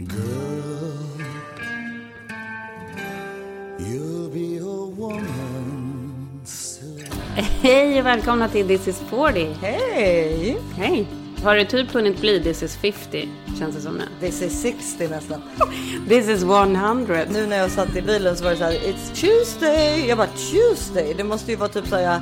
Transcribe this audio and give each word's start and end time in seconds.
Girl, 0.00 0.16
you'll 3.78 4.30
be 4.30 4.56
a 4.56 4.86
woman 4.96 6.40
soon. 6.44 7.04
Hej 7.36 8.00
och 8.00 8.06
välkomna 8.06 8.48
till 8.48 8.68
This 8.68 8.88
is 8.88 9.00
40. 9.10 9.56
Hej! 9.60 10.56
Hej. 10.76 11.06
Har 11.44 11.56
det 11.56 11.64
typ 11.64 11.92
hunnit 11.92 12.20
bli 12.20 12.42
This 12.42 12.62
is 12.62 12.76
50? 12.76 13.28
Känns 13.58 13.76
det 13.76 13.80
som 13.80 13.94
nu. 13.94 14.04
This 14.20 14.42
is 14.42 14.62
60 14.62 15.08
nästan. 15.08 15.42
This 16.08 16.28
is 16.28 16.42
100. 16.42 17.24
Nu 17.30 17.46
när 17.46 17.56
jag 17.56 17.70
satt 17.70 17.96
i 17.96 18.02
bilen 18.02 18.36
så 18.36 18.44
var 18.44 18.50
det 18.50 18.56
så 18.56 18.64
här, 18.64 18.72
It's 18.72 19.14
Tuesday. 19.14 20.08
Jag 20.08 20.18
bara 20.18 20.28
Tuesday? 20.50 21.14
Det 21.14 21.24
måste 21.24 21.50
ju 21.50 21.56
vara 21.56 21.68
typ 21.68 21.86
så 21.86 21.96
här 21.96 22.20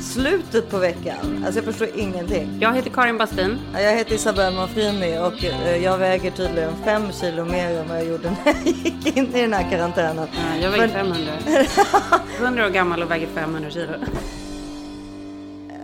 slutet 0.00 0.70
på 0.70 0.78
veckan. 0.78 1.42
Alltså 1.44 1.58
jag 1.58 1.64
förstår 1.64 1.88
ingenting. 1.96 2.58
Jag 2.60 2.74
heter 2.74 2.90
Karin 2.90 3.18
Bastin. 3.18 3.58
Jag 3.72 3.96
heter 3.96 4.14
Isabella 4.14 4.50
Manfrini 4.50 5.18
och 5.18 5.44
eh, 5.44 5.76
jag 5.76 5.98
väger 5.98 6.30
tydligen 6.30 6.72
5 6.84 7.12
kilo 7.12 7.44
mer 7.44 7.70
än 7.80 7.88
vad 7.88 7.98
jag 7.98 8.06
gjorde 8.06 8.30
när 8.44 8.52
jag 8.54 8.62
gick 8.66 9.16
in 9.16 9.34
i 9.36 9.40
den 9.40 9.52
här 9.52 9.70
karantänen. 9.70 10.26
Ja, 10.32 10.62
jag 10.62 10.70
väger 10.70 10.86
Men- 10.86 11.14
500. 11.14 11.32
100 12.40 12.66
år 12.66 12.70
gammal 12.70 13.02
och 13.02 13.10
väger 13.10 13.28
500 13.34 13.70
kilo. 13.70 13.92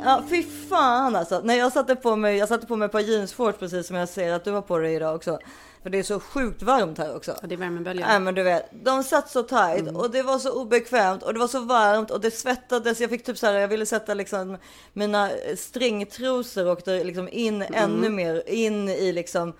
Ja, 0.06 0.22
fy 0.30 0.42
fan 0.42 1.16
alltså. 1.16 1.40
När 1.44 1.54
jag 1.54 1.72
satte 1.72 1.96
på 1.96 2.16
mig, 2.16 2.36
jag 2.36 2.48
satte 2.48 2.66
på 2.66 2.76
mig 2.76 2.86
ett 2.86 2.92
par 2.92 3.00
jeansshorts 3.00 3.58
precis 3.58 3.86
som 3.86 3.96
jag 3.96 4.08
ser 4.08 4.32
att 4.32 4.44
du 4.44 4.50
har 4.50 4.62
på 4.62 4.78
dig 4.78 4.94
idag 4.94 5.14
också. 5.14 5.38
För 5.82 5.90
det 5.90 5.98
är 5.98 6.02
så 6.02 6.20
sjukt 6.20 6.62
varmt 6.62 6.98
här 6.98 7.16
också. 7.16 7.36
Ja, 7.42 7.48
det 7.48 7.54
är 7.54 7.56
värmeböljan. 7.56 8.08
Nej 8.08 8.20
men 8.20 8.34
du 8.34 8.42
vet, 8.42 8.68
de 8.84 9.04
satt 9.04 9.30
så 9.30 9.42
tight 9.42 9.96
och 9.96 10.10
det 10.10 10.22
var 10.22 10.38
så 10.38 10.60
obekvämt 10.60 11.22
och 11.22 11.34
det 11.34 11.40
var 11.40 11.48
så 11.48 11.60
varmt 11.60 12.10
och 12.10 12.20
det 12.20 12.30
svettades. 12.30 13.00
Jag 13.00 13.10
fick 13.10 13.24
typ 13.24 13.38
så 13.38 13.46
här, 13.46 13.54
jag 13.54 13.68
ville 13.68 13.86
sätta 13.86 14.14
liksom 14.14 14.58
mina 14.92 15.30
stringtrosor 15.56 16.66
och 16.66 16.86
liksom 16.86 17.28
in 17.32 17.62
ännu 17.62 18.08
mer 18.08 18.48
in 18.48 18.88
i 18.88 19.12
liksom 19.12 19.52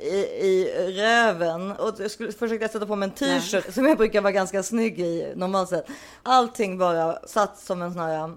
i, 0.00 0.16
i 0.40 0.72
röven 0.96 1.72
och 1.72 1.94
jag 1.98 2.10
skulle 2.10 2.32
försökte 2.32 2.68
sätta 2.68 2.86
på 2.86 2.96
mig 2.96 3.08
en 3.08 3.14
t-shirt 3.14 3.74
som 3.74 3.86
jag 3.86 3.98
brukar 3.98 4.20
vara 4.20 4.32
ganska 4.32 4.62
snygg 4.62 5.00
i 5.00 5.32
normalt 5.36 5.68
sett. 5.68 5.86
Allting 6.22 6.78
bara 6.78 7.18
satt 7.26 7.58
som 7.58 7.82
en 7.82 7.92
sån 7.92 8.02
här, 8.02 8.24
eh, 8.24 8.30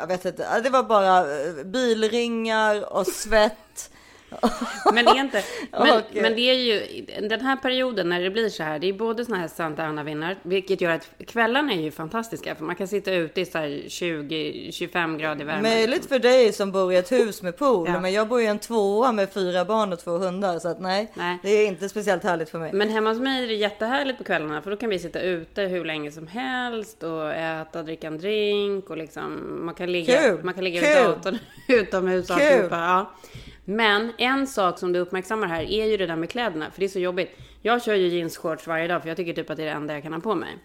jag 0.00 0.06
vet 0.06 0.24
inte, 0.24 0.60
det 0.60 0.70
var 0.70 0.82
bara 0.82 1.18
eh, 1.18 1.64
bilringar 1.64 2.92
och 2.92 3.06
svett. 3.06 3.90
Men 4.94 5.04
det 5.04 5.10
är 5.10 5.20
inte. 5.20 5.42
Men, 5.72 5.80
Okej. 5.98 6.22
men 6.22 6.34
det 6.34 6.40
är 6.40 6.54
ju 6.54 7.04
den 7.28 7.40
här 7.40 7.56
perioden 7.56 8.08
när 8.08 8.20
det 8.22 8.30
blir 8.30 8.48
så 8.48 8.62
här. 8.62 8.78
Det 8.78 8.88
är 8.88 8.92
både 8.92 9.24
såna 9.24 9.36
här 9.38 9.48
Santa 9.48 9.84
Ana-vinnar, 9.84 10.36
vilket 10.42 10.80
gör 10.80 10.90
att 10.90 11.08
kvällarna 11.26 11.72
är 11.72 11.80
ju 11.80 11.90
fantastiska. 11.90 12.54
För 12.54 12.64
man 12.64 12.76
kan 12.76 12.88
sitta 12.88 13.12
ute 13.12 13.40
i 13.40 13.44
så 13.46 13.58
här 13.58 13.68
20-25 13.68 15.18
grader 15.18 15.44
värme. 15.44 15.62
Möjligt 15.62 16.06
för 16.06 16.18
dig 16.18 16.52
som 16.52 16.72
bor 16.72 16.92
i 16.92 16.96
ett 16.96 17.12
hus 17.12 17.42
med 17.42 17.56
pool, 17.56 17.88
Ja. 17.88 18.00
men 18.00 18.12
jag 18.12 18.28
bor 18.28 18.40
i 18.40 18.46
en 18.46 18.58
tvåa 18.58 19.12
med 19.12 19.32
fyra 19.32 19.64
barn 19.64 19.92
och 19.92 19.98
två 20.00 20.10
hundar, 20.10 20.58
så 20.58 20.68
att 20.68 20.80
nej, 20.80 21.12
Nej. 21.14 21.38
det 21.42 21.48
är 21.50 21.66
inte 21.66 21.88
speciellt 21.88 22.24
härligt 22.24 22.50
för 22.50 22.58
mig. 22.58 22.70
Men 22.72 22.88
hemma 22.88 23.10
hos 23.10 23.18
mig 23.18 23.44
är 23.44 23.48
det 23.48 23.54
jättehärligt 23.54 24.18
på 24.18 24.24
kvällarna 24.24 24.62
för 24.62 24.70
då 24.70 24.76
kan 24.76 24.90
vi 24.90 24.98
sitta 24.98 25.20
ute 25.20 25.62
hur 25.62 25.84
länge 25.84 26.10
som 26.12 26.26
helst 26.26 27.02
och 27.02 27.32
äta, 27.32 27.82
dricka 27.82 28.06
en 28.06 28.18
drink 28.18 28.90
och 28.90 28.96
liksom 28.96 29.58
man 29.66 29.74
kan 29.74 29.92
ligga, 29.92 30.22
Kul! 30.22 30.44
man 30.44 30.54
kan 30.54 30.64
ligga 30.64 30.80
Kul! 30.80 31.04
datorn 31.04 31.38
utomhus 31.68 32.30
och 32.30 32.36
alltihopa. 32.36 32.76
Ja. 32.76 33.12
Men 33.64 34.12
en 34.18 34.46
sak 34.46 34.78
som 34.78 34.92
du 34.92 34.98
uppmärksammar 34.98 35.46
här 35.46 35.62
är 35.62 35.86
ju 35.86 35.96
det 35.96 36.06
där 36.06 36.16
med 36.16 36.30
kläderna 36.30 36.70
för 36.70 36.80
det 36.80 36.86
är 36.86 36.88
så 36.88 36.98
jobbigt. 36.98 37.30
Jag 37.62 37.82
kör 37.82 37.94
ju 37.94 38.08
jeansshorts 38.08 38.66
varje 38.66 38.88
dag 38.88 39.02
för 39.02 39.08
jag 39.08 39.16
tycker 39.16 39.32
typ 39.32 39.50
att 39.50 39.56
det 39.56 39.62
är 39.62 39.66
det 39.66 39.72
enda 39.72 39.94
jag 39.94 40.02
kan 40.02 40.12
ha 40.12 40.20
på 40.20 40.34
mig. 40.34 40.58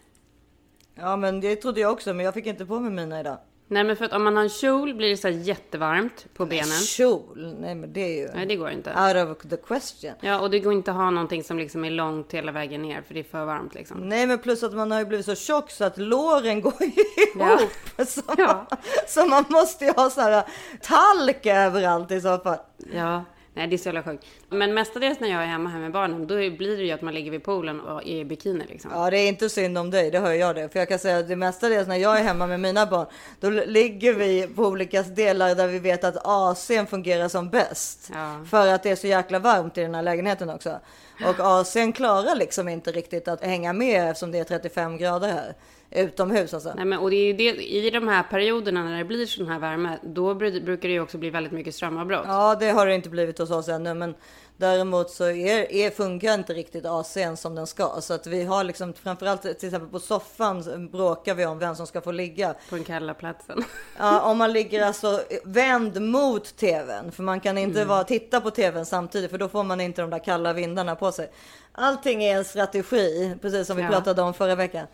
Ja, 0.94 1.16
men 1.16 1.40
det 1.40 1.56
trodde 1.56 1.80
jag 1.80 1.92
också, 1.92 2.14
men 2.14 2.24
jag 2.24 2.34
fick 2.34 2.46
inte 2.46 2.66
på 2.66 2.80
mig 2.80 2.90
mina 2.90 3.20
idag. 3.20 3.38
Nej 3.70 3.84
men 3.84 3.96
för 3.96 4.04
att 4.04 4.12
om 4.12 4.24
man 4.24 4.36
har 4.36 4.42
en 4.42 4.48
kjol 4.48 4.94
blir 4.94 5.08
det 5.10 5.16
så 5.16 5.28
jättevarmt 5.28 6.26
på 6.34 6.46
benen. 6.46 6.66
Kjol? 6.66 7.56
Nej, 7.60 7.74
men 7.74 7.92
det 7.92 8.00
är 8.00 8.20
ju 8.20 8.28
Nej 8.34 8.46
det 8.46 8.56
går 8.56 8.70
inte. 8.70 8.90
out 8.90 9.36
of 9.44 9.50
the 9.50 9.56
question. 9.56 10.12
Ja 10.20 10.40
och 10.40 10.50
det 10.50 10.60
går 10.60 10.72
inte 10.72 10.90
att 10.90 10.96
ha 10.96 11.10
någonting 11.10 11.44
som 11.44 11.58
liksom 11.58 11.84
är 11.84 11.90
långt 11.90 12.34
hela 12.34 12.52
vägen 12.52 12.82
ner 12.82 13.02
för 13.02 13.14
det 13.14 13.20
är 13.20 13.24
för 13.24 13.44
varmt 13.44 13.74
liksom. 13.74 14.08
Nej, 14.08 14.26
men 14.26 14.38
plus 14.38 14.62
att 14.62 14.74
man 14.74 14.90
har 14.90 14.98
ju 14.98 15.04
blivit 15.06 15.26
så 15.26 15.34
tjock 15.34 15.70
så 15.70 15.84
att 15.84 15.98
låren 15.98 16.60
går 16.60 16.74
ju 16.80 16.92
Ja. 17.38 17.58
ihop. 17.58 18.08
Så, 18.08 18.22
Ja. 18.38 18.66
så 19.08 19.26
man 19.26 19.44
måste 19.48 19.84
ju 19.84 19.90
ha 19.92 20.10
så 20.10 20.20
här 20.20 20.42
talk 20.82 21.46
överallt 21.46 22.10
i 22.10 22.20
så 22.20 22.38
fall. 22.38 22.58
Ja, 22.94 23.24
nej 23.58 23.66
det 23.66 23.76
är 23.76 23.78
så 23.78 23.88
jävla 23.88 24.02
sjukt. 24.02 24.24
Men 24.48 24.74
mestadels 24.74 25.20
när 25.20 25.28
jag 25.28 25.42
är 25.42 25.46
hemma 25.46 25.70
här 25.70 25.78
med 25.78 25.92
barnen, 25.92 26.26
då 26.26 26.34
blir 26.34 26.76
det 26.76 26.82
ju 26.82 26.90
att 26.90 27.02
man 27.02 27.14
ligger 27.14 27.30
vid 27.30 27.42
poolen 27.42 27.80
och 27.80 28.02
är 28.02 28.16
i 28.16 28.24
bikini 28.24 28.64
liksom. 28.68 28.90
Ja, 28.94 29.10
det 29.10 29.18
är 29.18 29.28
inte 29.28 29.48
synd 29.48 29.78
om 29.78 29.90
dig, 29.90 30.10
det 30.10 30.18
hör 30.18 30.32
jag 30.32 30.56
det. 30.56 30.68
För 30.68 30.78
jag 30.78 30.88
kan 30.88 30.98
säga 30.98 31.18
att 31.18 31.28
det 31.28 31.36
mesta 31.36 31.68
dels 31.68 31.88
när 31.88 31.96
jag 31.96 32.18
är 32.18 32.22
hemma 32.22 32.46
med 32.46 32.60
mina 32.60 32.86
barn, 32.86 33.06
då 33.40 33.50
ligger 33.50 34.14
vi 34.14 34.46
på 34.46 34.62
olika 34.62 35.02
delar 35.02 35.54
där 35.54 35.66
vi 35.66 35.78
vet 35.78 36.04
att 36.04 36.16
AC'n 36.24 36.86
fungerar 36.86 37.28
som 37.28 37.48
bäst. 37.50 38.10
Ja. 38.12 38.44
För 38.50 38.66
att 38.66 38.82
det 38.82 38.90
är 38.90 38.96
så 38.96 39.06
jäkla 39.06 39.38
varmt 39.38 39.78
i 39.78 39.80
den 39.80 39.94
här 39.94 40.02
lägenheten 40.02 40.50
också. 40.50 40.80
Och 41.26 41.36
AC'n 41.38 41.92
klarar 41.92 42.34
liksom 42.34 42.68
inte 42.68 42.92
riktigt 42.92 43.28
att 43.28 43.44
hänga 43.44 43.72
med 43.72 44.10
eftersom 44.10 44.32
det 44.32 44.38
är 44.38 44.44
35 44.44 44.96
grader 44.98 45.28
här. 45.28 45.54
Utomhus 45.90 46.54
alltså. 46.54 46.72
Nej, 46.76 46.84
men, 46.84 46.98
och 46.98 47.10
det 47.10 47.16
är 47.16 47.34
det, 47.34 47.44
i 47.68 47.90
de 47.90 48.08
här 48.08 48.22
perioderna 48.22 48.84
när 48.84 48.98
det 48.98 49.04
blir 49.04 49.26
sån 49.26 49.46
här 49.48 49.58
värme, 49.58 49.98
då 50.02 50.34
bru- 50.34 50.64
brukar 50.64 50.88
det 50.88 50.92
ju 50.94 51.00
också 51.00 51.18
bli 51.18 51.30
väldigt 51.30 51.52
mycket 51.52 51.74
strömavbrott. 51.74 52.24
Ja, 52.26 52.56
det 52.60 52.70
har 52.70 52.86
det 52.86 52.94
inte 52.94 53.08
blivit 53.08 53.38
hos 53.38 53.50
oss 53.50 53.68
ännu, 53.68 53.94
men 53.94 54.14
däremot 54.56 55.10
så 55.10 55.24
är, 55.24 55.72
är, 55.72 55.90
funkar 55.90 56.34
inte 56.34 56.52
riktigt 56.54 56.84
AC'n 56.84 57.36
som 57.36 57.54
den 57.54 57.66
ska. 57.66 58.00
Så 58.00 58.14
att 58.14 58.26
vi 58.26 58.44
har 58.44 58.64
liksom, 58.64 58.92
framförallt 58.94 59.42
till 59.42 59.50
exempel 59.50 59.88
på 59.88 59.98
soffan 60.00 60.88
bråkar 60.92 61.34
vi 61.34 61.46
om 61.46 61.58
vem 61.58 61.74
som 61.76 61.86
ska 61.86 62.00
få 62.00 62.10
ligga. 62.12 62.54
På 62.70 62.74
den 62.74 62.84
kalla 62.84 63.14
platsen. 63.14 63.64
Ja, 63.98 64.20
om 64.20 64.38
man 64.38 64.52
ligger 64.52 64.82
alltså 64.86 65.20
vänd 65.44 66.02
mot 66.02 66.56
tvn, 66.56 67.12
för 67.12 67.22
man 67.22 67.40
kan 67.40 67.58
inte 67.58 67.84
vara, 67.84 68.04
titta 68.04 68.40
på 68.40 68.50
tvn 68.50 68.86
samtidigt, 68.86 69.30
för 69.30 69.38
då 69.38 69.48
får 69.48 69.64
man 69.64 69.80
inte 69.80 70.00
de 70.00 70.10
där 70.10 70.24
kalla 70.24 70.52
vindarna 70.52 70.96
på 70.96 71.12
sig. 71.12 71.30
Allting 71.72 72.24
är 72.24 72.36
en 72.36 72.44
strategi, 72.44 73.34
precis 73.42 73.66
som 73.66 73.76
vi 73.76 73.82
Ja. 73.82 73.88
pratade 73.88 74.22
om 74.22 74.34
förra 74.34 74.54
veckan. 74.54 74.86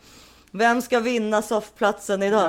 Vem 0.57 0.81
ska 0.81 0.99
vinna 0.99 1.41
soffplatsen 1.41 2.23
idag? 2.23 2.39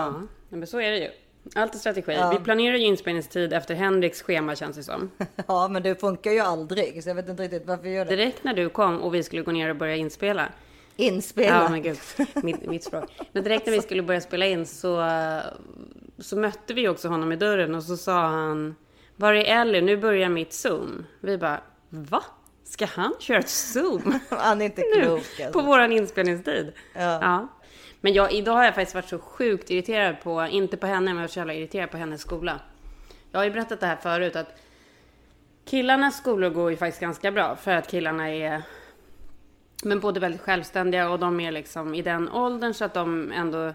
Ja, 0.50 0.56
men 0.56 0.66
så 0.66 0.80
är 0.80 0.90
det 0.90 0.98
ju. 0.98 1.10
Allt 1.54 1.74
är 1.74 1.78
strategi. 1.78 2.12
Ja. 2.12 2.30
Vi 2.30 2.44
planerar 2.44 2.76
ju 2.76 2.84
inspelningstid 2.84 3.52
efter 3.52 3.74
Henriks 3.74 4.22
schema 4.22 4.56
känns 4.56 4.76
det 4.76 4.82
som. 4.82 5.10
Ja, 5.46 5.68
men 5.68 5.82
det 5.82 6.00
funkar 6.00 6.30
ju 6.30 6.40
aldrig, 6.40 7.02
så 7.02 7.10
jag 7.10 7.14
vet 7.14 7.28
inte 7.28 7.42
riktigt 7.42 7.66
varför 7.66 7.82
vi 7.82 7.90
gör 7.90 8.04
det. 8.04 8.16
Direkt 8.16 8.44
när 8.44 8.54
du 8.54 8.68
kom 8.68 9.02
och 9.02 9.14
vi 9.14 9.22
skulle 9.22 9.42
gå 9.42 9.52
ner 9.52 9.70
och 9.70 9.76
börja 9.76 9.96
inspela. 9.96 10.48
Inspela. 10.96 11.62
Ja 11.62 11.68
men 11.68 11.82
gud, 11.82 11.98
mitt, 12.34 12.66
mitt 12.66 12.84
språk. 12.84 13.04
Men 13.32 13.44
direkt 13.44 13.66
när 13.66 13.72
vi 13.72 13.82
skulle 13.82 14.02
börja 14.02 14.20
spela 14.20 14.46
in 14.46 14.66
så, 14.66 15.10
så 16.18 16.36
mötte 16.36 16.74
vi 16.74 16.88
också 16.88 17.08
honom 17.08 17.32
i 17.32 17.36
dörren 17.36 17.74
och 17.74 17.82
så 17.82 17.96
sa 17.96 18.26
han 18.26 18.74
Var 19.16 19.34
är 19.34 19.60
Ellie? 19.60 19.80
Nu 19.80 19.96
börjar 19.96 20.28
mitt 20.28 20.52
zoom. 20.52 21.06
Vi 21.20 21.38
bara 21.38 21.60
Va? 21.88 22.22
Ska 22.64 22.86
han 22.86 23.14
köra 23.18 23.38
ett 23.38 23.48
zoom? 23.48 24.18
Han 24.30 24.60
är 24.60 24.64
inte 24.64 24.82
nu? 24.94 25.02
klok 25.02 25.40
alltså. 25.40 25.52
På 25.52 25.66
våran 25.66 25.92
inspelningstid? 25.92 26.72
Ja. 26.94 27.48
Men 28.00 28.12
jag, 28.12 28.32
idag 28.32 28.52
har 28.52 28.64
jag 28.64 28.74
faktiskt 28.74 28.94
varit 28.94 29.08
så 29.08 29.18
sjukt 29.18 29.70
irriterad 29.70 30.20
på, 30.22 30.46
inte 30.46 30.76
på 30.76 30.86
henne, 30.86 31.06
men 31.06 31.16
jag 31.16 31.22
var 31.22 31.28
så 31.28 31.38
jävla 31.38 31.54
irriterad 31.54 31.90
på 31.90 31.96
hennes 31.96 32.20
skola. 32.20 32.60
Jag 33.30 33.40
har 33.40 33.44
ju 33.44 33.50
berättat 33.50 33.80
det 33.80 33.86
här 33.86 33.96
förut 33.96 34.36
att 34.36 34.60
killarnas 35.64 36.16
skolor 36.16 36.50
går 36.50 36.70
ju 36.70 36.76
faktiskt 36.76 37.00
ganska 37.00 37.32
bra 37.32 37.56
för 37.56 37.70
att 37.70 37.90
killarna 37.90 38.28
är 38.28 38.62
men 39.84 40.00
både 40.00 40.20
väldigt 40.20 40.40
självständiga 40.40 41.10
och 41.10 41.18
de 41.18 41.40
är 41.40 41.52
liksom 41.52 41.94
i 41.94 42.02
den 42.02 42.28
åldern 42.28 42.74
så 42.74 42.84
att 42.84 42.94
de 42.94 43.32
ändå 43.32 43.66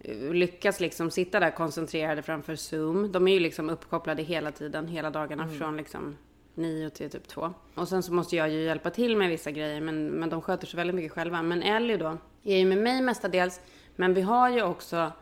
eh, 0.00 0.32
lyckas 0.32 0.80
liksom 0.80 1.10
sitta 1.10 1.40
där 1.40 1.50
koncentrerade 1.50 2.22
framför 2.22 2.56
Zoom. 2.56 3.12
De 3.12 3.28
är 3.28 3.34
ju 3.34 3.40
liksom 3.40 3.70
uppkopplade 3.70 4.22
hela 4.22 4.52
tiden, 4.52 4.88
hela 4.88 5.10
dagarna 5.10 5.48
från 5.48 5.76
liksom 5.76 6.16
nio 6.56 6.90
till 6.90 7.10
typ 7.10 7.28
två. 7.28 7.54
Och 7.74 7.88
sen 7.88 8.02
så 8.02 8.12
måste 8.12 8.36
jag 8.36 8.50
ju 8.50 8.62
hjälpa 8.62 8.90
till 8.90 9.16
med 9.16 9.28
vissa 9.28 9.50
grejer 9.50 9.80
men, 9.80 10.06
men 10.06 10.30
de 10.30 10.42
sköter 10.42 10.66
sig 10.66 10.76
väldigt 10.76 10.96
mycket 10.96 11.12
själva. 11.12 11.42
Men 11.42 11.62
Ellie 11.62 11.96
då 11.96 12.18
är 12.44 12.56
ju 12.56 12.66
med 12.66 12.78
mig 12.78 13.02
mestadels. 13.02 13.60
Men 13.96 14.14
vi 14.14 14.20
har 14.20 14.50
ju 14.50 14.62
också 14.62 15.12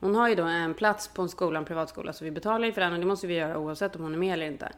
hon 0.00 0.14
har 0.14 0.28
ju 0.28 0.34
då 0.34 0.42
en 0.42 0.74
plats 0.74 1.08
på 1.08 1.22
en 1.22 1.28
skola, 1.28 1.58
en 1.58 1.64
privatskola, 1.64 2.12
så 2.12 2.24
vi 2.24 2.30
betalar 2.30 2.66
ju 2.66 2.72
för 2.72 2.80
den 2.80 2.92
och 2.92 2.98
det 2.98 3.06
måste 3.06 3.26
vi 3.26 3.34
göra 3.34 3.58
oavsett 3.58 3.96
om 3.96 4.02
hon 4.02 4.14
är 4.14 4.18
med 4.18 4.34
eller 4.34 4.46
inte. 4.46 4.72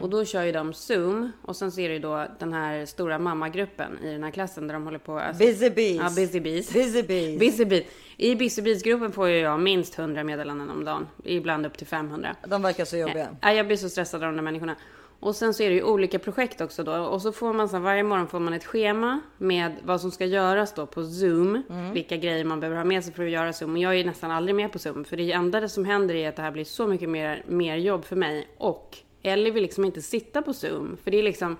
Och 0.00 0.10
då 0.10 0.24
kör 0.24 0.42
ju 0.42 0.52
de 0.52 0.72
Zoom 0.74 1.32
och 1.42 1.56
sen 1.56 1.70
det 1.76 1.82
ju 1.82 1.98
då 1.98 2.26
den 2.38 2.52
här 2.52 2.86
stora 2.86 3.18
mammagruppen 3.18 3.98
i 4.02 4.12
den 4.12 4.24
här 4.24 4.30
klassen 4.30 4.66
där 4.66 4.74
de 4.74 4.84
håller 4.84 4.98
på... 4.98 5.18
Alltså, 5.18 5.44
Busy 5.44 5.70
bees. 5.70 5.96
Ja, 5.96 6.10
busy 6.16 6.40
bees. 6.40 6.72
Busy 6.72 7.02
bees. 7.02 7.38
Busy 7.38 7.64
bees. 7.64 7.84
I 8.16 8.34
busy 8.36 8.62
bees-gruppen 8.62 9.12
får 9.12 9.28
ju 9.28 9.38
jag 9.38 9.60
minst 9.60 9.98
100 9.98 10.24
meddelanden 10.24 10.70
om 10.70 10.84
dagen. 10.84 11.06
Ibland 11.24 11.66
upp 11.66 11.78
till 11.78 11.86
500. 11.86 12.36
De 12.46 12.62
verkar 12.62 12.84
så 12.84 12.96
jobbiga. 12.96 13.28
Ja, 13.40 13.52
jag 13.52 13.66
blir 13.66 13.76
så 13.76 13.88
stressad 13.88 14.22
av 14.22 14.28
de 14.28 14.36
där 14.36 14.42
människorna. 14.42 14.76
Och 15.20 15.36
sen 15.36 15.54
så 15.54 15.62
är 15.62 15.68
det 15.68 15.74
ju 15.74 15.82
olika 15.82 16.18
projekt 16.18 16.60
också 16.60 16.84
då. 16.84 16.92
Och 16.92 17.22
så 17.22 17.32
får 17.32 17.52
man 17.52 17.68
så 17.68 17.76
här, 17.76 17.82
varje 17.82 18.02
morgon 18.02 18.28
får 18.28 18.40
man 18.40 18.52
ett 18.52 18.64
schema 18.64 19.20
med 19.38 19.72
vad 19.84 20.00
som 20.00 20.10
ska 20.10 20.24
göras 20.24 20.74
då 20.74 20.86
på 20.86 21.04
Zoom. 21.04 21.62
Vilka 21.92 22.16
grejer 22.16 22.44
man 22.44 22.60
behöver 22.60 22.76
ha 22.76 22.84
med 22.84 23.04
sig 23.04 23.14
för 23.14 23.24
att 23.24 23.30
göra 23.30 23.52
Zoom. 23.52 23.72
Och 23.72 23.78
jag 23.78 23.96
är 23.96 24.04
nästan 24.04 24.30
aldrig 24.30 24.54
med 24.54 24.72
på 24.72 24.78
Zoom. 24.78 25.04
För 25.04 25.16
det 25.16 25.32
enda 25.32 25.68
som 25.68 25.84
händer 25.84 26.14
är 26.14 26.28
att 26.28 26.36
det 26.36 26.42
här 26.42 26.50
blir 26.50 26.64
så 26.64 26.86
mycket 26.86 27.08
mer, 27.08 27.44
mer 27.46 27.76
jobb 27.76 28.04
för 28.04 28.16
mig. 28.16 28.48
Och 28.58 28.98
Ellie 29.22 29.50
vill 29.50 29.62
liksom 29.62 29.84
inte 29.84 30.02
sitta 30.02 30.42
på 30.42 30.52
Zoom. 30.52 30.96
För 31.04 31.10
det 31.10 31.18
är 31.18 31.22
liksom 31.22 31.56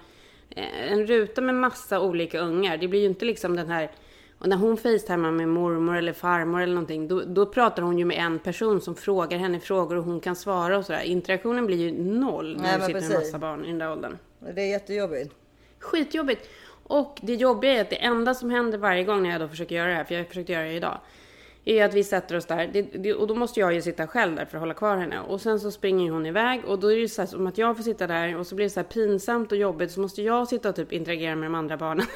eh, 0.51 0.93
en 0.93 1.07
ruta 1.07 1.41
med 1.41 1.55
massa 1.55 2.01
olika 2.01 2.39
ungar. 2.39 2.77
Det 2.77 2.89
blir 2.89 3.01
ju 3.01 3.07
inte 3.07 3.25
liksom 3.25 3.57
den 3.57 3.69
här 3.69 3.91
och 4.39 4.49
när 4.49 4.57
hon 4.57 4.77
facetimar 4.77 5.31
med 5.31 5.49
mormor 5.49 5.97
eller 5.97 6.13
farmor 6.13 6.61
eller 6.61 6.75
någonting, 6.75 7.09
då, 7.09 7.23
då 7.27 7.47
pratar 7.47 7.83
hon 7.83 7.99
ju 7.99 8.05
med 8.05 8.17
en 8.17 8.39
person 8.39 8.81
som 8.81 8.95
frågar 8.95 9.39
henne 9.39 9.61
frågor 9.61 9.97
och 9.97 10.05
hon 10.05 10.21
kan 10.21 10.37
svara 10.37 10.79
och 10.79 10.85
sådär. 10.85 11.03
Interaktionen 11.03 11.67
blir 11.67 11.77
ju 11.77 12.03
noll 12.03 12.57
när 12.57 12.63
Nej, 12.63 12.79
du 12.79 12.81
sitter 12.81 13.01
med 13.01 13.11
precis. 13.11 13.33
massa 13.33 13.39
barn 13.39 13.65
i 13.65 13.69
den 13.69 13.79
där 13.79 13.93
åldern. 13.93 14.19
Det 14.55 14.63
är 14.63 14.71
jättejobbigt. 14.71 15.35
Skitjobbigt. 15.79 16.49
Och 16.83 17.19
det 17.23 17.35
jobbiga 17.35 17.73
är 17.73 17.81
att 17.81 17.91
det 17.91 17.97
enda 17.97 18.35
som 18.35 18.51
händer 18.51 18.79
varje 18.79 19.05
gång 19.05 19.23
när 19.23 19.31
jag 19.31 19.41
då 19.41 19.49
försöker 19.49 19.75
göra 19.75 19.89
det 19.89 19.95
här, 19.95 20.05
för 20.05 20.15
jag 20.15 20.21
har 20.21 20.29
försökt 20.29 20.49
göra 20.49 20.65
det 20.65 20.73
idag, 20.73 20.99
är 21.67 21.85
att 21.85 21.95
vi 21.95 22.05
sätter 22.05 22.37
oss 22.37 22.47
där 22.47 22.71
det, 22.73 22.83
det, 22.83 23.15
och 23.15 23.27
då 23.27 23.35
måste 23.35 23.61
jag 23.61 23.75
ju 23.75 23.83
sitta 23.83 24.07
själv 24.07 24.37
där 24.37 24.45
för 24.45 24.57
att 24.57 24.63
hålla 24.63 24.75
kvar 24.75 24.97
henne. 24.97 25.21
Och 25.21 25.41
sen 25.41 25.61
så 25.61 25.71
springer 25.71 26.13
hon 26.13 26.27
iväg 26.27 26.65
och 26.65 26.79
då 26.79 26.93
är 26.93 26.97
det 26.97 27.09
så 27.09 27.23
här 27.23 27.27
som 27.27 27.47
att 27.47 27.59
jag 27.59 27.77
får 27.77 27.85
sitta 27.85 28.07
där 28.07 28.37
och 28.37 28.47
så 28.47 28.55
blir 28.55 28.67
det 28.67 28.71
så 28.71 28.81
här 28.81 28.85
pinsamt 28.85 29.53
och 29.53 29.59
jobbigt 29.59 29.93
så 29.93 30.01
måste 30.01 30.23
jag 30.23 30.49
sitta 30.49 30.69
och 30.69 30.77
typ 30.77 30.93
interagera 30.93 31.37
med 31.37 31.47
de 31.47 31.55
andra 31.55 31.77
barnen. 31.77 32.07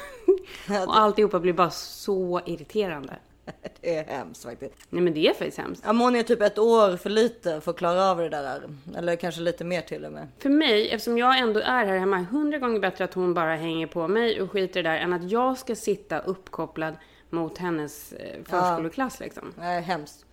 och 0.87 0.97
alltihopa 0.97 1.39
blir 1.39 1.53
bara 1.53 1.69
så 1.69 2.41
irriterande. 2.45 3.13
Det 3.81 3.95
är 3.95 4.03
hemskt 4.03 4.43
faktiskt. 4.43 4.73
Nej 4.89 5.01
men 5.01 5.13
det 5.13 5.27
är 5.27 5.33
faktiskt 5.33 5.57
hemskt. 5.57 5.83
Ja, 5.85 5.91
hon 5.91 6.15
är 6.15 6.23
typ 6.23 6.41
ett 6.41 6.57
år 6.57 6.97
för 6.97 7.09
lite 7.09 7.61
för 7.61 7.71
att 7.71 7.77
klara 7.77 8.11
av 8.11 8.17
det 8.17 8.29
där. 8.29 8.61
Eller 8.97 9.15
kanske 9.15 9.41
lite 9.41 9.63
mer 9.63 9.81
till 9.81 10.05
och 10.05 10.11
med. 10.11 10.27
För 10.39 10.49
mig, 10.49 10.89
eftersom 10.89 11.17
jag 11.17 11.39
ändå 11.39 11.59
är 11.59 11.85
här 11.85 11.97
hemma, 11.97 12.17
hundra 12.17 12.57
gånger 12.57 12.79
bättre 12.79 13.03
att 13.03 13.13
hon 13.13 13.33
bara 13.33 13.55
hänger 13.55 13.87
på 13.87 14.07
mig 14.07 14.41
och 14.41 14.51
skiter 14.51 14.79
i 14.79 14.83
det 14.83 14.89
där 14.89 14.97
än 14.97 15.13
att 15.13 15.31
jag 15.31 15.57
ska 15.57 15.75
sitta 15.75 16.19
uppkopplad 16.19 16.95
mot 17.31 17.57
hennes 17.57 18.13
eh, 18.13 18.43
förskoleklass 18.43 19.19
liksom. 19.19 19.53
Nej, 19.57 19.81
hemskt. 19.81 20.25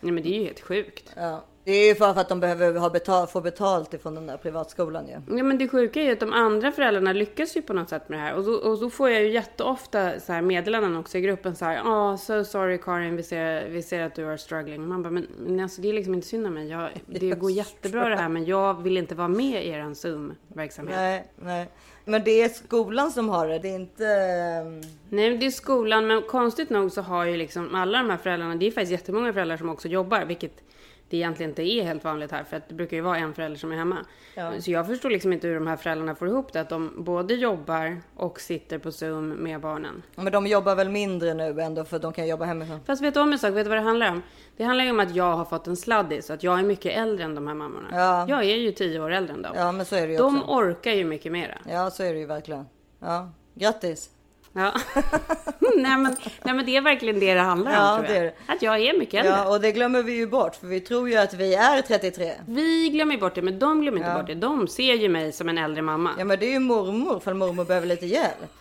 Nej 0.00 0.12
men 0.12 0.22
det 0.22 0.28
är 0.28 0.38
ju 0.38 0.44
helt 0.44 0.60
sjukt. 0.60 1.12
Ja. 1.16 1.44
Det 1.64 1.72
är 1.72 1.88
ju 1.88 1.94
för 1.94 2.20
att 2.20 2.28
de 2.28 2.40
behöver 2.40 2.74
ha 2.74 2.90
betal, 2.90 3.26
få 3.26 3.40
betalt 3.40 3.94
ifrån 3.94 4.14
den 4.14 4.26
där 4.26 4.36
privatskolan 4.36 5.06
ju. 5.06 5.36
Ja 5.36 5.44
men 5.44 5.58
det 5.58 5.68
sjuka 5.68 6.00
är 6.00 6.04
ju 6.04 6.12
att 6.12 6.20
de 6.20 6.32
andra 6.32 6.72
föräldrarna 6.72 7.12
lyckas 7.12 7.56
ju 7.56 7.62
på 7.62 7.72
något 7.72 7.88
sätt 7.88 8.08
med 8.08 8.18
det 8.18 8.22
här. 8.22 8.34
Och 8.34 8.44
då, 8.44 8.52
och 8.52 8.80
då 8.80 8.90
får 8.90 9.10
jag 9.10 9.22
ju 9.22 9.30
jätteofta 9.30 10.20
så 10.20 10.32
här 10.32 10.42
meddelanden 10.42 10.96
också 10.96 11.18
i 11.18 11.20
gruppen 11.20 11.56
så 11.56 11.64
här. 11.64 11.74
Ja, 11.74 12.12
oh, 12.12 12.16
so 12.16 12.44
sorry 12.44 12.78
Karin, 12.78 13.16
vi 13.16 13.22
ser, 13.22 13.68
vi 13.68 13.82
ser 13.82 14.02
att 14.02 14.14
du 14.14 14.32
är 14.32 14.36
struggling. 14.36 14.88
Man 14.88 15.02
bara, 15.02 15.10
men, 15.10 15.26
men 15.38 15.60
alltså 15.60 15.80
det 15.80 15.88
är 15.88 15.92
liksom 15.92 16.14
inte 16.14 16.26
synd 16.26 16.46
om 16.46 16.54
mig. 16.54 16.68
Jag, 16.68 16.90
det 17.06 17.30
går 17.38 17.50
jättebra 17.50 18.08
det 18.08 18.16
här 18.16 18.28
men 18.28 18.44
jag 18.44 18.82
vill 18.82 18.96
inte 18.96 19.14
vara 19.14 19.28
med 19.28 19.64
i 19.64 19.68
er 19.68 19.94
Zoom-verksamhet. 19.94 20.96
Nej, 20.96 21.26
nej. 21.36 21.68
Men 22.04 22.24
det 22.24 22.42
är 22.42 22.48
skolan 22.48 23.12
som 23.12 23.28
har 23.28 23.48
det, 23.48 23.58
det 23.58 23.68
är 23.68 23.74
inte... 23.74 24.06
Ehm, 24.06 24.80
Nej, 25.08 25.36
det 25.36 25.46
är 25.46 25.50
skolan, 25.50 26.06
men 26.06 26.22
konstigt 26.22 26.70
nog 26.70 26.92
så 26.92 27.02
har 27.02 27.24
ju 27.24 27.36
liksom 27.36 27.74
alla 27.74 27.98
de 27.98 28.10
här 28.10 28.16
föräldrarna, 28.16 28.54
det 28.54 28.66
är 28.66 28.70
faktiskt 28.70 28.92
jättemånga 28.92 29.32
föräldrar 29.32 29.56
som 29.56 29.68
också 29.68 29.88
jobbar, 29.88 30.24
vilket 30.24 30.60
det 31.08 31.16
egentligen 31.16 31.50
inte 31.50 31.62
är 31.62 31.82
helt 31.82 32.04
vanligt 32.04 32.30
här, 32.30 32.44
för 32.44 32.56
att 32.56 32.68
det 32.68 32.74
brukar 32.74 32.96
ju 32.96 33.02
vara 33.02 33.18
en 33.18 33.34
förälder 33.34 33.58
som 33.58 33.72
är 33.72 33.76
hemma. 33.76 33.98
Ja. 34.34 34.60
Så 34.60 34.70
jag 34.70 34.86
förstår 34.86 35.10
liksom 35.10 35.32
inte 35.32 35.48
hur 35.48 35.54
de 35.54 35.66
här 35.66 35.76
föräldrarna 35.76 36.14
får 36.14 36.28
ihop 36.28 36.52
det, 36.52 36.60
att 36.60 36.68
de 36.68 37.04
både 37.04 37.34
jobbar 37.34 38.00
och 38.16 38.40
sitter 38.40 38.78
på 38.78 38.92
Zoom 38.92 39.28
med 39.28 39.60
barnen. 39.60 40.02
Men 40.14 40.32
de 40.32 40.46
jobbar 40.46 40.74
väl 40.74 40.88
mindre 40.88 41.34
nu 41.34 41.60
ändå 41.60 41.84
för 41.84 41.98
de 41.98 42.12
kan 42.12 42.28
jobba 42.28 42.44
hemifrån. 42.44 42.80
Fast 42.86 43.02
vet 43.02 43.14
du 43.14 43.20
om 43.20 43.32
en 43.32 43.38
sak? 43.38 43.54
Vet 43.54 43.64
du 43.64 43.68
vad 43.68 43.78
det 43.78 43.82
handlar 43.82 44.10
om? 44.10 44.22
Det 44.56 44.64
handlar 44.64 44.84
ju 44.84 44.90
om 44.90 45.00
att 45.00 45.14
jag 45.14 45.36
har 45.36 45.44
fått 45.44 45.66
en 45.66 45.76
sladdis, 45.76 46.30
att 46.30 46.42
jag 46.42 46.58
är 46.58 46.62
mycket 46.62 46.96
äldre 46.96 47.24
än 47.24 47.34
de 47.34 47.46
här 47.46 47.54
mammorna. 47.54 47.88
Ja. 47.92 48.26
Jag 48.28 48.44
är 48.44 48.56
ju 48.56 48.72
tio 48.72 49.00
år 49.00 49.10
äldre 49.10 49.34
än 49.34 49.42
dem. 49.42 49.52
Ja, 49.56 49.72
men 49.72 49.86
så 49.86 49.96
är 49.96 50.06
det 50.06 50.12
ju 50.12 50.18
de 50.18 50.42
också. 50.42 50.54
orkar 50.54 50.92
ju 50.92 51.04
mycket 51.04 51.32
mera. 51.32 51.58
Ja, 51.70 51.90
så 51.90 52.02
är 52.02 52.12
det 52.12 52.18
ju 52.18 52.26
verkligen. 52.26 52.64
Ja, 53.00 53.30
grattis. 53.54 54.10
Ja. 54.56 54.72
nej, 55.76 55.96
men, 55.98 56.16
nej 56.44 56.54
men 56.54 56.66
det 56.66 56.76
är 56.76 56.80
verkligen 56.80 57.20
det 57.20 57.34
det 57.34 57.40
handlar 57.40 57.70
om 57.70 57.76
Ja, 57.76 57.96
tror 57.96 58.06
det 58.06 58.14
jag. 58.14 58.22
är 58.22 58.24
det. 58.46 58.52
Att 58.52 58.62
jag 58.62 58.80
är 58.80 58.98
mycket 58.98 59.14
äldre. 59.14 59.32
Ja, 59.32 59.48
och 59.54 59.60
det 59.60 59.72
glömmer 59.72 60.02
vi 60.02 60.12
ju 60.12 60.26
bort 60.26 60.54
för 60.56 60.66
vi 60.66 60.80
tror 60.80 61.08
ju 61.08 61.16
att 61.16 61.34
vi 61.34 61.54
är 61.54 61.82
33. 61.82 62.32
Vi 62.46 62.88
glömmer 62.88 63.16
bort 63.18 63.34
det, 63.34 63.42
men 63.42 63.58
de 63.58 63.80
glömmer 63.80 63.98
inte 63.98 64.10
Ja. 64.10 64.18
bort 64.18 64.26
det. 64.26 64.34
De 64.34 64.68
ser 64.68 64.94
ju 64.94 65.08
mig 65.08 65.32
som 65.32 65.48
en 65.48 65.58
äldre 65.58 65.82
mamma. 65.82 66.10
Ja, 66.18 66.24
men 66.24 66.38
det 66.38 66.46
är 66.46 66.52
ju 66.52 66.58
mormor 66.58 67.20
för 67.20 67.34
mormor 67.34 67.64
behöver 67.64 67.86
lite 67.86 68.06
hjälp. 68.06 68.52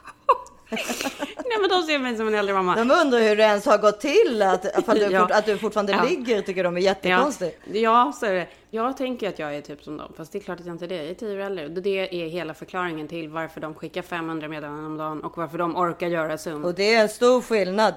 Nej, 1.45 1.57
men 1.61 1.69
de 1.69 1.83
ser 1.83 1.99
mig 1.99 2.17
som 2.17 2.27
en 2.27 2.35
äldre 2.35 2.53
mamma. 2.55 2.75
De 2.75 2.91
undrar 2.91 3.19
hur 3.19 3.35
det 3.35 3.43
ens 3.43 3.65
har 3.65 3.77
gått 3.77 3.99
till 4.01 4.41
att, 4.41 4.79
ifall 4.79 4.99
du, 4.99 5.05
Ja. 5.11 5.21
fort, 5.21 5.31
att 5.31 5.45
du 5.45 5.57
fortfarande 5.57 5.91
Ja. 5.91 6.03
ligger 6.03 6.41
tycker 6.41 6.63
de 6.63 6.77
är 6.77 6.81
Ja, 6.81 6.85
jättekonstigt. 6.85 7.59
ja, 7.73 8.13
så 8.19 8.25
är 8.25 8.33
det. 8.33 8.47
Jag 8.69 8.97
tänker 8.97 9.29
att 9.29 9.39
jag 9.39 9.55
är 9.55 9.61
typ 9.61 9.83
som 9.83 9.97
dem, 9.97 10.11
fast 10.17 10.31
det 10.31 10.37
är 10.37 10.43
klart 10.43 10.59
att 10.59 10.65
jag 10.65 10.75
inte 10.75 10.85
är 10.85 10.89
det. 10.89 10.95
Jag 10.95 11.05
är 11.07 11.13
tio 11.13 11.35
år 11.35 11.39
äldre. 11.39 11.67
Det 11.67 11.89
är 12.23 12.27
hela 12.29 12.53
förklaringen 12.53 13.07
till 13.07 13.29
varför 13.29 13.61
de 13.61 13.73
skickar 13.75 14.01
500 14.01 14.47
meddelanden 14.47 14.85
om 14.85 14.97
dagen 14.97 15.23
och 15.23 15.37
varför 15.37 15.57
de 15.57 15.75
orkar 15.77 16.07
göra 16.07 16.37
Zoom. 16.37 16.65
Och 16.65 16.73
det 16.73 16.93
är 16.95 17.01
en 17.01 17.09
stor 17.09 17.41
skillnad. 17.41 17.93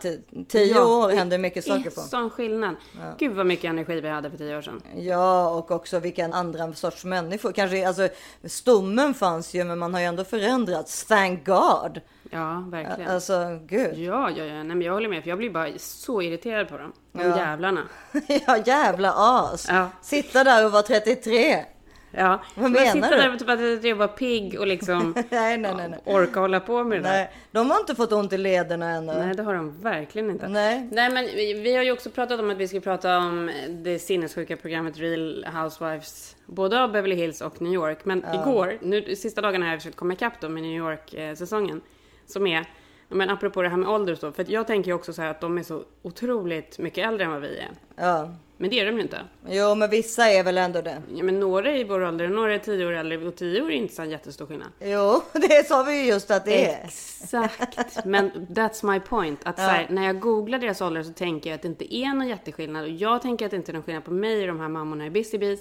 Tio 0.48 0.74
Ja, 0.74 0.84
år 0.84 1.10
händer 1.10 1.38
mycket 1.38 1.64
saker 1.64 1.86
är 1.86 1.90
på. 1.90 2.00
sån 2.00 2.30
skillnad. 2.30 2.74
Gud 3.18 3.32
vad 3.32 3.46
mycket 3.46 3.64
energi 3.64 4.00
vi 4.00 4.08
hade 4.08 4.30
för 4.30 4.38
tio 4.38 4.56
år 4.58 4.62
sedan. 4.62 4.82
Ja, 4.96 5.50
och 5.50 5.70
också 5.70 5.98
vilken 5.98 6.32
andra 6.32 6.72
sorts 6.72 7.04
människor. 7.04 7.52
Kanske, 7.52 7.88
alltså, 7.88 8.08
stommen 8.44 9.14
fanns 9.14 9.54
ju, 9.54 9.64
men 9.64 9.78
man 9.78 9.94
har 9.94 10.00
ju 10.00 10.06
ändå 10.06 10.24
förändrats. 10.24 11.04
Thank 11.04 11.46
God! 11.46 12.00
Ja, 12.36 12.64
verkligen. 12.70 13.10
Alltså, 13.10 13.58
gud. 13.66 13.98
Ja, 13.98 14.30
ja, 14.30 14.44
ja. 14.44 14.54
Nej, 14.54 14.64
men 14.64 14.82
jag 14.82 14.92
håller 14.92 15.08
med, 15.08 15.22
för 15.22 15.28
jag 15.28 15.38
blir 15.38 15.50
bara 15.50 15.68
så 15.76 16.22
irriterad 16.22 16.68
på 16.68 16.78
dem. 16.78 16.92
De 17.12 17.22
Ja. 17.22 17.36
jävlarna. 17.38 17.82
ja, 18.46 18.56
jävla 18.66 19.12
as. 19.16 19.66
Ja. 19.70 19.90
Sitta 20.02 20.44
där 20.44 20.66
och 20.66 20.72
vara 20.72 20.82
33. 20.82 21.64
Ja. 22.10 22.40
Vad 22.54 22.62
Men 22.62 22.72
menar 22.72 22.92
sitta 22.92 23.10
du? 23.10 23.16
där 23.16 23.32
och 23.32 23.38
typ 23.38 23.48
att 23.48 23.84
jag 23.84 23.96
var 23.96 24.08
pigg 24.08 24.60
och 24.60 24.66
liksom 24.66 25.14
Nej, 25.30 25.58
nej, 25.58 25.74
nej. 25.76 25.88
nej. 25.88 26.00
orka 26.04 26.40
hålla 26.40 26.60
på 26.60 26.84
med 26.84 26.98
det 26.98 27.02
där. 27.02 27.10
nej. 27.12 27.30
De 27.50 27.70
har 27.70 27.80
inte 27.80 27.94
fått 27.94 28.12
ont 28.12 28.32
i 28.32 28.38
lederna 28.38 28.90
ännu. 28.90 29.12
Nej, 29.12 29.34
det 29.36 29.42
har 29.42 29.54
de 29.54 29.82
verkligen 29.82 30.30
inte. 30.30 30.48
Nej. 30.48 30.88
Nej, 30.92 31.10
men 31.10 31.24
vi, 31.62 31.76
har 31.76 31.82
ju 31.82 31.92
också 31.92 32.10
pratat 32.10 32.40
om 32.40 32.50
att 32.50 32.56
vi 32.56 32.68
ska 32.68 32.80
prata 32.80 33.18
om 33.18 33.50
det 33.68 33.98
sinnessjuka 33.98 34.56
programmet 34.56 34.98
Real 34.98 35.46
Housewives, 35.54 36.36
både 36.46 36.82
av 36.82 36.92
Beverly 36.92 37.14
Hills 37.14 37.40
och 37.40 37.62
New 37.62 37.72
York. 37.72 38.04
Men 38.04 38.24
igår, 38.34 38.78
nu 38.82 39.16
sista 39.16 39.40
dagarna 39.40 39.64
har 39.66 39.72
jag 39.72 39.80
försökt 39.80 39.96
komma 39.96 40.12
ikapp 40.12 40.40
då 40.40 40.48
med 40.48 40.62
New 40.62 40.76
York-säsongen, 40.76 41.80
som 42.26 42.46
är, 42.46 42.66
men 43.08 43.30
apropå 43.30 43.62
det 43.62 43.68
här 43.68 43.76
med 43.76 43.88
ålder 43.88 44.12
och 44.12 44.18
så, 44.18 44.32
för 44.32 44.50
jag 44.50 44.66
tänker 44.66 44.90
ju 44.90 44.94
också 44.94 45.12
så 45.12 45.22
här 45.22 45.30
att 45.30 45.40
de 45.40 45.58
är 45.58 45.62
så 45.62 45.84
otroligt 46.02 46.78
mycket 46.78 47.06
äldre 47.06 47.24
än 47.24 47.30
vad 47.30 47.40
vi 47.40 47.58
är. 47.58 47.70
Ja. 47.96 48.34
Men 48.58 48.70
det 48.70 48.80
är 48.80 48.86
de 48.86 48.96
ju 48.96 49.02
inte. 49.02 49.20
Jo, 49.48 49.74
men 49.74 49.90
vissa 49.90 50.30
är 50.30 50.44
väl 50.44 50.58
ändå 50.58 50.82
det. 50.82 51.02
Ja, 51.14 51.22
men 51.22 51.40
några 51.40 51.70
är 51.70 51.76
i 51.76 51.84
vår 51.84 52.00
ålder, 52.00 52.28
några 52.28 52.54
är 52.54 52.58
tio 52.58 52.86
år 52.86 52.92
äldre 52.92 53.18
och 53.18 53.36
tio 53.36 53.62
år 53.62 53.70
är 53.70 53.74
inte 53.74 53.94
så 53.94 54.02
en 54.02 54.10
jättestor 54.10 54.46
skillnad. 54.46 54.68
Jo, 54.80 55.22
det 55.32 55.66
sa 55.66 55.82
vi 55.82 56.02
ju 56.02 56.08
just 56.08 56.30
att 56.30 56.44
det 56.44 56.70
är. 56.70 56.84
Exakt, 56.84 58.04
men 58.04 58.30
that's 58.30 58.92
my 58.92 59.00
point. 59.00 59.40
Att 59.42 59.56
så 59.56 59.62
här, 59.62 59.86
när 59.90 60.06
jag 60.06 60.20
googlar 60.20 60.58
deras 60.58 60.80
ålder 60.80 61.02
så 61.02 61.12
tänker 61.12 61.50
jag 61.50 61.54
att 61.54 61.62
det 61.62 61.68
inte 61.68 61.96
är 61.96 62.08
någon 62.08 62.28
jätteskillnad. 62.28 62.82
Och 62.82 62.90
jag 62.90 63.22
tänker 63.22 63.44
att 63.44 63.50
det 63.50 63.56
inte 63.56 63.70
är 63.70 63.74
någon 63.74 63.82
skillnad 63.82 64.04
på 64.04 64.10
mig 64.10 64.40
och 64.40 64.46
de 64.46 64.60
här 64.60 64.68
mammorna 64.68 65.06
i 65.06 65.10
Busy 65.10 65.38
Bees. 65.38 65.60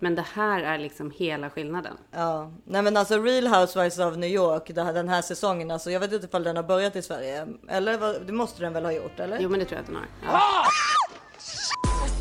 Men 0.00 0.14
det 0.14 0.24
här 0.34 0.62
är 0.62 0.78
liksom 0.78 1.10
hela 1.10 1.50
skillnaden. 1.50 1.96
Ja, 2.10 2.50
nej 2.64 2.82
men 2.82 2.96
alltså 2.96 3.18
Real 3.22 3.46
Housewives 3.46 3.98
of 3.98 4.16
New 4.16 4.30
York, 4.30 4.70
den 4.74 5.08
här 5.08 5.22
säsongen, 5.22 5.70
alltså 5.70 5.90
jag 5.90 6.00
vet 6.00 6.12
inte 6.12 6.26
ifall 6.26 6.42
den 6.44 6.56
har 6.56 6.62
börjat 6.62 6.96
i 6.96 7.02
Sverige. 7.02 7.46
Eller 7.68 7.98
vad- 7.98 8.22
det 8.26 8.32
måste 8.32 8.60
den 8.62 8.72
väl 8.72 8.84
ha 8.84 8.92
gjort, 8.92 9.20
eller? 9.20 9.38
Jo, 9.40 9.48
men 9.48 9.60
det 9.60 9.66
tror 9.66 9.76
jag 9.76 9.80
att 9.80 9.86
den 9.86 9.96
har. 9.96 10.06
Ja. 10.32 10.64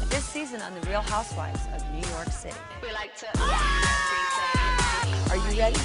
This 0.09 0.25
season 0.33 0.56
on 0.68 0.81
The 0.81 0.89
Real 0.89 1.03
Housewives 1.03 1.62
of 1.77 1.83
New 1.94 2.12
York 2.18 2.33
City. 2.41 2.56
We 2.81 2.88
like 2.88 3.13
to. 3.19 3.25
Are 5.31 5.38
you 5.38 5.57
ready? 5.59 5.80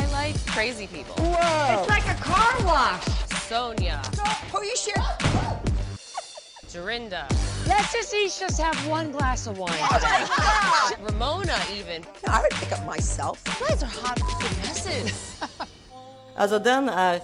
I 0.00 0.26
like 0.26 0.38
crazy 0.46 0.86
people. 0.86 1.24
It's 1.24 1.88
like 1.88 2.08
a 2.10 2.16
car 2.22 2.66
wash. 2.66 3.04
Sonia, 3.48 4.00
you 4.52 4.76
share? 4.76 5.04
Dorinda, 6.72 7.26
Let's 7.66 7.92
just 7.92 8.14
each 8.14 8.38
just 8.40 8.60
have 8.60 8.88
one 8.88 9.12
glass 9.12 9.46
of 9.46 9.58
wine. 9.58 9.72
Oh 9.74 10.92
Ramona, 11.02 11.58
even. 11.74 12.02
No, 12.02 12.32
I 12.32 12.40
would 12.42 12.52
pick 12.52 12.72
up 12.72 12.86
myself. 12.86 13.42
You 13.46 13.66
guys 13.66 13.82
are 13.82 13.86
hot 13.86 14.18
messes. 14.62 15.40
Alltså 16.36 16.58
den 16.58 16.88
är 16.88 17.20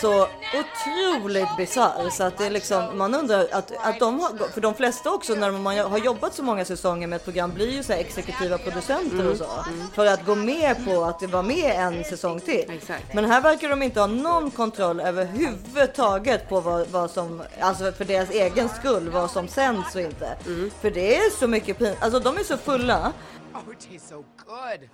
så 0.00 0.28
otroligt 0.60 1.56
bisarr 1.56 2.10
så 2.10 2.22
att 2.24 2.38
det 2.38 2.46
är 2.46 2.50
liksom, 2.50 2.98
man 2.98 3.14
undrar 3.14 3.48
att, 3.52 3.72
att 3.82 3.98
de 3.98 4.20
har, 4.20 4.48
för 4.48 4.60
de 4.60 4.74
flesta 4.74 5.10
också 5.10 5.34
när 5.34 5.50
man 5.50 5.78
har 5.78 5.98
jobbat 5.98 6.34
så 6.34 6.42
många 6.42 6.64
säsonger 6.64 7.06
med 7.06 7.16
ett 7.16 7.24
program 7.24 7.52
blir 7.54 7.70
ju 7.70 7.82
så 7.82 7.92
här 7.92 8.00
exekutiva 8.00 8.58
producenter 8.58 9.30
och 9.30 9.36
så. 9.36 9.46
För 9.94 10.06
att 10.06 10.26
gå 10.26 10.34
med 10.34 10.84
på 10.84 11.04
att 11.04 11.20
det 11.20 11.26
var 11.26 11.42
med 11.42 11.74
en 11.76 12.04
säsong 12.04 12.40
till. 12.40 12.70
Exakt. 12.70 13.14
Men 13.14 13.24
här 13.24 13.40
verkar 13.40 13.68
de 13.68 13.82
inte 13.82 14.00
ha 14.00 14.06
någon 14.06 14.50
kontroll 14.50 15.00
överhuvudtaget 15.00 16.48
på 16.48 16.60
vad, 16.60 16.88
vad 16.88 17.10
som, 17.10 17.42
alltså 17.60 17.92
för 17.92 18.04
deras 18.04 18.30
egen 18.30 18.68
skull, 18.68 19.10
vad 19.10 19.30
som 19.30 19.48
sänds 19.48 19.94
och 19.94 20.00
inte. 20.00 20.36
För 20.80 20.90
det 20.90 21.16
är 21.16 21.38
så 21.38 21.46
mycket 21.46 21.78
pin, 21.78 21.94
alltså 22.00 22.20
de 22.20 22.36
är 22.36 22.44
så 22.44 22.56
fulla. 22.56 23.12
Oh, 23.54 23.72
it 23.72 23.80
tastes 23.80 24.08
so 24.08 24.24
good. 24.46 24.88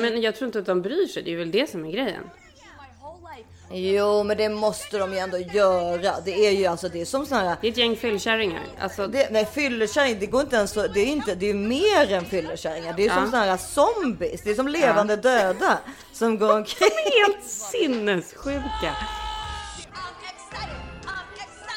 Men 0.00 0.22
jag 0.22 0.36
tror 0.36 0.46
inte 0.46 0.58
att 0.58 0.66
de 0.66 0.82
bryr 0.82 1.06
sig. 1.06 1.22
Det 1.22 1.32
är 1.32 1.36
väl 1.36 1.50
det 1.50 1.70
som 1.70 1.84
är 1.84 1.90
grejen. 1.92 2.30
Jo, 3.72 4.22
men 4.24 4.36
det 4.36 4.48
måste 4.48 4.98
de 4.98 5.12
ju 5.12 5.18
ändå 5.18 5.38
göra. 5.38 6.14
Det 6.24 6.46
är 6.46 6.50
ju 6.50 6.66
alltså, 6.66 6.88
det 6.88 7.00
är 7.00 7.04
som 7.04 7.26
såna 7.26 7.40
här 7.40 7.56
Det 7.60 7.66
är 7.66 7.70
ett 7.72 7.76
gäng 7.78 7.96
fyllkärringar. 7.96 8.62
Alltså, 8.78 9.06
Det, 9.06 9.28
nej, 9.30 9.46
fyllekärring, 9.54 10.16
det 10.20 10.26
går 10.26 10.40
inte 10.40 10.56
ens 10.56 10.70
så, 10.70 10.86
det 10.86 11.00
är 11.00 11.06
inte, 11.06 11.34
det 11.34 11.50
är 11.50 11.54
mer 11.54 12.12
än 12.12 12.24
fyllekärringar. 12.24 12.92
Det 12.96 13.02
är 13.04 13.08
Ja. 13.08 13.14
som 13.14 13.30
såna 13.30 13.44
här 13.44 13.56
zombies, 13.56 14.42
det 14.44 14.50
är 14.50 14.54
som 14.54 14.68
levande 14.68 15.16
döda 15.16 15.78
som 16.12 16.38
går 16.38 16.52
omkring. 16.56 16.88
helt 17.24 17.44
sinnessjuka. 17.44 18.96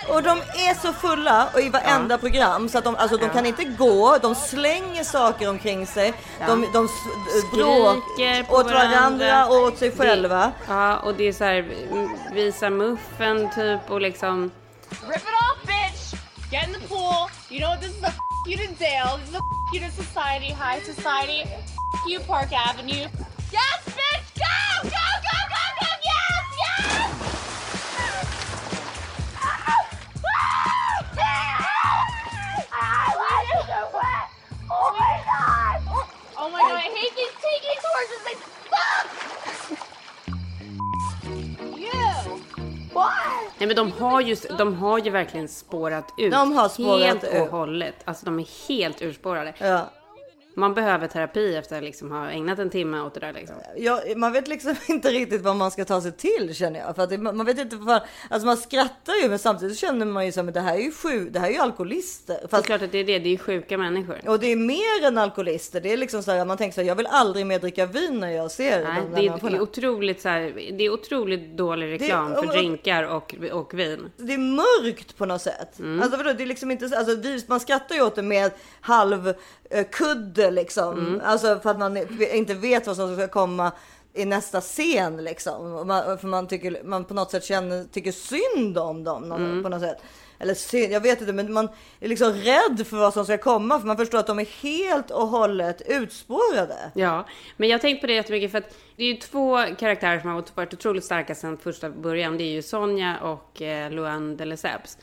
Och 0.09 0.23
de 0.23 0.37
är 0.39 0.81
så 0.81 0.93
fulla 0.93 1.47
och 1.53 1.61
i 1.61 1.69
varenda 1.69 2.17
program 2.17 2.69
så 2.69 2.77
att 2.77 2.83
de, 2.83 2.95
alltså, 2.95 3.17
de 3.17 3.25
Ja. 3.25 3.33
kan 3.33 3.45
inte 3.45 3.63
gå, 3.63 4.17
de 4.21 4.35
slänger 4.35 5.03
saker 5.03 5.49
omkring 5.49 5.87
sig. 5.87 6.13
De, 6.47 6.67
de 6.73 6.85
s- 6.85 7.43
bråkar 7.53 8.01
Skriker 8.13 8.53
åt 8.53 8.65
varandra 8.65 8.99
varandra. 8.99 9.45
och 9.47 9.55
åt 9.63 9.77
sig 9.77 9.91
själva. 9.91 10.37
Det, 10.67 10.73
ja, 10.73 10.97
och 10.97 11.13
det 11.13 11.27
är 11.27 11.33
så 11.33 11.43
här, 11.43 11.65
visa 12.33 12.69
muffen 12.69 13.49
typ 13.55 13.89
och 13.91 14.01
liksom. 14.01 14.51
Rip 14.89 15.15
it 15.15 15.23
off, 15.23 15.61
bitch! 15.67 16.13
You 17.49 17.59
know? 17.59 17.75
This 17.81 17.97
is 17.97 18.03
a 18.03 18.07
f- 18.07 18.47
you 18.47 18.57
to 18.57 18.73
Dale. 18.79 19.17
This 19.19 19.29
is 19.29 19.35
a 19.35 19.39
f- 19.39 19.73
you 19.73 19.79
to 19.89 19.91
society, 20.03 20.51
high 20.53 20.79
society. 20.85 21.41
F- 21.43 22.09
you 22.09 22.19
Park 22.27 22.51
Avenue. 22.69 23.07
Yes, 23.51 23.81
Nej 43.67 43.75
men 43.75 43.91
de 43.91 44.03
har 44.03 44.21
ju, 44.21 44.35
de 44.57 44.73
har 44.75 44.99
ju 44.99 45.09
verkligen 45.09 45.47
spårat 45.47 46.13
ut. 46.17 46.31
De 46.31 46.51
har 46.51 46.69
spårat 46.69 47.01
helt 47.01 47.23
ut. 47.23 47.41
och 47.41 47.47
hållet. 47.47 47.95
Alltså 48.05 48.25
de 48.25 48.39
är 48.39 48.67
helt 48.67 49.01
urspårade. 49.01 49.53
Ja. 49.59 49.89
Man 50.57 50.73
behöver 50.73 51.07
terapi 51.07 51.55
efter 51.55 51.77
att 51.77 51.83
liksom 51.83 52.11
ha 52.11 52.29
ägnat 52.31 52.59
en 52.59 52.69
timme 52.69 53.01
åt 53.01 53.13
det 53.13 53.19
där 53.19 53.33
liksom. 53.33 53.55
Ja, 53.77 54.01
man 54.15 54.33
vet 54.33 54.47
liksom 54.47 54.75
inte 54.87 55.09
riktigt 55.11 55.41
vad 55.41 55.55
man 55.55 55.71
ska 55.71 55.85
ta 55.85 56.01
sig 56.01 56.11
till 56.11 56.55
känner 56.55 56.79
jag. 56.79 56.95
För 56.95 57.03
att 57.03 57.09
det, 57.09 57.17
man 57.17 57.45
vet 57.45 57.59
inte 57.59 57.75
vad, 57.75 58.01
alltså 58.29 58.45
man 58.45 58.57
skrattar 58.57 59.13
ju 59.23 59.29
men 59.29 59.39
samtidigt 59.39 59.77
känner 59.77 60.05
man 60.05 60.25
ju 60.25 60.31
som 60.31 60.47
att 60.47 60.53
det 60.53 60.59
här 60.61 60.75
är 60.75 60.79
ju 60.81 60.91
sju, 60.91 61.29
det 61.29 61.39
här 61.39 61.47
är 61.47 61.51
ju 61.51 61.57
alkoholister. 61.59 62.33
Det 62.33 62.43
är 62.43 62.47
Fast, 62.47 62.65
klart 62.65 62.81
att 62.81 62.91
det 62.91 62.97
är 62.97 63.03
det, 63.03 63.19
det 63.19 63.29
är 63.29 63.31
ju 63.31 63.37
sjuka 63.37 63.77
människor. 63.77 64.21
och 64.29 64.39
det 64.39 64.51
är 64.51 64.55
mer 64.55 65.07
än 65.07 65.17
alkoholister. 65.17 65.81
Det 65.81 65.93
är 65.93 65.97
liksom 65.97 66.23
så 66.23 66.31
här, 66.31 66.45
man 66.45 66.57
tänker 66.57 66.75
så 66.75 66.81
här, 66.81 66.87
jag 66.87 66.95
vill 66.95 67.07
aldrig 67.07 67.45
mer 67.45 67.59
dricka 67.59 67.85
vin 67.85 68.19
när 68.19 68.29
jag 68.31 68.51
ser 68.51 68.83
Nej, 68.83 69.01
de 69.01 69.21
det, 69.21 69.27
är, 69.27 69.49
det 69.49 69.55
är 69.57 69.61
otroligt 69.61 70.21
så 70.21 70.29
här, 70.29 70.71
det 70.77 70.83
är 70.85 70.89
otroligt 70.89 71.57
dålig 71.57 71.91
reklam 71.91 72.29
Det- 72.29 72.35
för 72.35 72.45
och- 72.47 72.53
drinkar 72.53 73.03
och, 73.03 73.35
och 73.51 73.79
vin. 73.79 74.11
det 74.17 74.33
är 74.33 74.37
mörkt 74.37 75.17
på 75.17 75.25
något 75.25 75.41
sätt. 75.41 75.79
Mm. 75.79 76.01
Alltså 76.01 76.17
vadå, 76.17 76.33
det 76.33 76.43
är 76.43 76.47
liksom 76.47 76.71
inte, 76.71 76.85
alltså 76.97 77.15
vi, 77.15 77.43
man 77.47 77.59
skrattar 77.59 77.95
ju 77.95 78.01
åt 78.01 78.15
det 78.15 78.21
med 78.21 78.51
halv 78.81 79.33
kudde 79.91 80.51
liksom. 80.51 80.97
Mm. 80.99 81.21
Alltså 81.23 81.59
för 81.59 81.69
att 81.69 81.79
man 81.79 81.97
inte 82.33 82.53
vet 82.53 82.87
vad 82.87 82.95
som 82.95 83.15
ska 83.15 83.27
komma 83.27 83.71
i 84.13 84.25
nästa 84.25 84.61
scen 84.61 85.23
liksom. 85.23 85.87
Man, 85.87 86.17
för 86.17 86.27
man 86.27 86.47
tycker, 86.47 86.83
man 86.83 87.05
på 87.05 87.13
något 87.13 87.31
sätt 87.31 87.43
känner, 87.43 87.83
tycker 87.83 88.11
synd 88.11 88.77
om 88.77 89.03
dem 89.03 89.31
Mm. 89.31 89.63
på 89.63 89.69
något 89.69 89.81
sätt. 89.81 89.97
Eller 90.39 90.53
synd, 90.53 90.93
jag 90.93 91.01
vet 91.01 91.21
inte, 91.21 91.33
men 91.33 91.53
man 91.53 91.69
är 91.99 92.07
liksom 92.07 92.33
rädd 92.33 92.87
för 92.87 92.97
vad 92.97 93.13
som 93.13 93.25
ska 93.25 93.37
komma 93.37 93.79
för 93.79 93.87
man 93.87 93.97
förstår 93.97 94.17
att 94.17 94.27
de 94.27 94.39
är 94.39 94.63
helt 94.63 95.11
och 95.11 95.27
hållet 95.27 95.81
utspårade. 95.85 96.91
Ja, 96.93 97.27
men 97.57 97.69
jag 97.69 97.77
har 97.77 97.81
tänkt 97.81 98.01
på 98.01 98.07
det 98.07 98.13
jättemycket 98.13 98.51
för 98.51 98.57
att 98.57 98.77
det 98.95 99.03
är 99.03 99.07
ju 99.07 99.13
två 99.17 99.57
karaktärer 99.79 100.19
som 100.19 100.29
har 100.29 100.43
varit 100.55 100.73
otroligt 100.73 101.05
starka 101.05 101.35
sedan 101.35 101.57
första 101.57 101.89
början. 101.89 102.37
Det 102.37 102.43
är 102.43 102.51
ju 102.51 102.61
Sonja 102.61 103.17
och 103.21 103.61
eh, 103.61 103.91
Luan 103.91 104.37
de 104.37 104.45
Lesseps. 104.45 104.97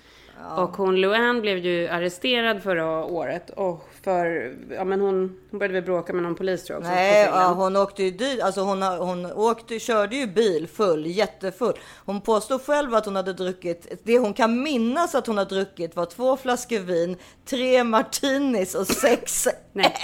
Och 0.57 0.77
hon 0.77 1.01
Luan 1.01 1.41
blev 1.41 1.59
ju 1.59 1.89
arresterad 1.89 2.63
förra 2.63 3.05
året 3.05 3.51
och 3.51 3.89
för, 4.03 4.55
ja 4.71 4.85
men 4.85 5.01
hon, 5.01 5.37
hon 5.55 5.59
började 5.59 5.75
väl 5.75 5.83
bråka 5.85 6.13
med 6.13 6.23
någon 6.23 6.35
polis 6.35 6.65
tror 6.65 6.75
jag 6.77 6.81
också. 6.81 6.91
Nej, 6.95 7.29
ja, 7.33 7.53
hon 7.53 7.77
åkte 7.77 8.03
ju 8.03 8.11
dit. 8.11 8.43
Alltså 8.43 8.61
hon, 8.61 8.83
hon 8.83 9.33
åkte, 9.33 9.79
körde 9.79 10.17
ju 10.17 10.27
bil 10.27 10.69
full, 10.69 11.07
jättefull. 11.07 11.79
Hon 12.05 12.21
påstod 12.21 12.63
själv 12.63 12.95
att 12.95 13.05
hon 13.05 13.17
hade 13.17 13.33
druckit, 13.33 14.01
det 14.05 14.19
hon 14.19 14.35
kan 14.35 14.63
minnas 14.63 15.15
att 15.15 15.27
hon 15.27 15.39
har 15.39 15.45
druckit 15.45 15.97
var 15.97 16.07
två 16.07 16.37
flaskor 16.37 16.79
vin, 16.79 17.17
tre 17.45 17.85
martinis 17.85 18.75
och 18.75 18.87
sex 18.87 19.49
Nej, 19.73 19.95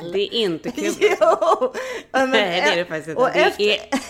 öl. 0.00 0.12
Det 0.12 0.18
är 0.18 0.34
inte 0.34 0.70
kul. 0.70 0.94
Jo! 1.00 1.72
Men- 2.12 2.30
Nej, 2.30 2.60
det 2.60 2.68
är 2.72 2.76
det 2.76 2.84
faktiskt 2.84 3.08
inte. 3.08 3.30
Det 3.34 3.40
efter, 3.40 3.64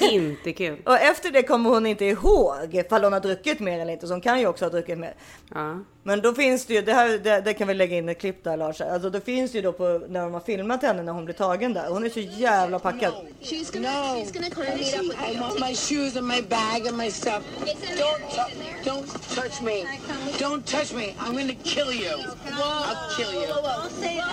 är 0.04 0.12
inte 0.12 0.52
kul. 0.52 0.82
och 0.86 0.98
efter 1.00 1.30
det 1.30 1.42
kommer 1.42 1.70
hon 1.70 1.86
inte 1.86 2.04
ihåg 2.04 2.68
ifall 2.74 3.04
hon 3.04 3.12
har 3.12 3.20
druckit 3.20 3.60
mer 3.60 3.80
eller 3.80 3.92
inte. 3.92 4.06
Så 4.06 4.12
hon 4.14 4.20
kan 4.20 4.40
ju 4.40 4.46
också 4.46 4.64
ha 4.64 4.70
druckit 4.70 4.98
mer. 4.98 5.14
Ja. 5.54 5.84
Men 6.06 6.20
då 6.20 6.34
finns 6.34 6.66
det 6.66 6.74
ju, 6.74 6.82
det 6.82 6.92
här 6.92 7.08
det, 7.18 7.40
det 7.40 7.54
kan 7.54 7.68
vi 7.68 7.74
lägga 7.74 7.96
in 7.96 8.08
ett 8.08 8.18
klipp 8.18 8.44
där 8.44 8.56
Lars. 8.56 8.80
Alltså 8.80 9.10
det 9.10 9.20
finns 9.20 9.54
ju 9.54 9.62
då 9.62 9.72
på 9.72 10.00
när 10.08 10.20
de 10.20 10.32
har 10.32 10.40
filmat 10.40 10.82
henne 10.82 11.02
när 11.02 11.12
hon 11.12 11.24
blir 11.24 11.34
tagen 11.34 11.72
där. 11.74 11.88
Hon 11.88 12.04
är 12.04 12.10
så 12.10 12.20
jävla 12.20 12.78
packad. 12.78 13.12
She's 13.42 13.72
gonna, 13.72 13.88
No. 13.88 14.20
she's 14.20 14.32
gonna 14.32 14.50
come 14.50 14.66
and 14.66 14.80
meet 14.80 14.94
up 14.94 15.02
with 15.02 15.30
I 15.30 15.32
you. 15.32 15.40
want 15.40 15.60
my 15.60 15.74
shoes 15.74 16.16
and 16.16 16.26
my 16.28 16.42
bag 16.42 16.86
and 16.88 16.96
my 16.96 17.10
stuff. 17.10 17.42
It's 17.60 17.92
in 17.92 17.98
Don't, 17.98 18.20
there. 18.20 18.46
It's 18.46 18.52
in 18.52 18.58
there. 18.58 18.92
don't 18.92 19.06
touch 19.34 19.62
me. 19.62 19.84
Don't 20.38 20.66
touch 20.66 20.94
me. 20.94 21.14
I'm 21.20 21.32
gonna 21.36 21.60
kill 21.64 21.92
you. 22.04 22.14
I'll 22.88 23.16
kill 23.16 23.32
you. 23.42 23.48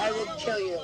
I 0.05 0.11
will 0.15 0.31
kill 0.45 0.61
you. 0.69 0.77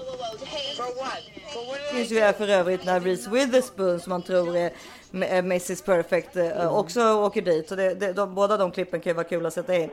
For 0.77 0.89
what? 1.01 1.22
For 1.53 1.62
what 1.67 1.77
Det 1.91 1.96
finns 1.98 2.12
ju 2.12 2.34
för 2.34 2.48
övrigt 2.48 2.86
när 2.86 3.00
Reese 3.00 3.27
Witherspoon 3.27 4.00
som 4.00 4.10
man 4.10 4.22
tror 4.22 4.58
är 4.58 4.72
Mrs 5.12 5.81
Perfect 5.81 6.36
eh, 6.36 6.77
också 6.77 7.01
åker 7.01 7.41
dit. 7.41 7.69
Så 7.69 7.75
det, 7.75 7.93
det, 7.93 8.13
de, 8.13 8.36
båda 8.36 8.58
de 8.58 8.72
klippen 8.72 9.00
kan 9.01 9.10
ju 9.10 9.15
vara 9.15 9.27
kul 9.27 9.46
att 9.46 9.53
sätta 9.53 9.75
in. 9.75 9.89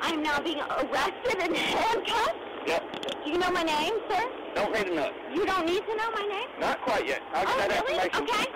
I'm 0.00 0.22
now 0.22 0.40
being 0.40 0.60
arrested 0.60 1.38
and 1.40 1.56
handcuffed. 1.56 2.36
Yep. 2.66 3.24
Do 3.24 3.30
you 3.30 3.38
know 3.38 3.50
my 3.50 3.62
name, 3.62 3.94
sir? 4.08 4.22
Don't 4.54 4.72
need 4.72 4.86
to 4.86 4.94
know. 4.94 5.10
You 5.34 5.46
don't 5.46 5.66
need 5.66 5.82
to 5.86 5.96
know 5.96 6.10
my 6.14 6.26
name? 6.28 6.48
Not 6.60 6.80
quite 6.82 7.06
yet. 7.06 7.20
I'll 7.34 7.44
get 7.46 7.54
Oh, 7.54 7.68
that 7.68 7.84
really? 7.88 8.04
information. 8.04 8.22
Okay. 8.22 8.52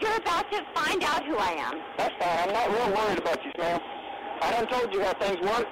You're 0.00 0.16
about 0.16 0.50
to 0.52 0.64
find 0.74 1.02
out 1.04 1.24
who 1.24 1.36
I 1.36 1.52
am. 1.52 1.80
That's 1.96 2.14
fine. 2.18 2.48
I'm 2.48 2.52
not 2.52 2.68
real 2.70 2.96
worried 2.96 3.18
about 3.18 3.44
you, 3.44 3.52
Sam. 3.58 3.80
I 4.42 4.50
done 4.50 4.66
told 4.68 4.92
you 4.92 5.00
how 5.02 5.12
things 5.14 5.40
work. 5.40 5.66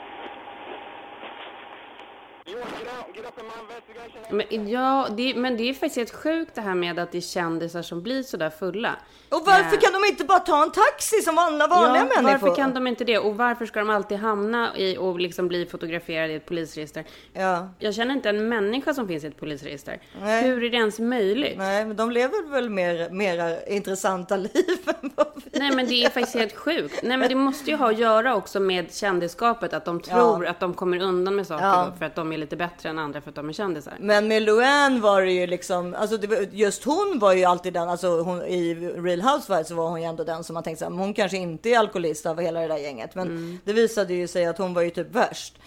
Men, 4.31 4.69
ja, 4.69 5.09
det, 5.17 5.35
men 5.35 5.57
det 5.57 5.63
är 5.69 5.75
faktiskt 5.75 5.97
helt 5.97 6.15
sjukt 6.23 6.55
det 6.55 6.61
här 6.61 6.75
med 6.75 6.99
att 6.99 7.13
det 7.13 7.19
är 7.19 7.23
kändisar 7.23 7.83
som 7.83 8.03
blir 8.03 8.23
sådär 8.23 8.51
fulla. 8.51 8.97
Och 9.29 9.43
varför 9.47 9.77
Eh, 9.77 9.81
kan 9.81 9.93
de 9.93 10.09
inte 10.09 10.25
bara 10.25 10.39
ta 10.39 10.63
en 10.63 10.71
taxi 10.71 11.23
som 11.23 11.39
alla 11.39 11.67
vanliga 11.67 12.03
ja, 12.03 12.23
människor? 12.23 12.39
Varför 12.47 12.57
kan 12.57 12.75
de 12.75 12.87
inte 12.87 13.05
det? 13.05 13.19
Och 13.19 13.37
varför 13.37 13.67
ska 13.67 13.79
de 13.81 13.91
alltid 13.91 14.19
hamna 14.19 14.77
i 14.77 14.97
och 14.97 15.21
liksom 15.21 15.49
bli 15.49 15.67
fotograferade 15.67 16.33
i 16.33 16.37
ett 16.37 16.47
polisregister? 16.47 17.05
Ja. 17.33 17.69
Jag 17.79 17.95
känner 17.95 18.15
inte 18.15 18.29
en 18.29 18.49
människa 18.49 18.95
som 18.95 19.09
finns 19.09 19.25
i 19.25 19.27
ett 19.27 19.41
polisregister. 19.41 20.01
Nej. 20.21 20.45
Hur 20.45 20.65
är 20.65 20.71
det 20.71 20.77
ens 20.77 20.99
möjligt? 20.99 21.59
Nej. 21.59 21.67
Nej, 21.73 21.85
men 21.85 21.97
de 21.97 22.11
lever 22.11 22.51
väl 22.51 22.71
mer, 22.71 23.11
mera 23.11 23.65
intressanta 23.67 24.37
liv 24.55 24.79
än 25.03 25.11
vad 25.15 25.27
vi 25.53 25.71
men 25.71 25.87
det 25.87 26.05
är 26.05 26.11
faktiskt 26.11 26.37
helt 26.37 26.57
sjukt. 26.57 27.03
Nej 27.03 27.17
men 27.17 27.29
det 27.29 27.35
måste 27.35 27.71
ju 27.71 27.77
ha 27.77 27.91
att 27.91 27.99
göra 27.99 28.35
också 28.37 28.61
med 28.61 28.95
kändisskapet. 28.95 29.73
Att 29.73 29.85
de 29.85 30.01
tror 30.01 30.45
Ja. 30.45 30.51
att 30.51 30.61
de 30.61 30.75
kommer 30.75 31.03
undan 31.03 31.35
med 31.35 31.47
saker 31.47 31.65
Ja. 31.67 31.93
för 31.99 32.07
att 32.07 32.15
de 32.15 32.32
är 32.33 32.39
lite 32.39 32.57
bättre 32.57 32.89
än 32.89 32.99
andra 32.99 33.21
för 33.21 33.29
att 33.29 33.35
de 33.35 33.49
är 33.49 33.53
kändisar. 33.53 33.95
Men 34.01 34.29
med 34.29 34.43
Luann 34.43 35.01
var 35.01 35.23
det 35.23 35.33
ju 35.33 35.47
liksom, 35.47 35.95
alltså 35.95 36.17
det, 36.17 36.53
just 36.53 36.85
hon 36.85 37.19
var 37.19 37.33
ju 37.33 37.45
alltid 37.45 37.73
den, 37.73 37.89
alltså 37.89 38.21
hon, 38.23 38.43
i 38.43 38.75
Real 38.97 39.21
Housewives 39.21 39.69
så 39.69 39.75
var 39.75 39.89
hon 39.89 40.01
ju 40.03 40.07
ändå 40.09 40.25
den 40.25 40.45
som 40.45 40.55
man 40.55 40.63
tänkte 40.63 40.85
så 40.85 40.91
här, 40.91 40.97
hon 40.99 41.15
kanske 41.15 41.37
inte 41.37 41.69
är 41.71 41.79
alkoholist 41.79 42.27
av 42.27 42.41
hela 42.41 42.61
det 42.61 42.69
där 42.69 42.77
gänget. 42.79 43.15
Men 43.15 43.29
Mm. 43.29 43.59
det 43.65 43.73
visade 43.73 44.15
ju 44.15 44.29
sig 44.29 44.45
att 44.47 44.59
hon 44.59 44.75
var 44.75 44.83
ju 44.83 44.91
typ 44.91 45.15
värst. 45.15 45.59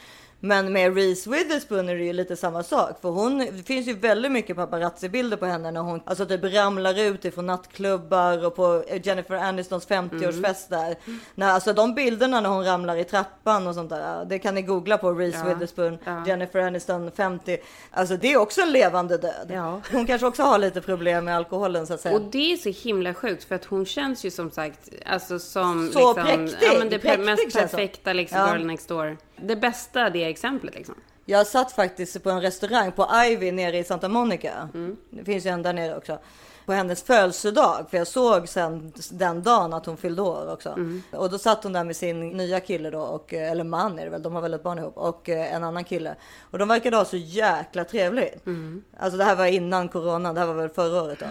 Men 0.45 0.73
med 0.73 0.95
Reese 0.95 1.27
Witherspoon 1.27 1.89
är 1.89 1.95
det 1.95 2.03
ju 2.03 2.13
lite 2.13 2.35
samma 2.35 2.63
sak. 2.63 3.01
För 3.01 3.09
hon, 3.09 3.37
det 3.37 3.63
finns 3.67 3.87
ju 3.87 3.93
väldigt 3.93 4.31
mycket 4.31 4.55
paparazzi-bilder 4.57 5.37
på 5.37 5.45
henne 5.45 5.71
när 5.71 5.81
hon 5.81 6.01
alltså 6.05 6.25
typ 6.25 6.43
ramlar 6.43 6.99
ut 6.99 7.25
ifrån 7.25 7.45
nattklubbar 7.45 8.45
och 8.45 8.55
på 8.55 8.83
Jennifer 9.03 9.35
Anistons 9.35 9.87
50-årsfest 9.87 10.65
Mm. 10.71 10.85
där. 10.85 10.95
När, 11.35 11.49
alltså 11.51 11.73
de 11.73 11.95
bilderna 11.95 12.41
när 12.41 12.49
hon 12.49 12.65
ramlar 12.65 12.95
i 12.95 13.03
trappan 13.03 13.67
och 13.67 13.75
sånt 13.75 13.89
där. 13.89 14.25
Det 14.25 14.39
kan 14.39 14.55
ni 14.55 14.61
googla 14.61 14.97
på 14.97 15.11
Reese 15.11 15.35
Ja, 15.35 15.53
Witherspoon, 15.53 15.97
ja. 16.03 16.23
Jennifer 16.27 16.59
Aniston 16.59 17.11
50. 17.11 17.57
Alltså 17.91 18.17
det 18.17 18.33
är 18.33 18.37
också 18.37 18.61
en 18.61 18.71
levande 18.71 19.17
död. 19.17 19.47
Ja. 19.53 19.81
Hon 19.91 20.05
kanske 20.05 20.27
också 20.27 20.43
har 20.43 20.57
lite 20.57 20.81
problem 20.81 21.25
med 21.25 21.35
alkoholen 21.37 21.87
så 21.87 21.93
att 21.93 22.01
säga. 22.01 22.15
Och 22.15 22.21
det 22.21 22.53
är 22.53 22.57
så 22.57 22.69
himla 22.87 23.13
sjukt 23.13 23.43
för 23.43 23.55
att 23.55 23.65
hon 23.65 23.85
känns 23.85 24.25
ju 24.25 24.31
som 24.31 24.51
sagt 24.51 24.89
alltså 25.05 25.39
som 25.39 25.89
Så 25.93 26.13
liksom, 26.13 26.23
präktig, 26.25 26.67
ja, 26.67 26.73
men 26.79 26.89
det 26.89 26.99
präktig 26.99 27.25
mest 27.25 27.53
perfekta 27.53 28.13
liksom 28.13 28.39
Ja. 28.39 28.55
girl 28.57 28.65
next 28.65 28.87
door. 28.89 29.17
Det 29.37 29.55
bästa 29.55 30.09
det 30.09 30.23
exemplet 30.23 30.75
liksom. 30.75 30.95
Jag 31.25 31.47
satt 31.47 31.71
faktiskt 31.71 32.23
på 32.23 32.29
en 32.29 32.41
restaurang 32.41 32.91
på 32.91 33.07
Ivy 33.25 33.51
nere 33.51 33.77
i 33.77 33.83
Santa 33.83 34.09
Monica. 34.09 34.69
Mm. 34.73 34.97
Det 35.09 35.25
finns 35.25 35.45
ju 35.45 35.49
en 35.49 35.61
där 35.61 35.73
nere 35.73 35.97
också. 35.97 36.19
På 36.65 36.73
hennes 36.73 37.03
födelsedag, 37.03 37.85
för 37.89 37.97
jag 37.97 38.07
såg 38.07 38.49
sen 38.49 38.93
den 39.11 39.43
dagen 39.43 39.73
att 39.73 39.85
hon 39.85 39.97
fyllde 39.97 40.21
år 40.21 40.53
också. 40.53 40.69
Mm. 40.69 41.03
Och 41.11 41.29
då 41.29 41.37
satt 41.37 41.63
hon 41.63 41.73
där 41.73 41.83
med 41.83 41.95
sin 41.95 42.29
nya 42.29 42.59
kille 42.59 42.89
då, 42.89 42.99
och, 42.99 43.33
eller 43.33 43.63
man 43.63 43.99
är 43.99 44.03
det 44.03 44.09
väl, 44.09 44.21
de 44.21 44.35
har 44.35 44.41
väl 44.41 44.53
ett 44.53 44.63
barn 44.63 44.79
ihop, 44.79 44.97
och 44.97 45.29
eh, 45.29 45.53
en 45.53 45.63
annan 45.63 45.83
kille. 45.83 46.15
Och 46.51 46.59
de 46.59 46.67
verkade 46.67 46.97
ha 46.97 47.05
så 47.05 47.17
jäkla 47.17 47.83
trevligt. 47.83 48.45
Mm. 48.45 48.83
Alltså 48.97 49.17
det 49.17 49.23
här 49.23 49.35
var 49.35 49.45
innan 49.45 49.89
corona, 49.89 50.33
det 50.33 50.39
här 50.39 50.47
var 50.47 50.53
väl 50.53 50.69
förra 50.69 51.03
året 51.03 51.19
då. 51.19 51.25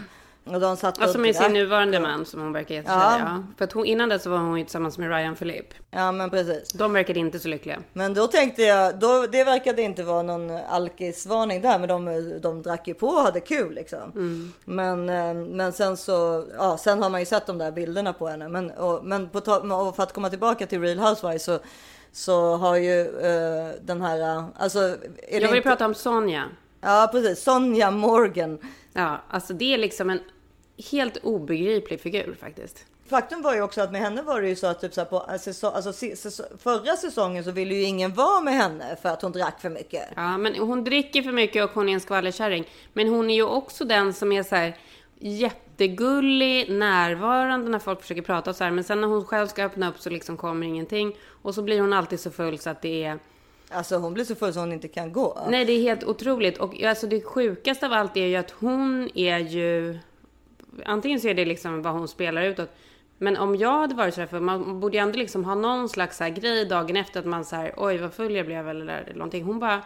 Och 0.46 0.60
de 0.60 0.76
satt 0.76 1.02
Alltså 1.02 1.18
med 1.18 1.36
sin 1.36 1.52
nuvarande 1.52 2.00
man 2.00 2.24
som 2.26 2.40
hon 2.40 2.52
verkar 2.52 2.74
jättekär 2.74 2.94
Ja. 3.00 3.18
ja. 3.18 3.42
För 3.58 3.64
att 3.64 3.72
hon, 3.72 3.84
innan 3.86 4.08
dess 4.08 4.22
så 4.22 4.30
var 4.30 4.38
hon 4.38 4.58
ju 4.58 4.64
tillsammans 4.64 4.98
med 4.98 5.08
Ryan 5.10 5.34
Philippe. 5.36 5.76
Ja 5.90 6.12
men 6.12 6.30
precis. 6.30 6.72
De 6.72 6.92
verkade 6.92 7.18
inte 7.20 7.38
så 7.38 7.48
lyckliga. 7.48 7.78
Men 7.92 8.14
då 8.14 8.26
tänkte 8.26 8.62
jag, 8.62 8.98
då, 8.98 9.26
det 9.32 9.44
verkade 9.44 9.82
inte 9.82 10.02
vara 10.02 10.22
någon 10.22 10.50
alkisvarning 10.50 11.60
där, 11.62 11.78
men 11.78 11.88
de, 11.88 12.32
de 12.42 12.62
drack 12.62 12.88
ju 12.88 12.94
på 12.94 13.06
och 13.06 13.20
hade 13.22 13.40
kul 13.40 13.74
liksom. 13.74 14.52
Men, 14.64 15.08
eh, 15.08 15.34
men 15.34 15.72
sen 15.72 15.96
så, 15.96 16.46
ja, 16.58 16.78
sen 16.78 17.02
har 17.02 17.10
man 17.10 17.20
ju 17.20 17.26
sett 17.26 17.46
de 17.46 17.58
där 17.58 17.70
bilderna 17.72 18.12
på 18.12 18.26
henne. 18.28 18.48
Men, 18.48 18.70
och, 18.70 19.04
men 19.04 19.28
på, 19.28 19.38
och 19.88 19.96
för 19.96 20.02
att 20.02 20.12
komma 20.12 20.30
tillbaka 20.30 20.66
till 20.66 20.80
Real 20.80 20.98
Housewives 20.98 21.44
så, 21.44 21.58
så 22.12 22.56
har 22.56 22.76
ju 22.76 23.00
eh, 23.00 23.74
den 23.82 24.02
här, 24.02 24.44
alltså. 24.56 24.78
Jag 24.78 24.96
vill 25.40 25.44
inte- 25.44 25.60
prata 25.60 25.86
om 25.86 25.94
Sonja. 25.94 26.44
Ja 26.80 27.08
precis, 27.12 27.42
Sonja 27.42 27.90
Morgan. 27.90 28.58
Ja, 28.92 29.22
alltså 29.30 29.52
det 29.52 29.74
är 29.74 29.78
liksom 29.78 30.10
en 30.10 30.20
helt 30.90 31.16
obegriplig 31.16 32.00
figur 32.00 32.36
faktiskt. 32.40 32.86
Faktum 33.06 33.42
var 33.42 33.54
ju 33.54 33.62
också 33.62 33.80
att 33.80 33.92
med 33.92 34.00
henne 34.00 34.22
var 34.22 34.42
det 34.42 34.48
ju 34.48 34.56
så 34.56 34.66
att 34.66 34.80
typ 34.80 34.94
så 34.94 35.00
här 35.00 35.08
på 35.08 35.18
alltså, 35.18 35.52
säsong, 35.52 35.72
alltså, 35.74 35.92
säsong, 35.92 36.46
förra 36.58 36.96
säsongen 36.96 37.44
så 37.44 37.50
ville 37.50 37.74
ju 37.74 37.82
ingen 37.82 38.14
vara 38.14 38.40
med 38.40 38.54
henne 38.54 38.96
för 39.02 39.08
att 39.08 39.22
hon 39.22 39.32
drack 39.32 39.60
för 39.60 39.70
mycket. 39.70 40.02
Ja, 40.16 40.38
men 40.38 40.54
hon 40.54 40.84
dricker 40.84 41.22
för 41.22 41.32
mycket 41.32 41.64
och 41.64 41.70
hon 41.70 41.88
är 41.88 41.92
en 41.92 42.00
skvallerkärring. 42.00 42.64
Men 42.92 43.08
hon 43.08 43.30
är 43.30 43.34
ju 43.34 43.44
också 43.44 43.84
den 43.84 44.12
som 44.12 44.32
är 44.32 44.42
så 44.42 44.56
här 44.56 44.76
jättegullig, 45.18 46.70
närvarande 46.70 47.70
när 47.70 47.78
folk 47.78 48.00
försöker 48.00 48.22
prata 48.22 48.50
och 48.50 48.56
så 48.56 48.64
här. 48.64 48.70
Men 48.70 48.84
sen 48.84 49.00
när 49.00 49.08
hon 49.08 49.24
själv 49.24 49.46
ska 49.46 49.64
öppna 49.64 49.88
upp 49.88 49.98
så 49.98 50.10
liksom 50.10 50.36
kommer 50.36 50.66
ingenting. 50.66 51.16
Och 51.42 51.54
så 51.54 51.62
blir 51.62 51.80
hon 51.80 51.92
alltid 51.92 52.20
så 52.20 52.30
full 52.30 52.58
så 52.58 52.70
att 52.70 52.82
det 52.82 53.04
är... 53.04 53.18
Alltså 53.70 53.96
hon 53.96 54.14
blir 54.14 54.24
så 54.24 54.34
full 54.34 54.52
så 54.52 54.60
hon 54.60 54.72
inte 54.72 54.88
kan 54.88 55.12
gå. 55.12 55.46
Nej, 55.48 55.64
det 55.64 55.72
är 55.72 55.82
helt 55.82 56.04
otroligt. 56.04 56.58
Och 56.58 56.82
alltså 56.82 57.06
det 57.06 57.20
sjukaste 57.20 57.86
av 57.86 57.92
allt 57.92 58.16
är 58.16 58.26
ju 58.26 58.36
att 58.36 58.50
hon 58.50 59.10
är 59.14 59.38
ju... 59.38 59.98
Antingen 60.84 61.20
så 61.20 61.28
är 61.28 61.34
det 61.34 61.44
liksom 61.44 61.82
vad 61.82 61.92
hon 61.92 62.08
spelar 62.08 62.42
utåt. 62.42 62.70
Men 63.18 63.36
om 63.36 63.56
jag 63.56 63.80
hade 63.80 63.94
varit 63.94 64.14
så 64.14 64.20
här, 64.20 64.28
för 64.28 64.40
man 64.40 64.80
borde 64.80 64.96
ju 64.96 65.02
ändå 65.02 65.18
liksom 65.18 65.44
ha 65.44 65.54
någon 65.54 65.88
slags 65.88 66.16
så 66.16 66.24
här 66.24 66.30
grej 66.30 66.64
dagen 66.64 66.96
efter 66.96 67.20
att 67.20 67.26
man 67.26 67.44
så 67.44 67.56
här, 67.56 67.74
oj 67.76 67.98
vad 67.98 68.12
full 68.12 68.34
jag 68.34 68.46
blev 68.46 68.68
eller 68.68 69.12
någonting. 69.14 69.44
Hon 69.44 69.58
bara, 69.58 69.82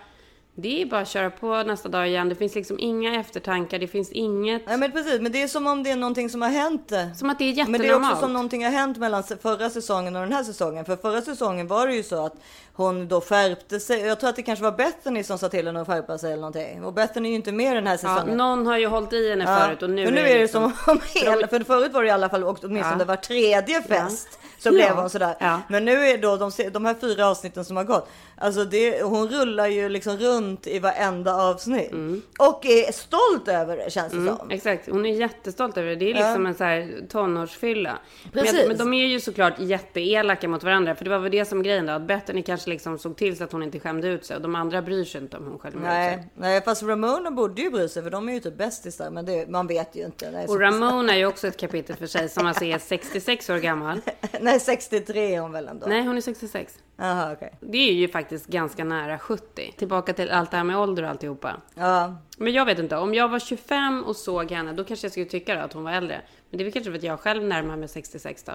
det 0.60 0.82
är 0.82 0.86
bara 0.86 1.00
att 1.00 1.08
köra 1.08 1.30
på 1.30 1.62
nästa 1.62 1.88
dag 1.88 2.08
igen. 2.08 2.28
Det 2.28 2.34
finns 2.34 2.54
liksom 2.54 2.76
inga 2.78 3.20
eftertankar, 3.20 3.78
det 3.78 3.86
finns 3.88 4.12
inget. 4.12 4.62
Nej 4.66 4.76
men 4.76 4.92
precis, 4.92 5.20
men 5.20 5.32
det 5.32 5.42
är 5.42 5.48
som 5.48 5.66
om 5.66 5.82
det 5.82 5.90
är 5.90 5.96
någonting 5.96 6.30
som 6.30 6.42
har 6.42 6.48
hänt. 6.48 6.92
Som 7.16 7.30
att 7.30 7.38
det 7.38 7.44
är 7.44 7.56
Men 7.56 7.72
det 7.72 7.78
är 7.78 7.82
jättenormalt. 7.82 8.12
också 8.12 8.22
som 8.24 8.32
någonting 8.32 8.64
har 8.64 8.70
hänt 8.72 8.96
mellan 8.98 9.22
förra 9.42 9.70
säsongen 9.70 10.16
och 10.16 10.22
den 10.22 10.32
här 10.32 10.44
säsongen. 10.44 10.84
För 10.84 10.96
förra 10.96 11.22
säsongen 11.22 11.66
var 11.66 11.86
det 11.86 11.94
ju 11.94 12.02
så 12.02 12.24
att 12.26 12.34
hon 12.72 13.08
då 13.08 13.20
skärpte 13.20 13.80
sig. 13.80 14.00
Jag 14.00 14.20
tror 14.20 14.30
att 14.30 14.36
det 14.36 14.42
kanske 14.42 14.62
var 14.62 14.72
Bethany 14.72 15.22
som 15.24 15.38
sa 15.38 15.48
till 15.48 15.66
henne 15.66 15.80
att 15.80 15.86
skärpa 15.86 16.18
sig 16.18 16.32
eller 16.32 16.40
någonting. 16.40 16.84
Och 16.84 16.92
Bethany 16.92 17.28
är 17.28 17.30
ju 17.30 17.36
inte 17.36 17.52
med 17.52 17.76
den 17.76 17.86
här 17.86 17.98
Ja, 18.02 18.14
säsongen. 18.14 18.36
någon 18.36 18.66
har 18.66 18.78
ju 18.78 18.86
hållit 18.86 19.12
i 19.12 19.30
henne 19.30 19.44
Ja, 19.44 19.58
förut 19.66 19.82
och 19.82 19.90
nu, 19.90 20.06
för 20.06 20.12
nu 20.12 20.20
är 20.20 20.34
det 20.34 20.40
liksom- 20.42 20.72
som 20.84 20.92
om 20.92 21.00
för 21.48 21.64
förut 21.64 21.92
var 21.92 22.02
det 22.02 22.08
i 22.08 22.10
alla 22.10 22.28
fall 22.28 22.44
åtminstone 22.44 22.96
Ja. 22.98 23.04
var 23.04 23.16
tredje 23.16 23.82
fest. 23.82 24.38
Så 24.58 24.68
Ja. 24.68 24.72
blev 24.72 24.90
hon 24.94 25.10
sådär. 25.10 25.34
Ja. 25.40 25.60
Men 25.68 25.84
nu 25.84 25.92
är 26.06 26.18
då 26.18 26.36
de, 26.36 26.50
de 26.72 26.84
här 26.84 26.94
fyra 27.00 27.26
avsnitten 27.28 27.64
som 27.64 27.76
har 27.76 27.84
gått. 27.84 28.08
Alltså 28.40 28.64
det, 28.64 29.02
hon 29.02 29.28
rullar 29.28 29.66
ju 29.66 29.88
liksom 29.88 30.16
runt 30.16 30.47
i 30.66 30.78
varenda 30.78 31.34
avsnitt. 31.36 31.90
Och 32.38 32.66
är 32.66 32.92
stolt 32.92 33.48
över 33.48 33.76
det 33.76 33.90
känns 33.92 34.12
det 34.12 34.18
Mm, 34.18 34.36
som. 34.36 34.50
exakt, 34.50 34.90
hon 34.90 35.06
är 35.06 35.14
jättestolt 35.14 35.76
över 35.76 35.88
det. 35.88 35.96
Det 35.96 36.10
är 36.12 36.14
Ja. 36.20 36.26
liksom 36.26 36.46
en 36.46 36.54
så 36.54 36.64
här 36.64 36.94
tonårsfylla. 37.08 37.98
Men, 38.32 38.44
Precis. 38.44 38.68
men 38.68 38.76
de 38.78 38.94
är 38.94 39.06
ju 39.06 39.20
såklart 39.20 39.54
jätteelaka 39.58 40.48
mot 40.48 40.62
varandra. 40.62 40.94
För 40.94 41.04
det 41.04 41.10
var 41.10 41.18
väl 41.18 41.30
det 41.32 41.44
som 41.44 41.62
grejen 41.62 41.86
då. 41.86 41.92
Att 41.92 42.02
Bethany 42.02 42.42
kanske 42.42 42.70
liksom 42.70 42.98
såg 42.98 43.16
till 43.16 43.36
så 43.36 43.44
att 43.44 43.52
hon 43.52 43.62
inte 43.62 43.80
skämde 43.80 44.08
ut 44.08 44.24
sig. 44.26 44.36
Och 44.36 44.42
de 44.42 44.54
andra 44.54 44.82
bryr 44.82 45.04
sig 45.04 45.20
inte 45.20 45.36
om 45.36 45.44
hon 45.46 45.58
själv 45.58 45.74
ut 45.76 45.82
sig. 45.82 45.88
Nej, 45.90 46.28
nej, 46.36 46.62
fast 46.62 46.82
Ramona 46.82 47.30
borde 47.30 47.62
ju 47.62 47.70
bry 47.70 47.88
sig 47.88 48.02
för 48.02 48.10
de 48.10 48.28
är 48.28 48.32
ju 48.32 48.40
typ 48.40 48.58
bästisar. 48.58 49.10
Men 49.10 49.26
det, 49.26 49.48
man 49.50 49.66
vet 49.66 49.96
ju 49.96 50.04
inte. 50.04 50.30
Nej, 50.30 50.46
Och 50.46 50.60
Ramona 50.60 51.12
är 51.14 51.18
ju 51.18 51.26
också 51.26 51.46
ett 51.46 51.56
kapitel 51.56 51.96
för 51.96 52.06
sig 52.06 52.28
som 52.28 52.46
alltså 52.46 52.64
är 52.64 52.78
66 52.78 53.50
år 53.50 53.56
gammal. 53.58 54.00
nej 54.40 54.60
63 54.60 55.34
är 55.34 55.40
hon 55.40 55.52
väl 55.52 55.68
ändå? 55.68 55.86
Nej, 55.86 56.02
hon 56.06 56.16
är 56.16 56.20
66. 56.20 56.74
Jaha, 57.00 57.32
okej. 57.32 57.52
Det 57.60 57.78
är 57.78 57.92
ju 57.92 58.08
faktiskt 58.08 58.46
ganska 58.46 58.84
nära 58.84 59.18
70. 59.18 59.74
Tillbaka 59.76 60.12
till 60.12 60.30
allt 60.30 60.50
det 60.50 60.56
här 60.56 60.64
med 60.64 60.78
ålder 60.78 61.02
och 61.02 61.08
alltihopa. 61.08 61.60
Ja, 61.74 62.14
Men 62.38 62.52
jag 62.52 62.64
vet 62.64 62.78
inte, 62.78 62.96
om 62.96 63.14
jag 63.14 63.28
var 63.28 63.38
25 63.38 64.04
och 64.04 64.16
såg 64.16 64.50
henne, 64.50 64.72
då 64.72 64.84
kanske 64.84 65.04
jag 65.04 65.12
skulle 65.12 65.26
tycka 65.26 65.54
då 65.54 65.60
att 65.60 65.72
hon 65.72 65.84
var 65.84 65.92
äldre. 65.92 66.20
Men 66.50 66.58
det 66.58 66.66
är 66.66 66.70
kanske 66.70 66.90
för 66.90 66.98
att 66.98 67.04
jag 67.04 67.20
själv 67.20 67.44
närmar 67.44 67.76
mig 67.76 67.88
66 67.88 68.42
då. 68.42 68.52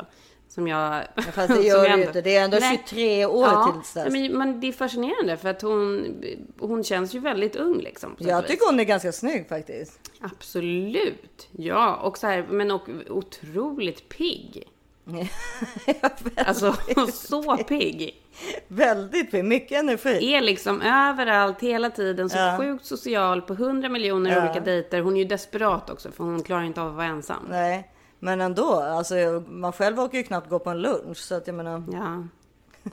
Som 0.47 0.67
jag... 0.67 1.03
fast 1.33 1.47
det 1.47 1.61
gör 1.67 1.89
du 1.89 2.03
inte. 2.03 2.21
Det 2.21 2.35
är 2.35 2.43
ändå 2.43 2.57
Nej. 2.59 2.83
23 2.87 3.25
år 3.25 3.47
ja, 3.47 3.71
tills 3.73 3.93
dess. 3.93 4.13
Men, 4.13 4.37
men 4.37 4.59
det 4.59 4.67
är 4.67 4.71
fascinerande 4.71 5.37
för 5.37 5.49
att 5.49 5.61
hon, 5.61 6.15
hon 6.59 6.83
känns 6.83 7.15
ju 7.15 7.19
väldigt 7.19 7.55
ung 7.55 7.77
liksom. 7.79 8.15
Jag 8.19 8.41
vis. 8.41 8.51
tycker 8.51 8.65
hon 8.65 8.79
är 8.79 8.83
ganska 8.83 9.11
snygg 9.11 9.49
faktiskt. 9.49 10.11
Absolut. 10.21 11.47
Ja, 11.51 11.95
och 11.95 12.17
så 12.17 12.27
här, 12.27 12.45
men 12.49 12.71
och 12.71 12.89
otroligt 13.09 14.09
pigg. 14.09 14.67
Alltså, 16.35 16.75
så 17.13 17.57
pigg. 17.57 18.21
Väldigt 18.67 19.31
fin, 19.31 19.47
mycket 19.47 19.79
energi. 19.79 20.33
Är 20.33 20.41
liksom 20.41 20.81
överallt 20.81 21.61
hela 21.61 21.89
tiden, 21.89 22.29
så 22.29 22.37
Ja. 22.37 22.57
sjukt 22.59 22.85
social 22.85 23.41
på 23.41 23.53
hundra 23.53 23.89
miljoner 23.89 24.31
Ja. 24.31 24.43
olika 24.43 24.59
dejter. 24.59 25.01
Hon 25.01 25.13
är 25.15 25.19
ju 25.19 25.25
desperat 25.25 25.89
också 25.89 26.11
för 26.11 26.23
hon 26.23 26.43
klarar 26.43 26.63
inte 26.63 26.81
av 26.81 26.87
att 26.87 26.95
vara 26.95 27.05
ensam. 27.05 27.43
Nej, 27.49 27.91
men 28.19 28.41
ändå. 28.41 28.73
Alltså, 28.79 29.15
man 29.47 29.73
själv 29.73 29.99
orkar 29.99 30.17
ju 30.17 30.23
knappt 30.23 30.49
gå 30.49 30.59
på 30.59 30.69
en 30.69 30.81
lunch. 30.81 31.17
Så 31.17 31.35
att 31.35 31.47
jag 31.47 31.55
menar, 31.55 31.83
Ja. 31.93 32.23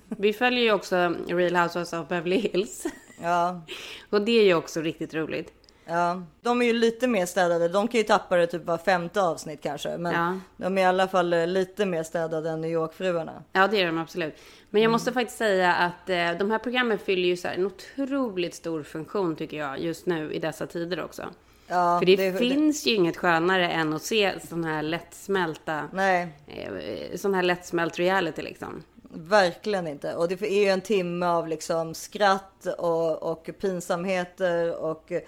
Vi 0.09 0.33
följer 0.33 0.64
ju 0.64 0.73
också 0.73 0.96
Real 1.29 1.57
Housewives 1.57 1.92
of 1.92 2.09
Beverly 2.09 2.37
Hills. 2.38 2.85
ja. 3.23 3.61
Och 4.11 4.23
det 4.23 4.33
är 4.33 4.44
ju 4.44 4.55
också 4.55 4.81
riktigt 4.81 5.14
roligt. 5.14 5.53
Ja, 5.90 6.22
de 6.40 6.62
är 6.62 6.66
ju 6.66 6.72
lite 6.72 7.07
mer 7.07 7.26
städade. 7.26 7.68
De 7.68 7.88
kan 7.88 7.98
ju 7.98 8.05
tappa 8.05 8.37
det 8.37 8.46
typ 8.46 8.64
var 8.64 8.79
femte 8.79 9.22
avsnitt 9.22 9.62
kanske. 9.62 9.98
Men 9.98 10.12
Ja. 10.12 10.38
de 10.57 10.79
är 10.79 10.83
i 10.83 10.85
alla 10.85 11.09
fall 11.09 11.33
eh, 11.33 11.46
lite 11.46 11.87
mer 11.87 12.03
städade 12.03 12.50
än 12.50 12.61
New 12.61 12.70
York-fruarna. 12.70 13.42
Ja, 13.53 13.66
det 13.66 13.81
är 13.83 13.87
de 13.87 13.98
absolut. 13.98 14.35
Men 14.70 14.83
jag 14.83 14.87
Mm. 14.88 14.92
måste 14.92 15.12
faktiskt 15.12 15.38
säga 15.38 15.74
att 15.74 16.11
eh, 16.11 16.33
de 16.38 16.50
här 16.50 16.59
programmen 16.59 16.98
fyller 16.98 17.29
ju 17.29 17.37
så 17.37 17.48
här 17.48 17.55
en 17.55 17.66
otroligt 17.66 18.55
stor 18.55 18.83
funktion 18.83 19.37
tycker 19.37 19.57
jag 19.57 19.79
just 19.79 20.07
nu 20.07 20.33
i 20.33 20.38
dessa 20.38 20.66
tider 20.66 21.05
också. 21.05 21.22
Ja, 21.66 21.98
För 21.98 22.07
det, 22.07 22.16
det- 22.16 22.38
finns 22.38 22.87
ju 22.87 22.94
inget 22.94 23.16
skönare 23.16 23.70
än 23.70 23.92
att 23.92 24.03
se 24.03 24.33
sån 24.48 24.64
här 24.64 24.83
lättsmälta, 24.83 25.88
Nej, 25.92 26.29
eh, 26.46 27.16
sån 27.16 27.35
här 27.35 27.42
lättsmält 27.42 27.98
reality 27.98 28.42
liksom. 28.42 28.83
verkligen 29.12 29.87
inte. 29.87 30.14
Och 30.14 30.29
det 30.29 30.42
är 30.42 30.64
ju 30.64 30.68
en 30.68 30.81
timme 30.81 31.26
av 31.26 31.48
liksom 31.48 31.94
skratt 31.94 32.66
och, 32.79 33.22
och 33.22 33.50
pinsamheter 33.61 34.76
och 34.83 35.12
eh, 35.12 35.20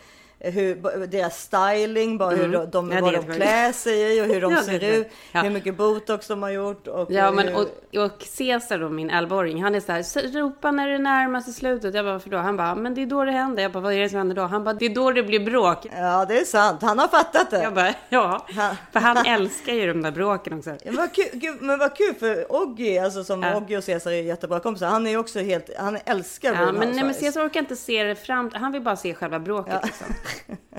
hur, 0.44 1.06
deras 1.06 1.42
styling, 1.42 2.18
bara 2.18 2.30
hur 2.30 2.48
de, 2.48 2.70
de, 2.70 2.90
Mm. 2.92 3.04
Ja, 3.04 3.10
vad 3.12 3.26
de 3.26 3.34
klär 3.34 3.72
sig 3.72 4.16
i 4.18 4.20
och 4.22 4.26
hur 4.26 4.40
de 4.40 4.52
Ja, 4.52 4.62
ser 4.62 4.84
ut. 4.84 5.08
Ja. 5.32 5.40
Hur 5.42 5.50
mycket 5.50 5.76
botox 5.76 6.26
de 6.26 6.42
har 6.42 6.50
gjort. 6.50 6.86
Och 6.88 7.10
Ja, 7.12 7.30
men 7.30 7.48
hur, 7.48 7.56
och, 7.56 8.04
och 8.04 8.22
Cesar 8.22 8.78
då, 8.78 8.88
min 8.88 9.10
11-åring, 9.10 9.62
han 9.62 9.74
är 9.74 9.80
så 9.80 9.92
här, 9.92 10.00
"S- 10.00 10.16
ropa 10.34 10.70
när 10.70 10.88
det 10.88 10.98
närmar 10.98 11.40
sig 11.40 11.52
slutet. 11.52 11.94
Jag 11.94 12.04
bara, 12.04 12.12
varför 12.12 12.30
då? 12.30 12.36
Han 12.36 12.56
bara, 12.56 12.74
men 12.74 12.94
det 12.94 13.02
är 13.02 13.06
då 13.06 13.24
det 13.24 13.32
händer. 13.32 13.62
Jag 13.62 13.72
bara, 13.72 13.80
vad 13.80 13.92
är 13.92 14.00
det 14.00 14.08
som 14.08 14.18
händer 14.18 14.36
då? 14.36 14.42
Han 14.42 14.64
bara, 14.64 14.74
det 14.74 14.84
är 14.86 14.94
då 14.94 15.10
det 15.10 15.22
blir 15.22 15.40
bråk. 15.40 15.86
Ja, 15.96 16.24
det 16.28 16.38
är 16.40 16.44
sant. 16.44 16.82
Han 16.82 16.98
har 16.98 17.08
fattat 17.08 17.50
det. 17.50 17.62
Jag 17.62 17.74
bara, 17.74 17.94
ja. 18.08 18.46
Han- 18.56 18.76
För 18.92 19.00
han 19.00 19.16
älskar 19.26 19.72
ju 19.72 19.86
de 19.92 20.02
där 20.02 20.10
bråken 20.10 20.58
också. 20.58 20.70
Ja, 20.84 20.92
Vad 20.96 21.12
kul, 21.14 21.24
gud, 21.32 21.56
men 21.62 21.78
vad 21.78 21.96
kul 21.96 22.14
för 22.14 22.52
Oggy, 22.52 22.98
alltså 22.98 23.24
som 23.24 23.42
Ja. 23.42 23.56
Oggy 23.56 23.76
och 23.76 23.84
Cesar 23.84 24.10
är 24.10 24.22
jättebra 24.22 24.60
kompisar. 24.60 24.86
Han 24.86 25.06
är 25.06 25.16
också 25.16 25.38
helt, 25.40 25.70
han 25.78 25.98
älskar 26.04 26.54
Ja, 26.54 26.72
men, 26.72 26.90
nej, 26.90 27.04
men. 27.04 27.14
Cesar 27.14 27.46
orkar 27.46 27.60
inte 27.60 27.76
se 27.76 28.04
det 28.04 28.14
fram 28.16 28.50
Han 28.54 28.72
vill 28.72 28.82
bara 28.82 28.96
se 28.96 29.14
själva 29.14 29.38
bråket 29.38 29.80
liksom. 29.84 30.06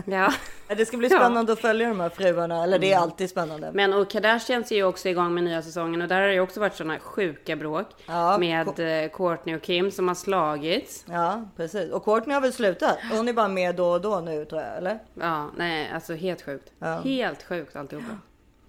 Ja. 0.05 0.33
Ja, 0.67 0.75
Det 0.75 0.85
ska 0.85 0.97
bli 0.97 1.07
Ja. 1.07 1.15
Mm. 1.15 1.25
spännande 1.27 1.53
att 1.53 1.59
följa 1.59 1.87
de 1.89 1.99
här 1.99 2.09
fruarna, 2.09 2.63
eller 2.63 2.79
det 2.79 2.93
är 2.93 2.97
alltid 2.97 3.29
spännande. 3.29 3.71
Men 3.73 3.93
och 3.93 4.09
Kardashians 4.09 4.71
är 4.71 4.75
ju 4.75 4.83
också 4.83 5.09
igång 5.09 5.33
med 5.33 5.43
nya 5.43 5.61
säsongen 5.61 6.01
och 6.01 6.07
där 6.07 6.21
har 6.21 6.27
det 6.27 6.33
ju 6.33 6.39
också 6.39 6.59
varit 6.59 6.75
sådana 6.75 6.99
sjuka 6.99 7.55
bråk. 7.55 7.87
Ja, 8.05 8.37
med 8.37 8.67
eh, 9.03 9.09
Courtney 9.11 9.55
och 9.55 9.61
Kim 9.61 9.91
som 9.91 10.07
har 10.07 10.15
slagits. 10.15 11.05
Ja, 11.09 11.43
precis. 11.55 11.91
Och 11.91 12.05
Courtney 12.05 12.33
har 12.33 12.41
väl 12.41 12.53
slutat? 12.53 12.97
Hon 13.11 13.27
är 13.27 13.33
bara 13.33 13.47
med 13.47 13.75
då 13.75 13.87
och 13.91 14.01
då 14.01 14.19
nu 14.19 14.45
tror 14.45 14.61
jag, 14.61 14.77
eller? 14.77 14.99
Ja, 15.13 15.49
nej, 15.57 15.91
alltså 15.93 16.13
helt 16.13 16.41
sjukt. 16.41 16.71
Ja. 16.79 16.99
Helt 17.03 17.43
sjukt 17.43 17.75
alltihopa. 17.75 18.17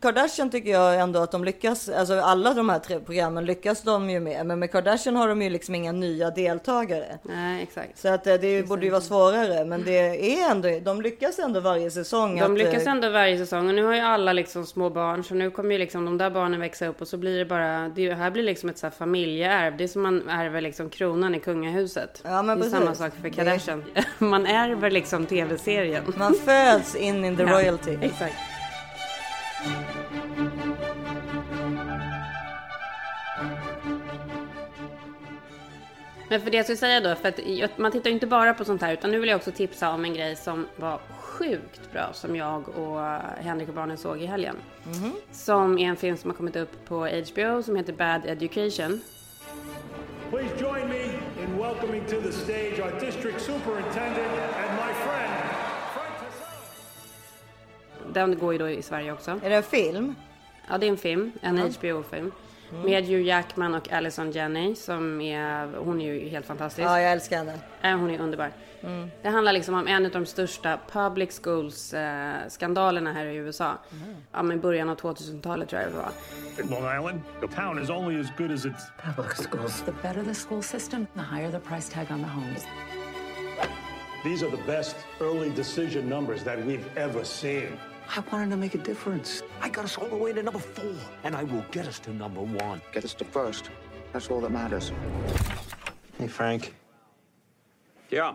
Kardashian 0.05 0.51
tycker 0.51 0.71
jag 0.71 1.01
ändå 1.01 1.21
att 1.21 1.31
de 1.31 1.45
lyckas, 1.45 1.89
alltså 1.89 2.21
alla 2.21 2.55
de 2.55 2.69
här 2.69 2.79
tre 2.79 3.01
programmen 3.01 3.45
lyckas 3.45 3.83
de 3.83 4.11
ju 4.11 4.21
med. 4.21 4.47
Men 4.47 4.59
med 4.59 4.73
Kardashian 4.73 5.17
har 5.17 5.29
de 5.29 5.43
ju 5.43 5.51
liksom 5.51 5.75
inga 5.75 5.93
nya 5.93 6.31
deltagare. 6.31 7.19
Nej, 7.23 7.63
exakt. 7.63 7.99
Så 7.99 8.09
att 8.09 8.27
eh, 8.27 8.35
det 8.35 8.69
borde 8.69 8.85
ju 8.85 8.91
vara 8.91 9.01
svårare. 9.01 9.65
Men 9.65 9.85
det 9.85 9.99
är 10.39 10.51
ändå, 10.51 10.69
de 10.83 11.03
lyckas 11.03 11.39
ändå 11.39 11.61
varje 11.61 11.91
säsong. 11.91 12.37
De 12.37 12.43
att, 12.53 12.59
lyckas 12.59 12.87
eh, 12.87 12.93
ändå 12.93 13.09
varje 13.11 13.39
säsong 13.39 13.69
och 13.69 13.75
nu 13.75 13.85
har 13.85 13.95
ju 13.95 14.01
alla 14.01 14.33
liksom 14.33 14.67
små 14.67 14.91
barn 14.91 15.25
så 15.25 15.35
nu 15.35 15.51
kommer 15.51 15.73
ju 15.73 15.79
liksom 15.79 16.05
de 16.05 16.19
där 16.19 16.31
barnen 16.31 16.61
växa 16.61 16.87
upp 16.87 17.01
och 17.01 17.09
så 17.09 17.17
blir 17.17 17.39
det 17.39 17.45
bara, 17.45 17.89
det 17.89 18.15
här 18.15 18.31
blir 18.31 18.43
liksom 18.43 18.69
ett 18.69 18.79
så 18.79 18.87
här 18.87 18.91
familjeärv. 18.93 19.77
Det 19.77 19.85
är 19.85 19.89
som 19.89 20.03
man 20.03 20.29
ärver 20.29 20.61
liksom 20.61 20.91
kronan 20.91 21.35
i 21.35 21.41
kungahuset. 21.41 22.21
Ja, 22.25 22.43
men 22.43 22.61
det 22.61 22.67
är 22.67 22.71
samma 22.71 22.87
precis. 22.87 22.99
sak 22.99 23.13
för 23.15 23.23
Det- 23.23 23.31
Kardashian. 23.31 23.85
Man 24.19 24.47
ärver 24.47 24.91
liksom 24.91 25.27
tv-serien. 25.27 26.03
Man 26.17 26.35
föds 26.35 26.95
in 26.97 27.25
in 27.25 27.37
the 27.37 27.43
Ja, 27.49 27.49
royalty. 27.59 27.99
Exakt. 28.03 28.35
Men 36.29 36.41
för 36.41 36.51
det 36.51 36.57
jag 36.57 36.67
skulle 36.67 36.77
säga 36.77 37.01
då, 37.01 37.15
för 37.15 37.29
att 37.29 37.79
man 37.79 37.93
tittar 37.93 38.11
ju 38.11 38.15
inte 38.15 38.27
bara 38.27 38.55
på 38.55 38.65
sånt 38.65 38.83
här, 38.83 38.93
utan 38.93 39.11
nu 39.11 39.19
vill 39.19 39.29
jag 39.29 39.37
också 39.37 39.51
tipsa 39.51 39.91
om 39.91 40.05
en 40.05 40.15
grej 40.15 40.37
som 40.37 40.67
var 40.77 41.01
sjukt 41.19 41.93
bra, 41.93 42.11
som 42.13 42.37
jag 42.37 42.69
och 42.69 43.01
Henrik 43.45 43.69
och 43.69 43.75
barnen 43.75 43.99
såg 43.99 44.23
i 44.23 44.27
helgen. 44.27 44.57
Som 45.33 45.79
är 45.79 45.89
en 45.89 45.97
film 45.97 46.17
som 46.17 46.31
har 46.31 46.37
kommit 46.37 46.57
upp 46.57 46.85
på 46.85 47.07
HBO 47.07 47.63
som 47.63 47.77
heter 47.77 47.93
Bad 47.93 48.27
Education. 48.27 49.01
Please 50.31 50.55
join 50.61 50.89
me 50.89 51.05
in 51.45 51.59
welcoming 51.59 52.05
to 52.05 52.21
the 52.21 52.33
stage 52.33 52.81
our 52.81 53.01
district 53.01 53.41
superintendent 53.41 54.33
and 54.57 54.77
my 54.77 54.93
friend. 55.05 55.44
Den 58.15 58.39
går 58.39 58.53
ju 58.53 58.59
då 58.59 58.69
i 58.69 58.83
Sverige 58.83 59.13
också. 59.13 59.41
Är 59.43 59.51
det 59.51 59.57
en 59.57 59.63
film? 59.63 60.15
Ja, 60.69 60.79
det 60.79 60.87
är 60.87 60.91
en 60.91 60.97
film, 60.97 61.33
en 61.41 61.59
HBO-film. 61.59 62.33
Med 62.85 63.05
Hugh 63.05 63.23
Jackman 63.27 63.75
och 63.75 63.93
Allison 63.93 64.31
Janney 64.33 64.75
som 64.75 65.21
är, 65.21 65.67
hon 65.79 66.01
är 66.01 66.15
ju 66.15 66.29
helt 66.29 66.47
fantastisk. 66.47 66.89
Ja, 66.89 67.01
jag 67.01 67.13
älskar 67.13 67.37
henne. 67.37 67.59
Äh, 67.83 67.97
hon 67.99 68.11
är 68.11 68.21
underbar. 68.21 68.51
Det 69.23 69.29
handlar 69.29 69.53
liksom 69.53 69.75
om 69.75 69.87
en 69.87 70.07
av 70.07 70.13
de 70.13 70.27
största 70.27 70.79
public 70.93 71.41
schools 71.43 71.95
eh, 71.95 72.35
skandalerna 72.49 73.13
här 73.13 73.27
i 73.27 73.37
USA. 73.37 73.73
Ja, 74.33 74.43
men 74.43 74.61
början 74.61 74.89
av 74.89 74.97
2000-talet 74.97 75.69
tror 75.69 75.83
jag 75.83 75.91
det 75.91 75.97
var. 75.97 76.11
Long 76.71 76.99
Island, 76.99 77.21
the 77.41 77.47
town 77.47 77.83
is 77.83 77.91
only 77.91 78.21
as 78.21 78.27
good 78.39 78.53
as 78.53 78.67
its 78.67 78.85
Public 79.05 79.37
schools. 79.37 79.83
The 79.83 79.93
better 80.03 80.23
the 80.25 80.35
school 80.35 80.63
system, 80.63 81.07
the 81.15 81.21
higher 81.21 81.51
the 81.51 81.61
price 81.61 81.93
tag 81.93 82.07
on 82.11 82.23
the 82.23 82.29
homes. 82.29 82.67
These 84.25 84.47
are 84.47 84.51
the 84.51 84.63
best 84.67 84.97
early 85.21 85.51
decision 85.51 86.09
numbers 86.09 86.43
that 86.45 86.59
we've 86.67 86.89
ever 86.97 87.25
seen. 87.25 87.69
I 88.09 88.21
wanted 88.31 88.51
to 88.51 88.57
make 88.57 88.75
a 88.75 88.79
difference. 88.79 89.43
I 89.61 89.69
got 89.69 89.85
us 89.85 89.97
all 89.99 90.09
the 90.09 90.17
way 90.17 90.33
to 90.33 90.43
number 90.43 90.59
four, 90.59 90.95
and 91.25 91.35
I 91.35 91.45
will 91.45 91.65
get 91.71 91.87
us 91.87 91.99
to 92.01 92.13
number 92.13 92.41
one. 92.41 92.81
Get 92.93 93.05
us 93.05 93.15
to 93.15 93.25
first. 93.25 93.71
That's 94.13 94.31
all 94.31 94.41
that 94.41 94.51
matters. 94.53 94.93
Hey, 96.19 96.29
Frank. 96.29 96.75
Yeah. 98.11 98.35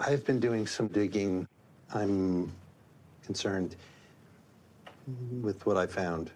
I've 0.00 0.24
been 0.24 0.40
doing 0.40 0.66
some 0.66 0.88
digging. 0.88 1.46
I'm 1.94 2.50
concerned 3.24 3.76
with 5.42 5.64
what 5.66 5.76
I 5.76 5.86
found. 5.86 6.30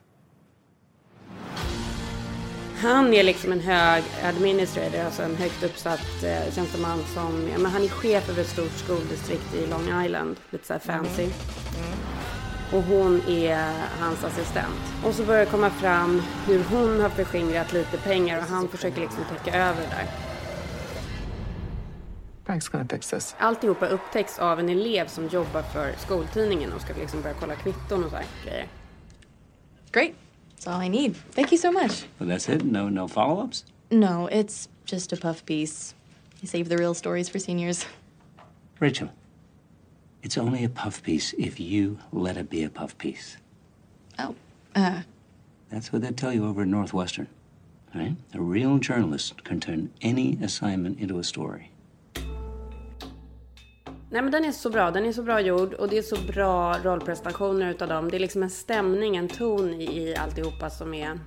Han 2.77 3.15
är 3.15 3.23
liksom 3.23 3.53
en 3.53 3.61
hög 3.61 4.05
administrator, 4.23 5.01
alltså 5.01 5.23
en 5.23 5.37
högt 5.37 5.63
uppsatt 5.63 6.23
eh, 6.23 6.55
tjänsteman 6.55 6.99
som, 7.15 7.49
ja, 7.53 7.59
men 7.59 7.73
han 7.73 7.83
är 7.83 7.89
chef 7.89 8.29
över 8.29 8.43
ett 8.43 8.49
stort 8.49 8.73
skoldistrikt 8.73 9.55
i 9.55 9.67
Long 9.67 10.05
Island, 10.05 10.37
lite 10.51 10.67
så 10.67 10.73
här 10.73 10.81
fancy. 10.81 11.29
Och 12.73 12.83
hon 12.83 13.23
är 13.29 13.73
hans 14.01 14.25
assistent. 14.25 14.81
Och 15.05 15.15
så 15.15 15.25
börjar 15.25 15.45
det 15.45 15.51
komma 15.51 15.71
fram 15.71 16.23
hur 16.47 16.65
hon 16.65 17.01
har 17.01 17.09
förskingrat 17.09 17.73
lite 17.73 17.99
pengar 17.99 18.39
och 18.39 18.45
han 18.45 18.69
försöker 18.69 19.01
liksom 19.01 19.25
täcka 19.25 19.57
över 19.59 19.83
det 19.83 19.89
där. 19.89 20.07
Frank's 22.47 22.73
gonna 22.73 22.87
fix 22.91 23.11
this. 23.11 23.37
Alltihopa 23.39 23.87
upptäcks 23.87 24.39
av 24.39 24.61
en 24.61 24.69
elev 24.69 25.07
som 25.07 25.29
jobbar 25.29 25.63
för 25.63 25.93
skoltidningen 25.99 26.73
och 26.73 26.81
ska 26.81 26.95
liksom 26.95 27.23
börja 27.23 27.37
kolla 27.41 27.55
kvitton 27.55 28.05
och 28.05 28.11
så 28.11 28.17
här 28.17 28.27
grejer. 28.45 28.69
Great. 29.93 30.13
That's 30.57 30.71
all 30.71 30.83
I 30.83 30.89
need. 30.89 31.15
Thank 31.35 31.53
you 31.53 31.59
so 31.59 31.73
much. 31.73 32.07
Well, 32.19 32.29
that's 32.29 32.49
it? 32.49 32.65
No, 32.65 32.89
no 32.89 33.09
follow-ups? 33.09 33.65
No, 33.91 34.29
it's 34.33 34.69
just 34.87 35.13
a 35.13 35.17
puff 35.17 35.45
piece. 35.45 35.95
I 36.43 36.47
save 36.47 36.69
the 36.69 36.77
real 36.77 36.95
stories 36.95 37.31
for 37.31 37.39
seniors. 37.39 37.87
Rachel, 38.81 39.09
it's 40.25 40.39
only 40.39 40.65
a 40.65 40.69
puff 40.69 41.03
piece 41.03 41.35
if 41.39 41.61
you 41.61 41.99
let 42.11 42.37
it 42.37 42.51
be 42.51 42.65
a 42.65 42.71
puff 42.71 42.97
piece. 42.99 43.37
Oh, 44.19 44.35
uh, 44.75 45.03
That's 45.71 45.93
what 45.93 46.03
they 46.03 46.13
tell 46.13 46.33
you 46.33 46.47
over 46.47 46.63
at 46.63 46.69
Northwestern. 46.69 47.29
Right? 47.95 48.17
A 48.33 48.41
real 48.41 48.79
journalist 48.79 49.45
can 49.45 49.61
turn 49.61 49.91
any 50.03 50.39
assignment 50.43 50.99
into 50.99 51.19
a 51.19 51.23
story. 51.23 51.71
Nej 54.11 54.23
men 54.23 54.33
den 54.33 54.45
är 54.45 54.53
så 54.53 54.71
bra, 54.71 54.91
den 54.91 55.07
är 55.07 55.13
så 55.13 55.23
bra 55.23 55.41
gjord 55.41 55.75
och 55.75 55.89
det 55.89 55.99
är 55.99 56.03
så 56.03 56.17
bra 56.33 56.79
rollprestationer 56.79 57.71
utav 57.71 57.89
dem. 57.89 58.11
Det 58.11 58.17
är 58.17 58.21
liksom 58.21 58.43
en 58.43 58.51
stämning, 58.51 59.17
en 59.17 59.29
ton 59.29 59.81
i, 59.81 59.85
i 59.85 60.17
alltihopa 60.17 60.71
som 60.71 60.95
är 60.95 61.21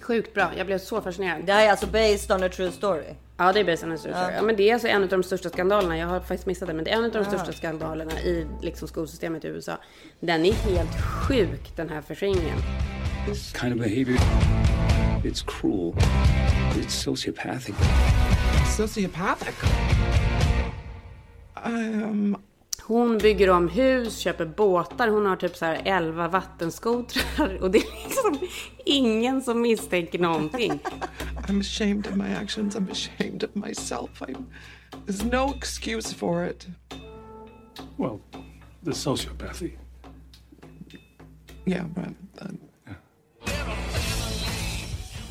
sjukt 0.00 0.34
bra. 0.34 0.50
Jag 0.56 0.66
blev 0.66 0.78
så 0.78 1.00
fascinerad. 1.00 1.44
Det 1.44 1.52
här 1.52 1.66
är 1.66 1.70
alltså 1.70 1.86
based 1.86 2.36
on 2.36 2.42
a 2.42 2.48
true 2.48 2.72
story. 2.72 3.14
Ja, 3.40 3.52
det 3.52 3.60
är 3.60 3.64
based 3.64 3.84
on 3.88 3.92
a 3.94 3.96
true 3.96 4.12
story. 4.14 4.30
Ja. 4.30 4.36
Ja, 4.36 4.42
men 4.42 4.56
det 4.56 4.68
är 4.70 4.72
alltså 4.74 4.88
en 4.88 5.02
av 5.02 5.08
de 5.08 5.22
största 5.22 5.48
skandalerna. 5.50 5.98
Jag 5.98 6.06
har 6.06 6.20
faktiskt 6.20 6.46
missat 6.46 6.68
det, 6.68 6.74
men 6.74 6.84
det 6.84 6.90
är 6.90 6.96
en 6.96 7.04
av 7.04 7.10
de 7.10 7.18
Ja. 7.18 7.24
största 7.24 7.52
skandalerna 7.52 8.20
i 8.20 8.46
liksom, 8.62 8.88
skolsystemet 8.88 9.44
i 9.44 9.48
USA. 9.48 9.78
Den 10.20 10.44
är 10.44 10.52
helt 10.52 11.00
sjuk, 11.28 11.76
den 11.76 11.88
här 11.88 12.02
förskingringen. 12.02 12.58
This 13.26 13.52
kind 13.60 13.72
of 13.74 13.78
behavior, 13.78 14.18
it's 15.24 15.44
cruel. 15.46 15.92
It's 16.76 16.88
sociopathic. 16.90 17.74
Sociopathic? 18.76 19.54
Um, 21.66 22.36
Hon 22.90 23.18
bygger 23.18 23.50
om 23.50 23.68
hus, 23.68 24.18
köper 24.18 24.46
båtar, 24.46 25.08
hon 25.08 25.26
har 25.26 25.36
typ 25.36 25.56
så 25.56 25.64
här 25.64 25.82
11 25.84 26.28
vattenskotrar 26.28 27.58
och 27.62 27.70
det 27.70 27.78
är 27.78 28.04
liksom 28.04 28.48
ingen 28.84 29.42
som 29.42 29.60
misstänker 29.60 30.18
någonting. 30.18 30.80
I'm 31.48 31.60
ashamed 31.60 32.06
of 32.06 32.16
my 32.16 32.34
actions. 32.34 32.76
I'm 32.76 32.90
ashamed 32.90 33.44
of 33.44 33.54
myself. 33.54 34.22
I'm, 34.22 34.44
there's 35.06 35.24
no 35.32 35.54
excuse 35.56 36.14
for 36.14 36.46
it. 36.46 36.66
Well, 37.96 38.20
the 38.84 38.90
sociopathy. 38.90 39.72
Yeah, 41.66 41.84
right. 41.96 42.16
Uh, 42.42 42.48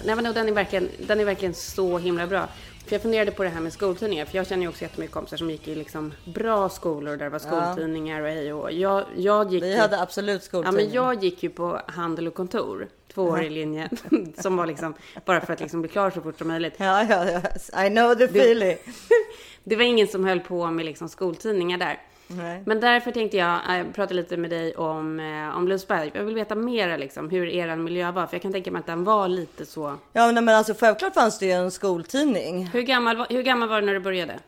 Nej 0.05 0.15
men 0.15 0.23
den 0.33 0.47
är, 0.47 0.51
verkligen, 0.51 0.89
den 1.07 1.19
är 1.19 1.25
verkligen 1.25 1.53
så 1.53 1.97
himla 1.97 2.27
bra. 2.27 2.47
För 2.89 2.95
jag 2.95 3.01
funderade 3.01 3.31
på 3.31 3.43
det 3.43 3.49
här 3.49 3.61
med 3.61 3.73
skoltidningar, 3.73 4.25
för 4.25 4.37
jag 4.37 4.47
känner 4.47 4.63
ju 4.63 4.69
också 4.69 4.81
jättemycket 4.81 5.13
kompisar 5.13 5.37
som 5.37 5.49
gick 5.49 5.67
i 5.67 5.75
liksom 5.75 6.13
bra 6.25 6.69
skolor 6.69 7.17
där 7.17 7.25
det 7.25 7.29
var 7.29 7.41
Ja. 7.51 7.73
skoltidningar 7.73 8.21
och 8.21 8.27
hej 8.27 8.53
och 8.53 8.71
jag, 8.71 9.05
jag 9.17 9.53
gick 9.53 9.63
Vi 9.63 9.71
ju- 9.73 9.77
hade 9.79 10.01
absolut 10.01 10.41
Ja 10.41 10.45
skoltidning. 10.47 10.85
men 10.85 10.93
jag 10.95 11.23
gick 11.23 11.43
ju 11.43 11.49
på 11.49 11.81
handel 11.87 12.27
och 12.27 12.33
kontor, 12.33 12.87
tvåårig 13.13 13.51
linje, 13.51 13.89
som 14.41 14.57
var 14.57 14.65
liksom 14.65 14.93
bara 15.25 15.41
för 15.41 15.53
att 15.53 15.59
liksom 15.59 15.81
bli 15.81 15.89
klar 15.89 16.09
så 16.11 16.21
fort 16.21 16.37
som 16.37 16.47
möjligt. 16.47 16.73
Ja, 16.77 17.03
ja, 17.09 17.25
ja. 17.71 17.85
I 17.85 17.89
know 17.89 18.15
the 18.15 18.23
feeling. 18.23 18.77
Det 19.63 19.75
var 19.75 19.83
ingen 19.83 20.07
som 20.07 20.25
höll 20.25 20.39
på 20.39 20.71
med 20.71 20.85
liksom 20.85 21.09
skoltidningar 21.09 21.77
där. 21.77 21.99
Nej. 22.31 22.63
Men 22.65 22.79
därför 22.79 23.11
tänkte 23.11 23.37
jag 23.37 23.79
äh, 23.79 23.85
prata 23.93 24.13
lite 24.13 24.37
med 24.37 24.49
dig 24.49 24.75
om, 24.75 25.19
eh, 25.19 25.57
om 25.57 25.67
Lundsberg. 25.67 26.11
Jag 26.13 26.23
vill 26.23 26.35
veta 26.35 26.55
mer 26.55 26.97
liksom, 26.97 27.29
hur 27.29 27.47
er 27.47 27.75
miljö 27.75 28.11
var, 28.11 28.27
för 28.27 28.35
jag 28.35 28.41
kan 28.41 28.51
tänka 28.51 28.71
mig 28.71 28.79
att 28.79 28.85
den 28.85 29.03
var 29.03 29.27
lite 29.27 29.65
så. 29.65 29.95
Ja, 30.13 30.31
men 30.31 30.49
alltså 30.49 30.73
självklart 30.79 31.13
fanns 31.13 31.39
det 31.39 31.45
ju 31.45 31.51
en 31.51 31.71
skoltidning. 31.71 32.67
Hur 32.67 32.81
gammal, 32.81 33.17
var- 33.17 33.27
hur 33.29 33.41
gammal 33.43 33.69
var 33.69 33.81
du 33.81 33.85
när 33.85 33.93
du 33.93 33.99
började? 33.99 34.39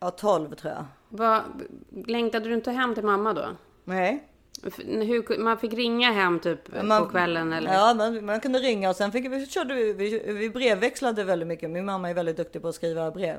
Ja, 0.00 0.10
12 0.10 0.54
tror 0.54 0.72
jag. 0.72 0.84
Var, 1.08 1.42
längtade 2.06 2.48
du 2.48 2.54
inte 2.54 2.70
hem 2.70 2.94
till 2.94 3.04
mamma 3.04 3.32
då? 3.32 3.46
Nej. 3.84 4.24
Hur, 4.84 5.38
man 5.38 5.58
fick 5.58 5.72
ringa 5.72 6.12
hem 6.12 6.38
typ 6.40 6.64
på 6.98 7.06
kvällen 7.10 7.52
eller? 7.52 7.72
Ja, 7.74 7.94
man, 7.94 8.24
man 8.24 8.40
kunde 8.40 8.58
ringa 8.58 8.90
och 8.90 8.96
sen 8.96 9.12
fick 9.12 9.32
vi, 9.32 9.46
körde 9.46 9.74
vi, 9.74 9.92
vi, 9.92 10.32
vi 10.32 10.50
brevväxlade 10.50 11.24
väldigt 11.24 11.48
mycket. 11.48 11.70
Min 11.70 11.84
mamma 11.84 12.10
är 12.10 12.14
väldigt 12.14 12.36
duktig 12.36 12.62
på 12.62 12.68
att 12.68 12.74
skriva 12.74 13.10
brev. 13.10 13.38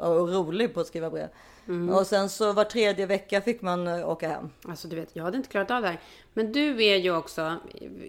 Och 0.00 0.32
rolig 0.32 0.74
på 0.74 0.80
att 0.80 0.86
skriva 0.86 1.10
brev. 1.10 1.28
Mm. 1.68 1.94
Och 1.94 2.06
sen 2.06 2.28
så 2.28 2.52
var 2.52 2.64
tredje 2.64 3.06
vecka 3.06 3.40
fick 3.40 3.62
man 3.62 3.86
eh, 3.86 4.08
åka 4.08 4.28
hem. 4.28 4.50
Alltså 4.68 4.88
du 4.88 4.96
vet, 4.96 5.16
jag 5.16 5.24
hade 5.24 5.36
inte 5.36 5.48
klarat 5.48 5.70
av 5.70 5.82
det 5.82 5.88
här. 5.88 6.00
Men 6.34 6.52
du 6.52 6.84
är 6.84 6.96
ju 6.96 7.16
också, 7.16 7.56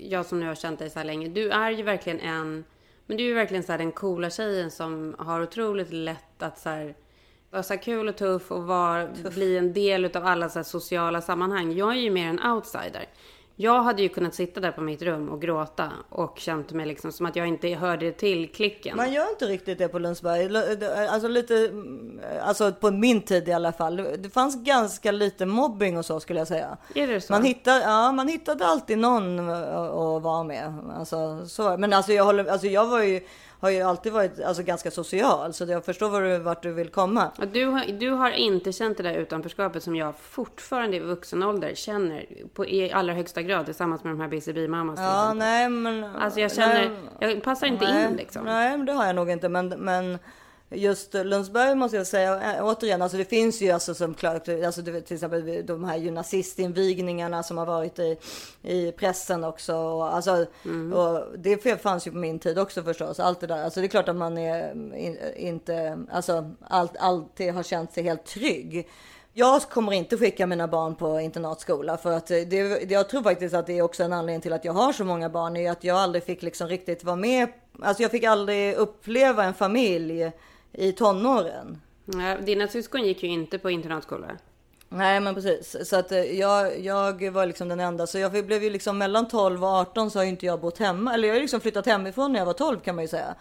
jag 0.01 0.25
som 0.25 0.39
nu 0.39 0.47
har 0.47 0.56
känt 0.56 0.80
dig 0.80 0.89
så 0.89 0.99
här 0.99 1.06
länge, 1.06 1.27
du 1.27 1.49
är 1.49 1.71
ju 1.71 1.84
verkligen 1.84 2.19
en, 2.19 2.63
men 3.06 3.17
du 3.17 3.23
är 3.23 3.27
ju 3.27 3.34
verkligen 3.34 3.63
så 3.63 3.71
här 3.71 3.80
den 3.80 3.91
coola 3.91 4.30
tjejen 4.30 4.71
som 4.71 5.15
har 5.19 5.41
otroligt 5.41 5.93
lätt 5.93 6.43
att 6.43 6.60
så 6.60 6.69
här, 6.69 6.95
vara 7.49 7.63
så 7.63 7.77
kul 7.77 8.08
och 8.08 8.17
tuff 8.17 8.51
och 8.51 8.63
vara, 8.63 9.08
bli 9.36 9.58
en 9.58 9.73
del 9.73 10.06
av 10.06 10.25
alla 10.25 10.49
så 10.49 10.63
sociala 10.63 11.21
sammanhang. 11.21 11.73
Jag 11.73 11.91
är 11.91 12.01
ju 12.01 12.10
mer 12.10 12.27
en 12.27 12.45
outsider. 12.45 13.06
Jag 13.62 13.84
hade 13.84 14.02
ju 14.02 14.10
kunnat 14.10 14.36
sitta 14.36 14.60
där 14.60 14.71
på 14.71 14.82
mitt 14.82 15.02
rum 15.02 15.30
och 15.30 15.41
gråta 15.41 15.91
och 16.10 16.39
känt 16.39 16.71
mig 16.71 16.86
liksom 16.86 17.12
som 17.12 17.26
att 17.26 17.36
jag 17.36 17.47
inte 17.47 17.67
hörde 17.67 18.12
till 18.12 18.52
klicken. 18.52 18.97
Man 18.97 19.13
gör 19.13 19.30
inte 19.30 19.45
riktigt 19.45 19.78
det 19.78 19.88
på 19.88 20.00
Lundsberg. 20.00 20.58
Alltså 21.10 21.28
lite, 21.28 21.71
alltså 22.43 22.71
på 22.71 22.91
min 22.91 23.21
tid 23.21 23.50
i 23.50 23.52
alla 23.54 23.71
fall. 23.71 23.95
Det 23.95 24.30
fanns 24.30 24.63
ganska 24.63 25.12
lite 25.12 25.45
mobbing 25.45 25.97
och 25.97 26.06
så 26.06 26.19
skulle 26.19 26.39
jag 26.39 26.47
säga. 26.47 26.78
Är 26.95 27.08
det 27.08 27.21
så? 27.21 27.34
Man 27.34 27.43
hittade, 27.43 27.82
ja, 27.82 28.12
man 28.12 28.28
hittade 28.28 28.65
alltid 28.65 28.97
någon 28.97 29.50
att 29.50 29.91
att 30.17 30.24
vara 30.24 30.43
med. 30.43 30.74
Alltså, 30.97 31.47
så. 31.47 31.78
Men 31.78 31.93
alltså 31.93 32.13
jag, 32.13 32.26
håller, 32.26 32.45
alltså 32.45 32.67
jag 32.67 32.88
var 32.88 33.02
ju, 33.02 33.21
har 33.62 33.69
ju 33.69 33.82
alltid 33.82 34.13
varit 34.13 34.43
alltså, 34.43 34.63
ganska 34.63 34.91
social. 34.91 35.54
Så 35.54 35.65
jag 35.65 35.86
förstår 35.86 36.10
var 36.10 36.21
du, 36.21 36.38
vart 36.38 36.63
du 36.63 36.71
vill 36.71 36.89
komma. 36.89 37.32
Du 37.54 37.65
har, 37.65 38.00
du 38.00 38.10
har 38.10 38.32
inte 38.32 38.71
känt 38.71 38.97
det 38.97 39.04
där 39.04 39.13
utanförskapet 39.13 39.84
som 39.84 39.95
jag 39.95 40.13
fortfarande 40.19 40.97
i 40.97 41.00
vuxen 41.00 41.43
ålder 41.43 41.76
känner 41.76 42.26
på, 42.54 42.65
i 42.65 42.91
allra 42.91 43.13
högsta 43.13 43.41
grad 43.41 43.65
tillsammans 43.65 44.04
med 44.04 44.13
de 44.13 44.21
här 44.21 44.28
BCB-mammas. 44.28 45.00
Ja, 45.00 45.34
nej 45.34 45.69
men... 45.69 46.04
Alltså 46.04 46.39
jag 46.39 46.54
känner, 46.54 46.91
nej, 47.19 47.34
jag 47.34 47.43
passar 47.43 47.67
inte 47.67 47.86
nej, 47.86 48.06
in 48.06 48.15
liksom. 48.15 48.45
Nej, 48.45 48.78
men 48.78 48.86
det 48.86 48.93
har 48.93 49.06
jag 49.06 49.15
nog 49.15 49.30
inte. 49.30 49.50
Men, 49.50 49.67
men 49.67 50.19
just 50.71 51.13
Lundsberg 51.13 51.75
måste 51.75 51.97
jag 51.97 52.07
säga, 52.07 52.57
äh, 52.57 52.65
återigen, 52.65 53.01
alltså 53.01 53.17
det 53.17 53.25
finns 53.25 53.62
ju 53.62 53.71
alltså 53.71 53.93
som 53.93 54.13
klart, 54.13 54.49
alltså 54.49 54.81
till 54.84 55.15
exempel 55.15 55.65
de 55.65 55.84
här 55.84 55.97
ju 55.97 56.12
nazistinvigningarna 56.12 57.43
som 57.43 57.57
har 57.57 57.65
varit 57.65 57.99
i, 57.99 58.17
i 58.62 58.91
pressen 58.91 59.43
också. 59.43 59.75
Och, 59.75 60.15
alltså, 60.15 60.45
Mm. 60.65 60.93
och 60.93 61.25
det 61.38 61.81
fanns 61.81 62.07
ju 62.07 62.12
på 62.12 62.17
min 62.17 62.39
tid 62.39 62.60
också 62.60 62.84
förstås, 62.84 63.19
allt 63.19 63.39
det 63.39 63.47
där. 63.47 63.63
Alltså 63.63 63.79
det 63.79 63.86
är 63.86 63.89
klart 63.89 64.10
att 64.10 64.15
man 64.15 64.38
är 64.38 64.71
in, 64.95 65.17
inte, 65.36 65.99
alltså 66.12 66.51
allt, 66.67 66.97
alltid 66.99 67.53
har 67.53 67.63
känt 67.63 67.93
sig 67.93 68.03
helt 68.03 68.25
trygg. 68.25 68.88
Jag 69.34 69.62
kommer 69.62 69.91
inte 69.91 70.17
skicka 70.17 70.47
mina 70.47 70.67
barn 70.67 70.95
på 70.95 71.19
internatskola 71.19 71.97
för 71.97 72.12
att 72.12 72.27
det, 72.27 72.45
det, 72.45 72.91
jag 72.91 73.10
tror 73.10 73.23
faktiskt 73.23 73.55
att 73.55 73.67
det 73.67 73.77
är 73.77 73.81
också 73.81 74.03
en 74.03 74.13
anledning 74.13 74.41
till 74.41 74.53
att 74.53 74.65
jag 74.65 74.73
har 74.73 74.93
så 74.93 75.03
många 75.03 75.29
barn 75.29 75.57
är 75.57 75.71
att 75.71 75.84
jag 75.84 75.97
aldrig 75.97 76.23
fick 76.23 76.41
liksom 76.41 76.67
riktigt 76.67 77.03
vara 77.03 77.15
med. 77.15 77.47
Alltså 77.81 78.03
jag 78.03 78.12
fick 78.12 78.23
aldrig 78.23 78.75
uppleva 78.75 79.43
en 79.43 79.53
familj 79.53 80.31
i 80.73 80.91
tonåren. 80.91 81.81
Ja, 82.05 82.38
dina 82.38 82.67
syskon 82.67 83.03
gick 83.03 83.23
ju 83.23 83.29
inte 83.29 83.57
på 83.57 83.69
internatskola. 83.69 84.27
Nej 84.89 85.19
men 85.19 85.36
precis. 85.36 85.89
Så 85.89 85.95
att 85.95 86.12
eh, 86.12 86.39
jag, 86.39 86.79
jag 86.79 87.31
var 87.31 87.45
liksom 87.45 87.67
den 87.67 87.79
enda. 87.79 88.07
Så 88.07 88.19
jag 88.19 88.45
blev 88.45 88.63
ju 88.63 88.69
liksom 88.69 88.97
mellan 88.97 89.27
12 89.27 89.63
och 89.63 89.69
18 89.69 90.12
så 90.12 90.19
har 90.19 90.23
ju 90.23 90.29
inte 90.29 90.45
jag 90.45 90.60
bott 90.60 90.77
hemma. 90.77 91.13
Eller 91.13 91.27
jag 91.27 91.34
har 91.34 91.38
ju 91.38 91.41
liksom 91.41 91.62
flyttat 91.62 91.86
hemifrån 91.86 92.34
när 92.34 92.39
jag 92.39 92.45
var 92.45 92.53
12 92.53 92.79
kan 92.79 92.95
man 92.95 93.03
ju 93.03 93.07
säga. 93.07 93.36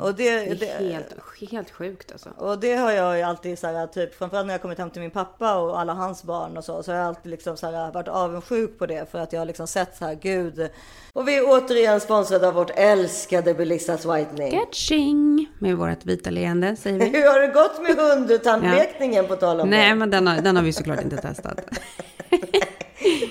Och 0.00 0.14
det, 0.14 0.38
Det 0.38 0.54
det, 0.54 0.68
är 0.68 0.92
helt, 0.92 1.14
helt 1.50 1.70
sjukt 1.70 2.12
alltså. 2.12 2.28
och 2.36 2.58
det 2.58 2.74
har 2.74 2.92
jag 2.92 3.16
ju 3.16 3.22
alltid 3.22 3.58
så 3.58 3.66
här, 3.66 3.86
typ 3.86 4.14
framförallt 4.14 4.46
när 4.46 4.54
jag 4.54 4.62
kommit 4.62 4.78
hem 4.78 4.90
till 4.90 5.02
min 5.02 5.10
pappa 5.10 5.54
och 5.54 5.80
alla 5.80 5.92
hans 5.92 6.22
barn 6.24 6.56
och 6.56 6.64
så. 6.64 6.82
Så 6.82 6.92
har 6.92 6.98
jag 6.98 7.06
alltid 7.06 7.30
liksom 7.30 7.56
så 7.56 7.66
här, 7.70 7.92
varit 7.92 8.08
avundsjuk 8.08 8.78
på 8.78 8.86
det 8.86 9.10
för 9.10 9.18
att 9.18 9.32
jag 9.32 9.40
har 9.40 9.46
liksom 9.46 9.66
sett 9.66 9.96
så 9.96 10.04
här, 10.04 10.14
gud. 10.14 10.70
Och 11.12 11.28
vi 11.28 11.36
är 11.36 11.42
återigen 11.46 12.00
sponsrade 12.00 12.48
av 12.48 12.54
vårt 12.54 12.70
älskade 12.74 13.54
Belissas 13.54 14.06
Whitening. 14.06 14.50
Catching! 14.60 15.48
Med 15.58 15.76
vårt 15.76 16.04
vita 16.06 16.30
leende 16.30 16.76
säger 16.76 16.98
vi. 16.98 17.04
Hur 17.18 17.32
har 17.32 17.40
det 17.40 17.46
gått 17.46 17.82
med 17.82 17.96
hundtandlekningen 17.96 19.26
på 19.26 19.36
tal 19.36 19.60
om 19.60 19.70
Nej, 19.70 19.88
det? 19.88 19.94
men 19.94 20.10
den 20.10 20.26
har, 20.26 20.40
den 20.40 20.56
har 20.56 20.62
vi 20.62 20.72
såklart 20.72 21.00
inte 21.02 21.16
testat. 21.16 21.60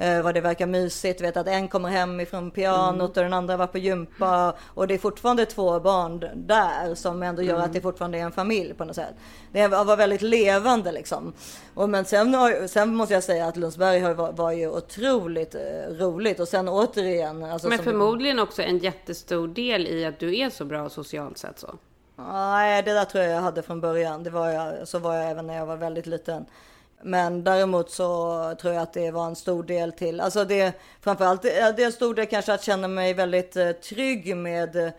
Eh, 0.00 0.22
vad 0.22 0.34
det 0.34 0.40
verkar 0.40 0.66
mysigt, 0.66 1.20
vet 1.20 1.36
att 1.36 1.46
en 1.46 1.68
kommer 1.68 1.88
hem 1.88 2.20
ifrån 2.20 2.50
pianot 2.50 3.16
och 3.16 3.22
den 3.22 3.32
andra 3.32 3.56
var 3.56 3.66
på 3.66 3.78
gympa 3.78 4.54
och 4.74 4.86
det 4.88 4.94
är 4.94 4.98
fortfarande 4.98 5.46
två 5.46 5.80
barn 5.80 6.24
där 6.34 6.94
som 6.94 7.22
ändå 7.22 7.42
gör 7.42 7.58
att 7.60 7.72
det 7.72 7.80
fortfarande 7.80 8.18
är 8.18 8.22
en 8.22 8.32
familj 8.32 8.74
på 8.74 8.84
något 8.84 8.96
sätt. 8.96 9.14
Det 9.52 9.68
var 9.68 9.96
väldigt 9.96 10.22
levande 10.22 10.92
liksom. 10.92 11.32
Och 11.74 11.88
men 11.90 12.04
sen, 12.04 12.34
har- 12.34 12.66
sen 12.66 12.94
måste 12.94 13.14
jag 13.14 13.22
säga 13.24 13.46
att 13.46 13.56
Lundsberg 13.56 14.00
har, 14.00 14.14
var, 14.14 14.32
var 14.32 14.52
ju 14.52 14.68
otroligt 14.70 15.54
eh, 15.54 15.60
roligt 15.98 16.40
och 16.40 16.48
sen 16.48 16.68
återigen. 16.68 17.44
Alltså, 17.44 17.68
Men 17.68 17.78
förmodligen 17.78 18.38
också 18.38 18.62
en 18.62 18.78
jättestor 18.78 19.48
del 19.48 19.86
i 19.86 20.04
att 20.04 20.18
du 20.18 20.38
är 20.38 20.50
så 20.50 20.64
bra 20.64 20.88
socialt 20.88 21.38
sett 21.38 21.58
så. 21.58 21.74
Nej, 22.16 22.82
det 22.82 22.92
där 22.92 23.04
tror 23.04 23.24
jag 23.24 23.32
jag 23.36 23.40
hade 23.40 23.62
från 23.62 23.80
början. 23.80 24.22
Det 24.22 24.30
var 24.30 24.48
jag, 24.50 24.88
så 24.88 24.98
var 24.98 25.14
jag 25.14 25.30
även 25.30 25.46
när 25.46 25.56
jag 25.56 25.66
var 25.66 25.76
väldigt 25.76 26.06
liten. 26.06 26.44
Men 27.02 27.44
däremot 27.44 27.90
så 27.90 28.54
tror 28.60 28.74
jag 28.74 28.82
att 28.82 28.92
det 28.92 29.10
var 29.10 29.26
en 29.26 29.36
stor 29.36 29.62
del 29.62 29.92
till. 29.92 30.20
Alltså 30.20 30.44
det 30.44 30.74
framförallt 31.00 31.42
det 31.42 31.58
är 31.58 31.80
en 31.80 31.92
stor 31.92 32.14
del 32.14 32.26
kanske 32.26 32.52
att 32.52 32.62
känna 32.62 32.88
mig 32.88 33.14
väldigt 33.14 33.56
eh, 33.56 33.70
trygg 33.70 34.36
med. 34.36 34.92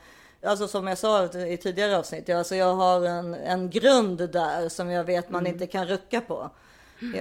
Alltså 0.44 0.68
som 0.68 0.88
jag 0.88 0.98
sa 0.98 1.26
i 1.26 1.58
tidigare 1.58 1.98
avsnitt. 1.98 2.30
Alltså 2.30 2.56
jag 2.56 2.76
har 2.76 3.06
en, 3.06 3.34
en 3.34 3.70
grund 3.70 4.32
där 4.32 4.70
som 4.70 4.90
jag 4.90 5.04
vet 5.04 5.30
man 5.30 5.48
inte 5.48 5.68
kan 5.68 5.88
rucka 5.88 6.22
på. 6.22 6.50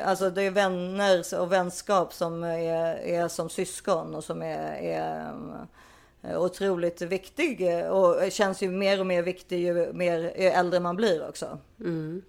Alltså 0.04 0.30
det 0.30 0.42
är 0.42 0.50
vänner 0.50 1.40
och 1.40 1.52
vänskap 1.52 2.14
som 2.14 2.44
är, 2.44 2.96
är 2.96 3.28
som 3.28 3.50
syskon 3.50 4.14
och 4.14 4.24
som 4.24 4.42
är, 4.42 4.72
är 4.82 5.32
eh, 6.22 6.40
otroligt 6.40 7.02
viktig 7.02 7.78
eh, 7.78 7.88
och 7.88 8.32
känns 8.32 8.62
ju 8.62 8.70
mer 8.70 9.00
och 9.00 9.06
mer 9.06 9.22
viktig 9.22 9.58
ju 9.58 9.92
mer 9.92 10.18
ju 10.18 10.48
äldre 10.48 10.80
man 10.80 10.96
blir 10.96 11.28
också. 11.28 11.58
Mm. 11.80 12.22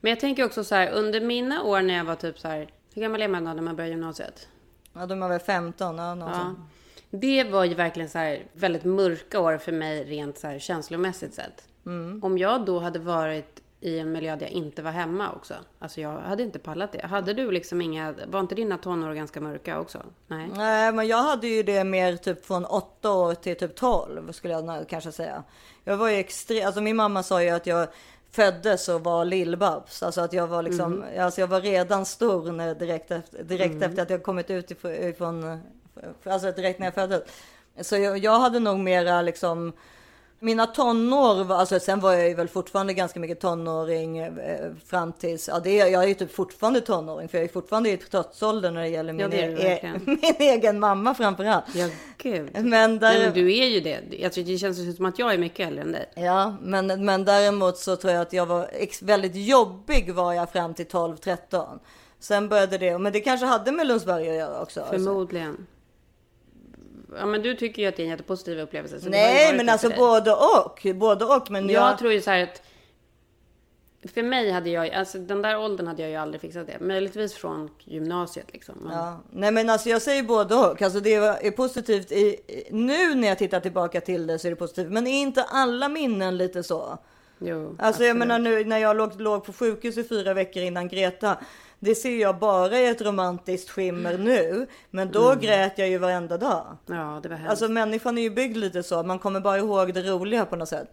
Men 0.00 0.10
jag 0.10 0.20
tänker 0.20 0.44
också 0.44 0.64
så 0.64 0.74
här, 0.74 0.90
under 0.90 1.20
mina 1.20 1.62
år 1.62 1.82
när 1.82 1.94
jag 1.94 2.04
var 2.04 2.14
typ 2.14 2.38
så 2.38 2.48
här, 2.48 2.70
hur 2.94 3.02
gammal 3.02 3.22
är 3.22 3.28
man 3.28 3.44
då 3.44 3.52
när 3.52 3.62
man 3.62 3.76
börjar 3.76 3.90
gymnasiet? 3.90 4.48
Ja, 4.92 5.06
de 5.06 5.22
är 5.22 5.28
väl 5.28 5.40
15, 5.40 5.98
ja, 5.98 6.16
Ja. 6.18 6.54
Det 7.10 7.44
var 7.44 7.64
ju 7.64 7.74
verkligen 7.74 8.08
så 8.08 8.18
här 8.18 8.42
väldigt 8.52 8.84
mörka 8.84 9.40
år 9.40 9.58
för 9.58 9.72
mig 9.72 10.04
rent 10.04 10.38
så 10.38 10.46
här 10.46 10.58
känslomässigt 10.58 11.34
sett. 11.34 11.68
Mm. 11.86 12.24
Om 12.24 12.38
jag 12.38 12.64
då 12.64 12.78
hade 12.78 12.98
varit 12.98 13.62
i 13.80 13.98
en 13.98 14.12
miljö 14.12 14.36
där 14.36 14.46
jag 14.46 14.50
inte 14.50 14.82
var 14.82 14.90
hemma 14.90 15.32
också. 15.32 15.54
Alltså 15.78 16.00
jag 16.00 16.18
hade 16.18 16.42
inte 16.42 16.58
pallat 16.58 16.92
det. 16.92 17.06
Hade 17.06 17.34
du 17.34 17.50
liksom 17.50 17.80
inga, 17.80 18.14
var 18.26 18.40
inte 18.40 18.54
dina 18.54 18.78
tonår 18.78 19.14
ganska 19.14 19.40
mörka 19.40 19.80
också? 19.80 20.02
Nej. 20.26 20.48
Nej, 20.54 20.92
men 20.92 21.06
jag 21.06 21.22
hade 21.22 21.46
ju 21.46 21.62
det 21.62 21.84
mer 21.84 22.16
typ 22.16 22.46
från 22.46 22.64
8 22.64 23.12
år 23.12 23.34
till 23.34 23.56
typ 23.56 23.76
12 23.76 24.32
skulle 24.32 24.54
jag 24.54 24.88
kanske 24.88 25.12
säga. 25.12 25.42
Jag 25.84 25.96
var 25.96 26.08
ju 26.08 26.16
extremt, 26.16 26.66
alltså 26.66 26.80
min 26.80 26.96
mamma 26.96 27.22
sa 27.22 27.42
ju 27.42 27.50
att 27.50 27.66
jag 27.66 27.88
föddes 28.36 28.88
och 28.88 29.04
var 29.04 29.24
lillbabs. 29.24 30.02
Alltså 30.02 30.20
att 30.20 30.32
jag 30.32 30.46
var 30.46 30.62
liksom, 30.62 30.92
Mhm. 30.92 31.20
alltså 31.20 31.40
jag 31.40 31.48
var 31.48 31.60
redan 31.60 32.06
stor 32.06 32.52
när 32.52 32.74
direkt 32.74 33.10
efter, 33.10 33.42
direkt 33.42 33.74
Mm. 33.74 33.82
efter 33.90 34.02
att 34.02 34.10
jag 34.10 34.22
kommit 34.22 34.50
ut 34.50 34.70
ifrån, 34.70 34.92
ifrån 34.92 35.60
alltså 36.24 36.52
direkt 36.52 36.78
när 36.78 36.86
jag 36.86 36.94
föddes. 36.94 37.22
Så 37.80 37.96
jag, 37.96 38.18
jag 38.18 38.38
hade 38.40 38.58
nog 38.60 38.78
mera 38.78 39.22
liksom 39.22 39.72
mina 40.40 40.66
tonår, 40.66 41.52
alltså 41.52 41.80
sen 41.80 42.00
var 42.00 42.12
jag 42.12 42.28
ju 42.28 42.34
väl 42.34 42.48
fortfarande 42.48 42.94
ganska 42.94 43.20
mycket 43.20 43.40
tonåring 43.40 44.18
eh, 44.18 44.70
fram 44.86 45.12
tills, 45.12 45.48
ja 45.48 45.60
det 45.60 45.80
är, 45.80 45.86
jag 45.86 46.02
är 46.04 46.08
ju 46.08 46.14
typ 46.14 46.34
fortfarande 46.34 46.80
tonåring 46.80 47.28
för 47.28 47.38
jag 47.38 47.44
är 47.44 47.48
fortfarande 47.48 47.90
i 47.90 47.96
trotsåldern 47.96 48.74
när 48.74 48.80
det 48.82 48.88
gäller 48.88 49.12
min, 49.12 49.20
Ja, 49.20 49.28
det 49.28 49.36
e- 49.36 49.48
verkligen. 49.68 50.00
min 50.22 50.34
egen 50.38 50.80
mamma 50.80 51.14
framförallt. 51.14 51.64
Ja, 51.74 51.88
gud. 52.18 52.50
Men, 52.54 52.98
där, 52.98 53.12
Nej, 53.12 53.24
men 53.24 53.34
du 53.34 53.58
är 53.58 53.66
ju 53.66 53.80
det. 53.80 54.00
Jag 54.10 54.32
det 54.46 54.58
känns 54.58 54.96
som 54.96 55.06
att 55.06 55.18
jag 55.18 55.34
är 55.34 55.38
mycket 55.38 55.68
äldre 55.68 55.82
än 55.82 55.92
dig. 55.92 56.08
Ja, 56.14 56.56
men, 56.62 57.04
men 57.04 57.24
däremot 57.24 57.76
så 57.78 57.96
tror 57.96 58.12
jag 58.12 58.22
att 58.22 58.32
jag 58.32 58.46
var 58.46 58.70
väldigt 59.04 59.34
jobbig 59.34 60.14
var 60.14 60.32
jag 60.32 60.52
fram 60.52 60.74
till 60.74 60.86
12-13. 60.86 61.78
Sen 62.20 62.48
började 62.48 62.78
det, 62.78 62.98
men 62.98 63.12
det 63.12 63.20
kanske 63.20 63.46
hade 63.46 63.72
med 63.72 63.86
Lundsberg 63.86 64.30
att 64.30 64.36
göra 64.36 64.62
också. 64.62 64.80
alltså. 64.80 64.96
Ja, 67.18 67.26
men 67.26 67.42
du 67.42 67.54
tycker 67.54 67.82
ju 67.82 67.88
att 67.88 67.96
det 67.96 68.02
är 68.02 68.04
en 68.04 68.10
jättepositiv 68.10 68.58
upplevelse. 68.58 69.00
så 69.00 69.08
Nej, 69.08 69.56
men 69.56 69.68
alltså 69.68 69.90
både 69.90 70.32
och. 70.32 70.86
Både 70.94 71.24
och. 71.24 71.50
Men 71.50 71.68
jag, 71.68 71.90
jag, 71.90 71.98
tror 71.98 72.12
ju 72.12 72.20
så 72.20 72.30
här 72.30 72.42
att 72.42 72.62
för 74.14 74.22
mig 74.22 74.50
hade 74.50 74.70
jag, 74.70 74.90
alltså 74.90 75.18
den 75.18 75.42
där 75.42 75.58
åldern 75.58 75.86
hade 75.86 76.02
jag 76.02 76.10
ju 76.10 76.16
aldrig 76.16 76.40
fixat 76.40 76.66
det. 76.66 76.80
Möjligtvis 76.80 77.34
från 77.34 77.70
gymnasiet 77.84 78.52
liksom. 78.52 78.74
Men, 78.80 78.92
Ja. 78.92 79.20
Nej 79.30 79.50
men 79.52 79.70
alltså 79.70 79.88
jag 79.88 80.02
säger 80.02 80.22
både 80.22 80.54
och. 80.54 80.82
Alltså 80.82 81.00
det 81.00 81.14
är 81.14 81.50
positivt 81.50 82.12
i, 82.12 82.36
nu 82.70 83.14
när 83.14 83.28
jag 83.28 83.38
tittar 83.38 83.60
tillbaka 83.60 84.00
till 84.00 84.26
det 84.26 84.38
så 84.38 84.48
är 84.48 84.50
det 84.50 84.56
positivt. 84.56 84.92
Men 84.92 85.06
är 85.06 85.22
inte 85.22 85.42
alla 85.42 85.88
minnen 85.88 86.36
lite 86.36 86.62
så? 86.62 86.98
Jo, 87.38 87.76
Alltså 87.78 88.04
jag 88.04 88.16
menar 88.16 88.38
nu 88.38 88.64
när 88.64 88.78
jag 88.78 88.96
låg, 88.96 89.20
låg 89.20 89.44
på 89.44 89.52
sjukhus 89.52 89.98
i 89.98 90.04
fyra 90.04 90.34
veckor 90.34 90.62
innan 90.62 90.88
Greta. 90.88 91.36
Det 91.86 91.94
ser 91.94 92.16
jag 92.20 92.38
bara 92.38 92.78
i 92.78 92.86
ett 92.88 93.02
romantiskt 93.02 93.70
skimmer 93.70 94.18
nu. 94.18 94.66
Men 94.90 95.10
då 95.12 95.26
Mm. 95.26 95.40
grät 95.40 95.72
jag 95.78 95.88
ju 95.88 95.98
varenda 95.98 96.38
dag. 96.38 96.76
Ja, 96.86 97.20
det 97.22 97.28
var 97.28 97.36
hemskt. 97.36 97.50
Alltså 97.50 97.68
människan 97.68 98.18
är 98.18 98.22
ju 98.22 98.30
byggd 98.30 98.56
lite 98.56 98.82
så. 98.82 99.02
Man 99.02 99.18
kommer 99.18 99.40
bara 99.40 99.58
ihåg 99.58 99.94
det 99.94 100.02
roliga 100.02 100.44
på 100.46 100.56
något 100.56 100.68
sätt. 100.68 100.88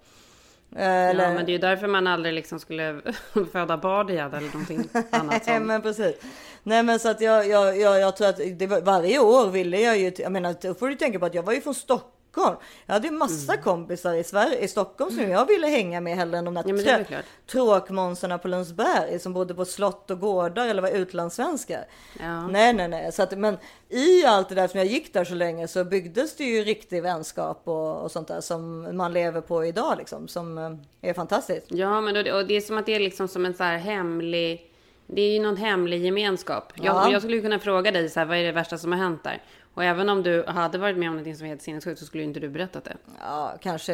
Eh, 0.75 0.85
Ja, 0.85 1.13
men 1.13 1.45
det 1.45 1.51
är 1.51 1.53
ju 1.53 1.57
därför 1.57 1.87
man 1.87 2.07
aldrig 2.07 2.33
liksom 2.33 2.59
skulle 2.59 3.01
föda 3.51 3.77
barn 3.77 4.09
igen 4.09 4.33
eller 4.33 4.47
någonting 4.47 4.89
annat 5.11 5.29
Nej 5.29 5.41
sånt. 5.57 5.65
men 5.65 5.81
precis. 5.81 6.15
Nej 6.63 6.83
men 6.83 6.99
så 6.99 7.09
att 7.09 7.21
jag, 7.21 7.47
jag, 7.47 7.77
jag, 7.79 7.99
jag 7.99 8.17
tror 8.17 8.27
att 8.27 8.39
var, 8.39 8.81
varje 8.81 9.19
år 9.19 9.49
ville 9.49 9.79
jag 9.81 9.97
ju, 9.97 10.11
jag 10.17 10.31
menar 10.31 10.55
då 10.61 10.73
får 10.73 10.87
du 10.89 10.95
tänka 10.95 11.19
på 11.19 11.25
att 11.25 11.35
jag 11.35 11.43
var 11.43 11.53
ju 11.53 11.61
från 11.61 11.75
Stockholm. 11.75 12.12
Jag 12.35 12.93
hade 12.93 13.07
ju 13.07 13.13
massa 13.13 13.53
Mm. 13.53 13.63
kompisar 13.63 14.13
i 14.13 14.23
Sverige, 14.23 14.57
i 14.59 14.67
Stockholm 14.67 15.11
som 15.11 15.29
jag 15.29 15.45
ville 15.47 15.67
hänga 15.67 16.01
med 16.01 16.15
hellre 16.15 16.37
än 16.37 16.45
de 16.45 16.53
där 16.53 17.05
Ja, 17.11 17.17
tråkmånsarna 17.51 18.37
på 18.37 18.47
Lundsberg 18.47 19.19
som 19.19 19.33
bodde 19.33 19.53
på 19.55 19.65
slott 19.65 20.11
och 20.11 20.19
gårdar 20.19 20.67
eller 20.67 20.81
var 20.81 20.89
utlandssvenskar. 20.89 21.85
Ja. 22.19 22.47
Nej, 22.47 22.73
nej, 22.73 22.87
nej. 22.87 23.11
Så 23.11 23.23
att, 23.23 23.37
men 23.37 23.57
i 23.89 24.25
allt 24.25 24.49
det 24.49 24.55
där 24.55 24.67
som 24.67 24.77
jag 24.77 24.87
gick 24.87 25.13
där 25.13 25.23
så 25.25 25.35
länge 25.35 25.67
så 25.67 25.83
byggdes 25.83 26.35
det 26.35 26.43
ju 26.43 26.63
riktig 26.63 27.03
vänskap 27.03 27.61
och, 27.63 28.01
och 28.01 28.11
sånt 28.11 28.27
där 28.27 28.41
som 28.41 28.87
man 28.97 29.13
lever 29.13 29.41
på 29.41 29.65
idag 29.65 29.95
liksom, 29.97 30.27
som 30.27 30.57
eh, 30.57 31.09
är 31.09 31.13
fantastiskt. 31.13 31.67
Ja, 31.69 32.01
men 32.01 32.13
då, 32.25 32.33
och 32.37 32.47
det 32.47 32.53
är 32.53 32.61
som 32.61 32.77
att 32.77 32.85
det 32.85 32.95
är 32.95 32.99
liksom 32.99 33.27
som 33.27 33.45
en 33.45 33.53
så 33.53 33.63
här 33.63 33.77
hemlig... 33.77 34.69
Det 35.07 35.21
är 35.21 35.33
ju 35.33 35.39
någon 35.39 35.57
hemlig 35.57 36.05
gemenskap. 36.05 36.73
Jag, 36.75 36.85
Ja. 36.95 37.11
jag 37.11 37.21
skulle 37.21 37.35
ju 37.35 37.41
kunna 37.41 37.59
fråga 37.59 37.91
dig 37.91 38.09
så 38.09 38.19
här, 38.19 38.27
vad 38.27 38.37
är 38.37 38.43
det 38.43 38.51
värsta 38.51 38.77
som 38.77 38.91
har 38.91 38.99
hänt 38.99 39.23
där? 39.23 39.41
Och 39.73 39.83
även 39.83 40.09
om 40.09 40.23
du 40.23 40.45
hade 40.47 40.77
varit 40.77 40.97
med 40.97 41.09
om 41.09 41.15
någonting 41.15 41.35
som 41.35 41.45
är 41.45 41.49
helt 41.49 41.61
sinnessjukt 41.61 41.99
så 41.99 42.05
skulle 42.05 42.23
inte 42.23 42.39
du 42.39 42.49
berättat 42.49 42.83
det. 42.83 42.97
Ja, 43.19 43.57
kanske. 43.61 43.93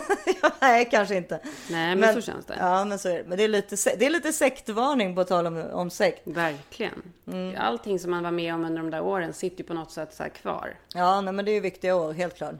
Nej, 0.60 0.88
kanske 0.90 1.16
inte. 1.16 1.40
Nej, 1.70 1.96
men 1.96 2.14
så 2.14 2.20
känns 2.20 2.46
det. 2.46 2.56
Ja, 2.58 2.84
men 2.84 2.98
så 2.98 3.08
är 3.08 3.18
det. 3.18 3.24
Men 3.26 3.38
det 3.38 3.44
är 3.44 3.48
lite, 3.48 3.76
det 3.98 4.06
är 4.06 4.10
lite 4.10 4.32
sektvarning 4.32 5.14
på 5.14 5.24
tal 5.24 5.46
om, 5.46 5.64
om 5.72 5.90
sekt. 5.90 6.26
Verkligen. 6.26 7.02
Mm. 7.26 7.54
Allting 7.58 7.98
som 7.98 8.10
man 8.10 8.22
var 8.22 8.30
med 8.30 8.54
om 8.54 8.64
under 8.64 8.82
de 8.82 8.90
där 8.90 9.00
åren 9.00 9.32
sitter 9.32 9.58
ju 9.58 9.64
på 9.64 9.74
något 9.74 9.90
sätt 9.90 10.14
så 10.14 10.24
kvar. 10.24 10.76
Ja, 10.94 11.20
nej, 11.20 11.34
men 11.34 11.44
det 11.44 11.50
är 11.50 11.54
ju 11.54 11.60
viktiga 11.60 11.96
år, 11.96 12.12
helt 12.12 12.36
klart. 12.36 12.54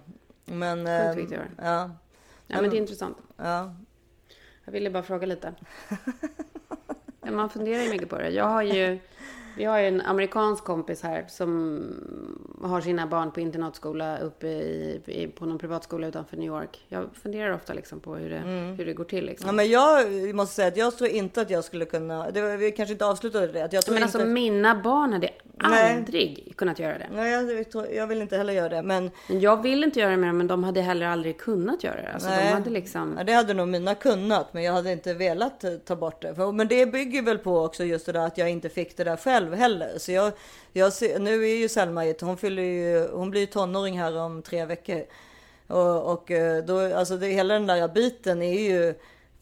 Men. 0.44 0.86
ehm, 0.86 1.16
viktiga 1.16 1.38
år. 1.38 1.50
Ja. 1.62 1.90
Ja, 2.46 2.60
men 2.60 2.70
det 2.70 2.76
är 2.76 2.80
intressant. 2.80 3.16
Ja. 3.36 3.74
Jag 4.64 4.72
ville 4.72 4.90
bara 4.90 5.02
fråga 5.02 5.26
lite. 5.26 5.54
Man 7.32 7.50
funderar 7.50 7.82
ju 7.82 7.90
mycket 7.90 8.08
på 8.08 8.18
det. 8.18 8.30
Jag 8.30 8.44
har 8.44 8.62
ju, 8.62 8.98
vi 9.56 9.64
har 9.64 9.78
ju 9.80 9.86
en 9.88 10.00
amerikansk 10.00 10.64
kompis 10.64 11.02
här 11.02 11.24
som 11.28 11.84
har 12.62 12.80
sina 12.80 13.06
barn 13.06 13.30
på 13.30 13.40
internatskola 13.40 14.18
uppe 14.18 14.46
i, 14.46 15.00
i, 15.06 15.26
på 15.26 15.46
någon 15.46 15.58
privatskola 15.58 16.06
utanför 16.06 16.36
New 16.36 16.46
York. 16.46 16.84
Jag 16.88 17.04
funderar 17.22 17.54
ofta 17.54 17.72
liksom 17.72 18.00
på 18.00 18.14
hur 18.14 18.30
det, 18.30 18.36
Mm. 18.36 18.74
hur 18.76 18.86
det 18.86 18.92
går 18.92 19.04
till. 19.04 19.24
Liksom. 19.26 19.46
Ja, 19.46 19.52
men 19.52 19.70
jag 19.70 20.34
måste 20.34 20.54
säga 20.54 20.68
att 20.68 20.76
jag 20.76 20.98
tror 20.98 21.10
inte 21.10 21.40
att 21.40 21.50
jag 21.50 21.64
skulle 21.64 21.84
kunna. 21.84 22.30
Det 22.30 22.42
var, 22.42 22.56
vi 22.56 22.72
kanske 22.72 22.92
inte 22.92 23.06
avslutade 23.06 23.46
det. 23.46 23.64
Att 23.64 23.72
jag 23.72 23.84
tror 23.84 23.94
men 23.94 24.02
alltså 24.02 24.18
inte... 24.18 24.30
mina 24.30 24.74
barn 24.82 25.12
hade 25.12 25.30
Nej. 25.70 25.96
aldrig 25.96 26.52
kunnat 26.56 26.78
göra 26.78 26.98
det. 26.98 27.06
Nej, 27.14 27.32
jag, 27.56 27.70
tror- 27.70 27.86
jag 27.86 28.06
vill 28.06 28.22
inte 28.22 28.36
heller 28.36 28.52
göra 28.52 28.68
det. 28.68 28.82
Men 28.82 29.10
Jag 29.28 29.62
vill 29.62 29.84
inte 29.84 30.00
göra 30.00 30.10
det 30.10 30.16
med 30.16 30.28
dem, 30.28 30.38
men 30.38 30.46
de 30.46 30.64
hade 30.64 30.80
heller 30.80 31.06
aldrig 31.06 31.38
kunnat 31.38 31.84
göra 31.84 32.02
det. 32.02 32.12
Alltså, 32.12 32.28
de 32.28 32.34
Nej. 32.36 32.52
hade 32.52 32.70
liksom... 32.70 33.14
Ja, 33.18 33.24
det 33.24 33.32
hade 33.32 33.54
nog 33.54 33.68
mina 33.68 33.94
kunnat, 33.94 34.54
men 34.54 34.62
jag 34.62 34.72
hade 34.72 34.92
inte 34.92 35.14
velat 35.14 35.64
eh, 35.64 35.72
ta 35.74 35.96
bort 35.96 36.22
det. 36.22 36.52
Men 36.52 36.68
det 36.68 36.86
bygger 36.86 37.22
väl 37.22 37.38
på 37.38 37.58
också 37.64 37.84
just 37.84 38.06
det 38.06 38.12
där 38.12 38.26
att 38.26 38.38
jag 38.38 38.50
inte 38.50 38.68
fick 38.68 38.96
det 38.96 39.04
där 39.04 39.16
själv 39.16 39.43
heller. 39.52 39.98
Så 39.98 40.12
jag, 40.12 40.32
jag 40.72 40.92
ser, 40.92 41.18
nu 41.18 41.44
är 41.44 41.56
ju 41.56 41.68
Selma, 41.68 42.14
hon 42.20 42.36
fyller 42.36 42.62
ju, 42.62 43.08
hon 43.12 43.30
blir 43.30 43.40
ju 43.40 43.46
tonåring 43.46 43.98
här 43.98 44.18
om 44.18 44.42
tre 44.42 44.64
veckor. 44.64 45.02
Och, 45.66 46.12
och 46.12 46.30
eh, 46.30 46.64
då, 46.64 46.96
alltså 46.96 47.16
det, 47.16 47.26
hela 47.26 47.54
den 47.54 47.66
där 47.66 47.88
biten 47.88 48.42
är 48.42 48.60
ju 48.60 48.94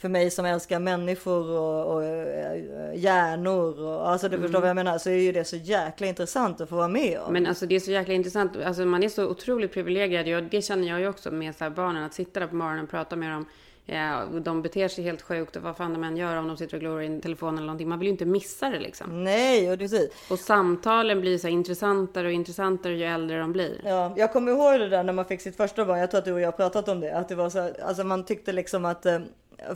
för 0.02 0.08
mig 0.08 0.30
som 0.30 0.44
älskar 0.44 0.78
människor 0.78 1.50
och, 1.50 1.94
och 1.94 2.04
eh, 2.04 2.62
hjärnor. 2.94 3.80
Och, 3.80 4.10
alltså 4.10 4.28
du 4.28 4.38
förstår 4.38 4.60
vad 4.60 4.68
jag 4.68 4.74
menar, 4.74 4.98
så 4.98 5.10
är 5.10 5.14
ju 5.14 5.32
det 5.32 5.44
så 5.44 5.56
jäkla 5.56 6.06
intressant 6.06 6.60
att 6.60 6.68
få 6.68 6.76
vara 6.76 6.88
med 6.88 7.18
om. 7.20 7.32
Men 7.32 7.46
alltså 7.46 7.66
det 7.66 7.74
är 7.74 7.80
så 7.80 7.90
jäkla 7.90 8.14
intressant. 8.14 8.56
Alltså 8.64 8.84
man 8.84 9.02
är 9.02 9.08
så 9.08 9.26
otroligt 9.26 9.72
privilegierad. 9.72 10.28
Jag, 10.28 10.44
det 10.50 10.62
känner 10.62 10.88
jag 10.88 11.00
ju 11.00 11.08
också 11.08 11.30
med 11.30 11.56
så 11.56 11.64
här 11.64 11.70
barnen. 11.70 12.04
Att 12.04 12.14
sitta 12.14 12.40
där 12.40 12.46
på 12.46 12.54
morgonen 12.54 12.84
och 12.84 12.90
prata 12.90 13.16
med 13.16 13.30
dem. 13.30 13.46
Ja, 13.84 14.24
och 14.24 14.42
de 14.42 14.62
beter 14.62 14.88
sig 14.88 15.04
helt 15.04 15.22
sjukt 15.22 15.56
och 15.56 15.62
vad 15.62 15.76
fan 15.76 15.92
de 15.92 16.04
än 16.04 16.16
gör 16.16 16.36
om 16.36 16.48
de 16.48 16.56
sitter 16.56 16.76
och 16.76 16.80
glor 16.80 17.02
i 17.02 17.06
en 17.06 17.20
telefon 17.20 17.54
eller 17.54 17.66
någonting. 17.66 17.88
Man 17.88 17.98
vill 17.98 18.06
ju 18.06 18.12
inte 18.12 18.24
missa 18.24 18.70
det 18.70 18.80
liksom. 18.80 19.24
Nej, 19.24 19.72
och 19.72 19.78
precis. 19.78 20.10
Och 20.30 20.38
samtalen 20.38 21.20
blir 21.20 21.38
så 21.38 21.48
intressantare 21.48 22.26
och 22.26 22.32
intressantare 22.32 22.96
ju 22.96 23.04
äldre 23.04 23.38
de 23.38 23.52
blir. 23.52 23.80
Ja, 23.84 24.14
jag 24.16 24.32
kommer 24.32 24.52
ihåg 24.52 24.80
det 24.80 24.88
där 24.88 25.02
när 25.02 25.12
man 25.12 25.24
fick 25.24 25.40
sitt 25.40 25.56
första 25.56 25.84
barn. 25.84 25.98
Jag 25.98 26.10
tror 26.10 26.18
att 26.18 26.24
du 26.24 26.32
och 26.32 26.40
jag 26.40 26.56
pratat 26.56 26.88
om 26.88 27.00
det. 27.00 27.18
Att 27.18 27.28
det 27.28 27.34
var 27.34 27.50
så 27.50 27.60
här, 27.60 27.82
alltså 27.82 28.04
man 28.04 28.24
tyckte 28.24 28.52
liksom 28.52 28.84
att 28.84 29.06
eh, 29.06 29.18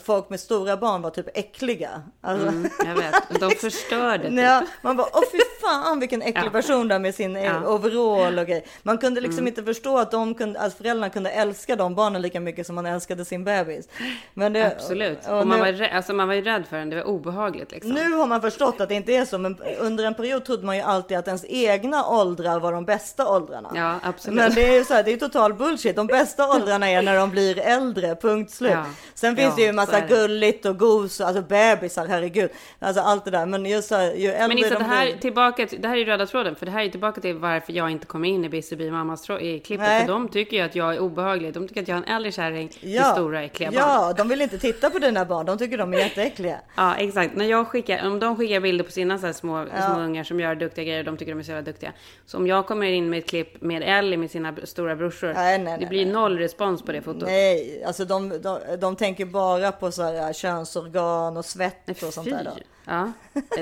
folk 0.04 0.30
med 0.30 0.40
stora 0.40 0.76
barn 0.76 1.02
var 1.02 1.10
typ 1.10 1.26
äckliga. 1.38 2.02
Alltså, 2.20 2.46
Mm, 2.48 2.70
jag 2.86 2.94
vet. 2.94 3.40
De 3.40 3.50
förstörde 3.60 4.28
typ. 4.30 4.38
Ja, 4.38 4.62
man 4.82 4.96
bara, 4.96 5.06
åh 5.12 5.22
fy 5.32 5.38
fan 5.60 6.00
vilken 6.00 6.22
äcklig 6.22 6.44
Ja. 6.46 6.50
person 6.50 6.88
där 6.88 6.98
med 6.98 7.14
sin 7.14 7.36
eh, 7.36 7.44
Ja. 7.44 7.68
overall 7.68 8.38
och 8.38 8.46
grej. 8.46 8.66
Man 8.82 8.98
kunde 8.98 9.20
liksom 9.20 9.38
Mm. 9.38 9.48
inte 9.48 9.62
förstå 9.64 9.98
att 9.98 10.10
de 10.10 10.34
kunde, 10.34 10.60
att 10.60 10.74
föräldrarna 10.74 11.10
kunde 11.10 11.30
älska 11.30 11.76
de 11.76 11.94
barnen 11.94 12.22
lika 12.22 12.40
mycket 12.40 12.66
som 12.66 12.74
man 12.74 12.86
älskade 12.86 13.24
sin 13.24 13.44
bebis. 13.44 13.88
Men 14.34 14.52
det, 14.52 14.66
Absolut. 14.76 15.18
och 15.28 15.38
Och 15.40 15.46
man, 15.46 15.58
nu- 15.58 15.64
var, 15.64 15.72
rä- 15.72 15.96
alltså 15.96 16.12
man 16.12 16.28
var 16.28 16.34
ju 16.34 16.42
rädd 16.42 16.64
för 16.70 16.76
den. 16.76 16.90
Det 16.90 16.96
var 16.96 17.02
obehagligt 17.04 17.72
liksom. 17.72 17.90
Nu 17.92 18.12
har 18.12 18.26
man 18.26 18.40
förstått 18.40 18.80
att 18.80 18.88
det 18.88 18.94
inte 18.94 19.12
är 19.12 19.24
så, 19.24 19.38
men 19.38 19.58
under 19.78 20.04
en 20.04 20.14
period 20.14 20.44
trodde 20.44 20.66
man 20.66 20.76
ju 20.76 20.82
alltid 20.82 21.16
att 21.16 21.26
ens 21.26 21.44
egna 21.48 22.06
åldrar 22.08 22.60
var 22.60 22.72
de 22.72 22.84
bästa 22.84 23.28
åldrarna. 23.28 23.70
Ja, 23.74 23.94
absolut. 24.02 24.36
Men 24.36 24.54
det 24.54 24.68
är 24.68 24.72
ju 24.78 24.84
så 24.84 24.94
här, 24.94 25.02
det 25.02 25.12
är 25.12 25.16
total 25.16 25.54
bullshit. 25.54 25.96
De 25.96 26.06
bästa 26.06 26.48
åldrarna 26.50 26.90
är 26.90 27.02
när 27.02 27.16
de 27.18 27.30
blir 27.30 27.58
äldre, 27.58 28.16
punkt 28.16 28.50
slut. 28.52 28.70
Ja. 28.72 28.84
Sen 29.14 29.36
finns 29.36 29.48
Ja, 29.48 29.54
det 29.56 29.62
ju 29.62 29.72
massa 29.76 30.00
det. 30.00 30.06
gulligt 30.08 30.66
och 30.66 30.78
gos, 30.78 31.20
alltså 31.20 31.42
bebisar, 31.42 32.06
herregud. 32.06 32.50
Alltså 32.78 33.02
allt 33.02 33.24
det 33.24 33.30
där. 33.30 33.46
Men 33.46 33.66
just 33.66 33.88
så 33.88 33.94
här, 33.94 34.12
ju 34.14 34.28
äldre 34.30 34.48
Men 34.48 34.58
Issa, 34.58 34.68
de 34.70 34.74
det 34.78 34.84
här, 34.84 35.06
blir. 35.06 35.16
tillbaka, 35.16 35.66
till- 35.66 35.80
det 35.82 35.88
här 35.88 35.96
är 35.96 36.04
röda 36.04 36.26
tråden, 36.26 36.56
för 36.56 36.66
det 36.66 36.72
här 36.72 36.84
är 36.84 36.88
tillbaka 36.88 37.20
till 37.20 37.34
varför 37.36 37.72
jag 37.72 37.90
inte 37.90 38.06
kommer 38.06 38.28
in 38.28 38.44
i 38.44 38.48
Busy 38.48 38.90
mammas 38.90 39.22
trå- 39.22 39.40
i 39.40 39.58
klippet. 39.60 39.86
Nej. 39.86 40.00
För 40.00 40.12
de 40.12 40.28
tycker 40.28 40.56
ju 40.56 40.62
att 40.62 40.74
jag 40.74 40.94
är 40.94 40.98
obehaglig. 41.00 41.54
De 41.54 41.68
tycker 41.68 41.82
att 41.82 41.88
jag 41.88 41.98
är 41.98 42.02
en 42.02 42.14
äldre 42.16 42.32
kärring 42.32 42.70
Ja. 42.80 43.02
med 43.02 43.12
stora 43.12 43.42
äckliga 43.42 43.70
barn. 43.70 43.80
Ja, 43.80 44.12
de 44.16 44.28
vill 44.28 44.42
inte 44.42 44.58
titta 44.58 44.90
på 44.90 44.98
dina 44.98 45.24
barn. 45.24 45.46
De 45.46 45.58
tycker 45.58 45.78
de 45.78 45.94
är 45.94 45.98
jätteäckliga. 45.98 46.56
Ja, 46.76 46.94
exakt. 46.96 47.36
När 47.36 47.44
jag 47.44 47.66
skickar, 47.68 48.06
om 48.06 48.18
de 48.20 48.36
skickar 48.36 48.60
bilder 48.60 48.84
på 48.84 48.90
sina 48.90 49.18
så 49.18 49.32
små, 49.32 49.58
Ja. 49.76 49.86
små 49.94 50.00
ungar 50.02 50.24
som 50.24 50.40
gör 50.40 50.54
duktiga 50.54 50.84
grejer, 50.84 51.04
de 51.04 51.16
tycker 51.16 51.32
de 51.32 51.38
är 51.38 51.42
så 51.44 51.50
jävla 51.50 51.62
duktiga. 51.72 51.92
Så 52.26 52.36
om 52.36 52.46
jag 52.46 52.66
kommer 52.66 52.86
in 52.86 53.10
med 53.10 53.18
ett 53.18 53.28
klipp 53.28 53.62
med 53.62 53.82
Ellie 53.98 54.16
med 54.16 54.30
sina 54.30 54.54
stora 54.64 54.96
brorsor, 54.96 55.32
Nej, 55.34 55.58
nej, 55.58 55.76
det 55.80 55.86
blir 55.86 56.06
noll 56.06 56.38
respons 56.38 56.82
på 56.82 56.92
det 56.92 57.02
fotot. 57.02 57.22
Nej, 57.22 57.82
alltså 57.86 58.04
de, 58.04 58.28
de, 58.42 58.58
de 58.80 58.96
tänker 58.96 59.24
bara 59.24 59.55
på 59.72 59.92
så 59.92 60.02
här 60.02 60.32
könsorgan 60.32 61.36
och 61.36 61.44
svett 61.44 62.02
och 62.02 62.14
sånt 62.14 62.30
där. 62.30 62.44
Då. 62.44 62.50
Ja, 62.88 63.12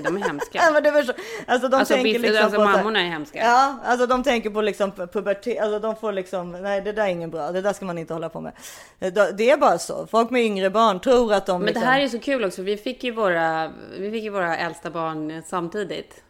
de 0.05 0.17
är 0.17 0.21
hemska. 0.21 0.49
Ja, 0.63 0.71
men 0.73 0.83
det 0.83 1.05
så, 1.05 1.13
alltså 1.47 1.69
de 1.69 1.77
Alltså, 1.77 1.95
tänker 1.95 2.11
biff- 2.19 2.23
liksom 2.23 2.45
alltså 2.45 2.59
på 2.61 2.65
mammorna 2.65 3.01
är 3.01 3.05
hemska. 3.05 3.39
Ja, 3.39 3.79
alltså 3.85 4.07
de 4.07 4.23
tänker 4.23 4.51
på 4.51 4.61
liksom 4.63 4.91
pubertet, 4.93 5.61
alltså 5.63 5.79
de 5.79 5.97
får 5.97 6.13
liksom, 6.13 6.53
nej 6.53 6.81
det 6.81 6.93
där 6.93 7.03
är 7.05 7.09
ingen 7.09 7.31
bra, 7.31 7.53
det 7.53 7.61
där 7.61 7.73
ska 7.73 7.85
man 7.85 7.99
inte 7.99 8.13
hålla 8.15 8.29
på 8.29 8.41
med. 8.41 8.53
Det 8.99 9.33
det 9.33 9.51
är 9.51 9.57
bara 9.57 9.79
så, 9.79 10.07
folk 10.07 10.31
med 10.31 10.43
yngre 10.43 10.71
barn 10.71 11.01
tror 11.01 11.33
att 11.33 11.47
de 11.47 11.61
Men 11.61 11.67
liksom, 11.67 11.81
det 11.83 11.89
här 11.89 12.01
är 12.01 12.09
så 12.09 12.19
kul 12.19 12.45
också. 12.45 12.63
Vi 12.63 12.77
fick 12.77 13.05
ju 13.05 13.11
våra, 13.11 13.73
vi 13.99 14.11
fick 14.11 14.23
ju 14.25 14.31
våra 14.31 14.57
äldsta 14.57 14.91
barn 14.91 15.43
samtidigt. 15.47 16.21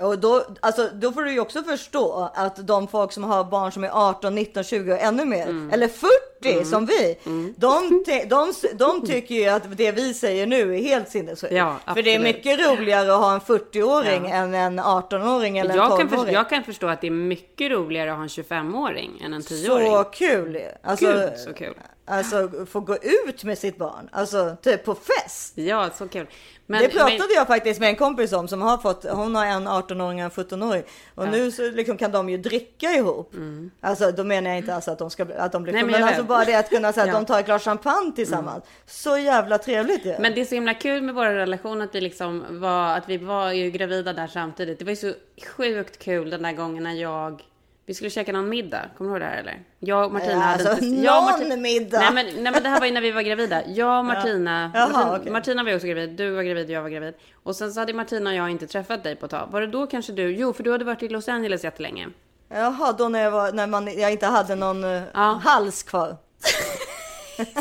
Och 0.00 0.18
då, 0.18 0.44
alltså, 0.60 0.88
då 0.94 1.12
får 1.12 1.22
du 1.22 1.32
ju 1.32 1.40
också 1.40 1.62
förstå 1.62 2.30
att 2.34 2.66
de 2.66 2.88
folk 2.88 3.12
som 3.12 3.24
har 3.24 3.44
barn 3.44 3.72
som 3.72 3.84
är 3.84 3.90
18, 3.92 4.34
19, 4.34 4.64
20 4.64 4.92
och 4.92 4.98
ännu 5.00 5.24
mer, 5.24 5.42
Mm. 5.48 5.70
eller 5.70 5.88
40 5.88 6.64
som 6.64 6.86
vi, 6.86 7.18
de, 7.56 8.04
te- 8.04 8.24
de, 8.24 8.52
de 8.74 9.06
tycker 9.06 9.34
ju 9.34 9.46
att 9.48 9.76
det 9.76 9.92
vi 9.92 10.14
säger 10.14 10.46
nu 10.46 10.74
är 10.76 10.82
helt 10.82 11.08
sinnessjukt. 11.08 11.52
Ja, 11.54 11.76
För 11.94 12.02
det 12.02 12.14
är 12.14 12.18
mycket 12.18 12.60
roligare 12.60 13.14
att 13.14 13.20
ha 13.20 13.34
en 13.34 13.40
40-åring 13.40 14.28
Ja. 14.28 14.34
än 14.36 14.54
en 14.54 14.80
18-åring 14.80 15.58
eller 15.58 15.74
Jag 15.76 15.84
en 15.84 15.90
kan, 15.90 15.98
12-åring. 16.08 16.08
förstå, 16.18 16.32
jag 16.32 16.48
kan 16.48 16.64
förstå 16.64 16.86
att 16.88 17.00
det 17.00 17.06
är 17.06 17.10
mycket 17.10 17.70
roligare 17.70 18.10
att 18.10 18.16
ha 18.16 18.22
en 18.22 18.28
25-åring 18.28 19.22
än 19.24 19.32
en 19.34 19.42
10-åring. 19.42 19.92
Så 19.92 20.04
kul! 20.04 20.60
Alltså, 20.82 21.06
Gud, 21.06 21.30
så 21.36 21.52
kul. 21.52 21.74
Alltså 22.10 22.50
få 22.66 22.80
gå 22.80 22.96
ut 22.96 23.44
med 23.44 23.58
sitt 23.58 23.76
barn, 23.78 24.08
alltså 24.12 24.56
typ 24.62 24.84
på 24.84 24.94
fest. 24.94 25.52
Ja, 25.58 25.90
så 25.94 26.08
kul. 26.08 26.26
Men, 26.66 26.82
det 26.82 26.88
pratade 26.88 27.18
men, 27.18 27.28
jag 27.34 27.46
faktiskt 27.46 27.80
med 27.80 27.88
en 27.88 27.96
kompis 27.96 28.32
om 28.32 28.48
som 28.48 28.62
har 28.62 28.78
fått, 28.78 29.04
hon 29.10 29.34
har 29.34 29.46
en 29.46 29.68
18-åring 29.68 30.24
och 30.24 30.38
en 30.38 30.44
17-åring. 30.44 30.82
Och 31.14 31.26
Ja. 31.26 31.30
nu 31.30 31.50
så 31.50 31.70
liksom 31.70 31.96
kan 31.96 32.12
de 32.12 32.28
ju 32.28 32.36
dricka 32.36 32.90
ihop. 32.90 33.34
Alltså 33.80 34.12
då 34.12 34.24
menar 34.24 34.50
jag 34.50 34.58
inte 34.58 34.74
alltså 34.74 34.90
att 34.90 34.98
de, 34.98 35.10
ska, 35.10 35.26
att 35.38 35.52
de 35.52 35.62
blir 35.62 35.72
Nej, 35.72 35.82
men 35.82 35.92
men, 35.92 36.02
alltså 36.02 36.22
bara 36.22 36.44
det 36.44 36.54
att 36.54 36.70
kunna 36.70 36.92
säga 36.92 37.04
att 37.04 37.08
Ja. 37.08 37.14
de 37.14 37.26
tar 37.26 37.40
ett 37.40 37.46
glas 37.46 37.64
champagne 37.64 38.12
tillsammans. 38.16 38.64
Så 38.86 39.18
jävla 39.18 39.58
trevligt 39.58 40.06
ju. 40.06 40.14
men 40.18 40.34
det 40.34 40.40
är 40.40 40.44
så 40.44 40.54
himla 40.54 40.74
kul 40.74 41.02
med 41.02 41.14
vår 41.14 41.26
relation 41.26 41.82
att 41.82 41.94
vi 41.94 42.00
liksom 42.00 42.44
var, 42.60 42.96
att 42.96 43.08
vi 43.08 43.16
var 43.18 43.52
ju 43.52 43.70
gravida 43.70 44.12
där 44.12 44.26
samtidigt. 44.26 44.78
Det 44.78 44.84
var 44.84 44.92
ju 44.92 44.96
så 44.96 45.12
sjukt 45.56 45.98
kul 45.98 46.30
den 46.30 46.42
där 46.42 46.52
gången 46.52 46.82
när 46.82 46.94
jag 46.94 47.42
vi 47.90 47.94
skulle 47.94 48.10
käka 48.10 48.32
någon 48.32 48.48
middag, 48.48 48.82
kommer 48.98 49.10
du 49.10 49.14
ihåg 49.16 49.20
det 49.20 49.26
här 49.26 49.38
eller? 49.40 49.62
Jag 49.78 50.04
och 50.06 50.12
Martina 50.12 50.32
Ja, 50.32 50.38
hade 50.38 50.70
alltså, 50.70 50.84
inte... 50.84 51.02
jag 51.04 51.22
någon 51.40 51.52
Marti- 51.52 51.60
middag. 51.60 51.98
Nej 52.00 52.12
men, 52.12 52.26
nej 52.42 52.52
men 52.52 52.62
det 52.62 52.68
här 52.68 52.80
var 52.80 52.86
ju 52.86 52.92
när 52.92 53.00
vi 53.00 53.10
var 53.10 53.22
gravida. 53.22 53.62
Jag 53.66 53.98
och 53.98 54.04
Martina, 54.04 54.70
Jaha, 54.74 54.88
Martina, 54.88 55.16
okej. 55.16 55.32
Martina 55.32 55.64
var 55.64 55.74
också 55.74 55.86
gravid, 55.86 56.10
du 56.10 56.30
var 56.30 56.42
gravid 56.42 56.64
och 56.66 56.70
jag 56.72 56.82
var 56.82 56.88
gravid. 56.88 57.14
Och 57.42 57.56
sen 57.56 57.72
så 57.72 57.80
hade 57.80 57.92
Martina 57.92 58.30
och 58.30 58.36
jag 58.36 58.50
inte 58.50 58.66
träffat 58.66 59.02
dig 59.04 59.16
på 59.16 59.26
ett 59.26 59.30
tag. 59.30 59.48
Var 59.50 59.60
det 59.60 59.66
då 59.66 59.86
kanske 59.86 60.12
du, 60.12 60.36
jo 60.36 60.52
för 60.52 60.62
du 60.62 60.72
hade 60.72 60.84
varit 60.84 61.02
i 61.02 61.08
Los 61.08 61.28
Angeles 61.28 61.64
jättelänge. 61.64 62.08
Jaha, 62.50 62.92
då 62.98 63.08
när 63.08 63.22
jag, 63.22 63.30
var, 63.30 63.52
när 63.52 63.66
man, 63.66 63.98
jag 63.98 64.12
inte 64.12 64.26
hade 64.26 64.54
någon 64.54 64.84
eh, 64.84 65.38
hals 65.38 65.82
kvar. 65.82 66.16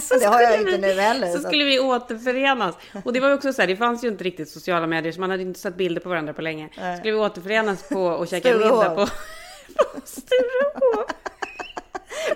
det 0.19 0.25
har 0.25 0.41
jag 0.41 0.59
inte 0.59 0.71
vi- 0.71 0.77
nu 0.77 0.93
heller. 1.01 1.27
Så 1.27 1.37
så- 1.41 1.47
skulle 1.47 1.63
vi 1.65 1.79
återförenas. 1.79 2.75
Och 3.05 3.13
det 3.13 3.19
var 3.19 3.27
ju 3.27 3.33
också 3.33 3.53
så 3.53 3.61
här, 3.61 3.67
det 3.67 3.75
fanns 3.75 4.03
ju 4.03 4.07
inte 4.07 4.23
riktigt 4.23 4.49
sociala 4.49 4.87
medier 4.87 5.11
så 5.13 5.19
man 5.19 5.29
hade 5.31 5.43
inte 5.43 5.59
sett 5.59 5.75
bilder 5.75 6.01
på 6.01 6.09
varandra 6.09 6.33
på 6.33 6.41
länge. 6.41 6.69
Nej. 6.77 6.97
Skulle 6.97 7.13
vi 7.13 7.19
återförenas 7.19 7.89
på 7.89 8.03
och 8.05 8.27
käka 8.27 8.53
middag 8.53 8.89
på... 8.95 9.07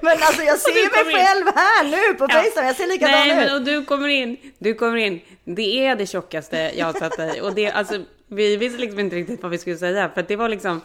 Men 0.02 0.12
alltså 0.22 0.44
jag 0.44 0.60
ser 0.60 0.72
du 0.74 0.82
mig 0.82 0.89
kommer 0.89 1.12
in. 1.12 1.18
själv 1.26 1.46
här 1.56 1.84
nu 1.84 2.14
på 2.14 2.24
Ja. 2.30 2.30
Facetime. 2.30 2.68
Jag 2.68 2.76
ser 2.76 2.88
likadan 2.88 3.12
Nej, 3.12 3.30
ut. 3.30 3.36
men 3.36 3.56
och 3.56 3.62
du 3.62 3.86
kommer 3.86 4.08
in. 4.08 4.38
Du 4.60 4.74
kommer 4.74 4.98
in. 4.98 5.22
Det 5.44 5.86
är 5.86 5.96
det 5.96 6.06
tjockaste 6.06 6.72
jag 6.76 6.86
har 6.86 6.94
sett 6.94 7.18
dig. 7.18 7.41
Och 7.41 7.54
det, 7.56 7.72
alltså, 7.72 8.00
vi 8.28 8.58
visste 8.58 8.82
liksom 8.82 9.00
inte 9.00 9.16
riktigt 9.16 9.41
vad 9.41 9.52
vi 9.52 9.58
skulle 9.58 9.78
säga. 9.78 10.10
För 10.14 10.24
det 10.28 10.36
var 10.36 10.50
liksom... 10.50 10.82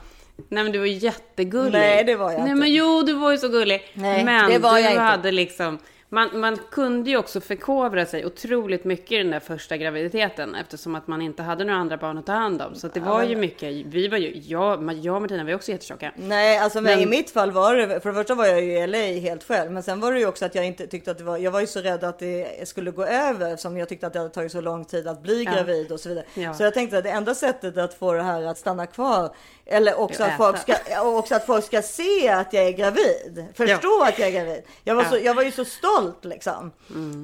Nej 0.48 0.62
men 0.62 0.72
du 0.72 0.78
var 0.78 0.86
jättegullig. 0.86 1.72
Nej, 1.78 2.04
det 2.04 2.16
var 2.16 2.30
jag 2.32 2.40
Nej 2.40 2.50
inte. 2.50 2.60
men 2.60 2.72
jo, 2.74 3.02
du 3.02 3.12
var 3.12 3.30
ju 3.30 3.38
så 3.38 3.48
gullig. 3.48 3.90
Nej, 3.94 4.24
men 4.24 4.50
det 4.50 4.58
var 4.58 4.74
du 4.74 4.80
jag 4.80 4.90
inte. 4.92 5.02
hade 5.02 5.30
liksom... 5.30 5.78
Man, 6.10 6.40
man 6.40 6.56
kunde 6.70 7.10
ju 7.10 7.16
också 7.16 7.40
förkovra 7.40 8.06
sig 8.06 8.26
otroligt 8.26 8.84
mycket 8.84 9.12
i 9.12 9.16
den 9.16 9.30
där 9.30 9.40
första 9.40 9.76
graviditeten 9.76 10.54
eftersom 10.54 10.94
att 10.94 11.06
man 11.06 11.22
inte 11.22 11.42
hade 11.42 11.64
några 11.64 11.78
andra 11.78 11.96
barn 11.96 12.18
att 12.18 12.26
ta 12.26 12.32
hand 12.32 12.62
om. 12.62 12.74
Så 12.74 12.88
det 12.88 13.00
var 13.00 13.22
ju 13.22 13.36
mycket, 13.36 13.72
vi 13.86 14.08
var 14.08 14.18
ju, 14.18 14.32
jag, 14.46 14.92
jag 14.94 15.14
och 15.16 15.20
Martina 15.22 15.42
var 15.42 15.50
ju 15.50 15.56
också 15.56 15.70
jättetjocka. 15.72 16.12
Nej, 16.16 16.58
alltså 16.58 16.80
men, 16.80 16.84
Men- 16.92 17.00
i 17.00 17.06
mitt 17.06 17.30
fall 17.30 17.50
var 17.50 17.74
det, 17.76 18.00
för 18.00 18.08
det 18.08 18.14
första 18.14 18.34
var 18.34 18.46
jag 18.46 18.60
ju 18.64 18.72
i 18.78 18.86
LA 18.86 18.98
helt 18.98 19.44
själv, 19.44 19.70
men 19.72 19.82
sen 19.82 20.00
var 20.00 20.12
det 20.12 20.18
ju 20.18 20.26
också 20.26 20.44
att 20.44 20.54
jag 20.54 20.66
inte 20.66 20.86
tyckte 20.86 21.10
att 21.10 21.18
det 21.18 21.24
var, 21.24 21.38
jag 21.38 21.50
var 21.50 21.60
ju 21.60 21.66
så 21.66 21.80
rädd 21.80 22.04
att 22.04 22.18
det 22.18 22.68
skulle 22.68 22.90
gå 22.90 23.04
över 23.04 23.56
som 23.56 23.76
jag 23.76 23.88
tyckte 23.88 24.06
att 24.06 24.12
det 24.12 24.18
hade 24.18 24.30
tagit 24.34 24.52
så 24.52 24.60
lång 24.60 24.84
tid 24.84 25.08
att 25.08 25.22
bli 25.22 25.44
Ja. 25.44 25.52
gravid 25.52 25.92
och 25.92 26.00
så 26.00 26.08
vidare. 26.08 26.24
Ja. 26.34 26.54
Så 26.54 26.62
jag 26.62 26.74
tänkte 26.74 26.98
att 26.98 27.04
det 27.04 27.10
enda 27.10 27.34
sättet 27.34 27.76
att 27.78 27.94
få 27.94 28.12
det 28.12 28.22
här 28.22 28.42
att 28.42 28.58
stanna 28.58 28.86
kvar, 28.86 29.30
eller 29.66 30.00
också 30.00 30.22
Att 30.24 30.36
folk 30.36 30.58
ska, 30.58 30.74
också 31.02 31.34
att 31.34 31.46
folk 31.46 31.64
ska 31.64 31.82
se 31.82 32.28
att 32.28 32.52
jag 32.52 32.64
är 32.66 32.72
gravid, 32.72 33.44
förstå 33.54 34.02
att 34.08 34.18
jag 34.18 34.28
är 34.28 34.32
gravid. 34.32 34.62
Jag 34.84 34.94
var, 34.94 35.02
Ja. 35.02 35.10
så, 35.10 35.18
jag 35.18 35.34
var 35.34 35.42
ju 35.42 35.50
så 35.50 35.64
stolt 35.64 35.97
liksom, 36.24 36.70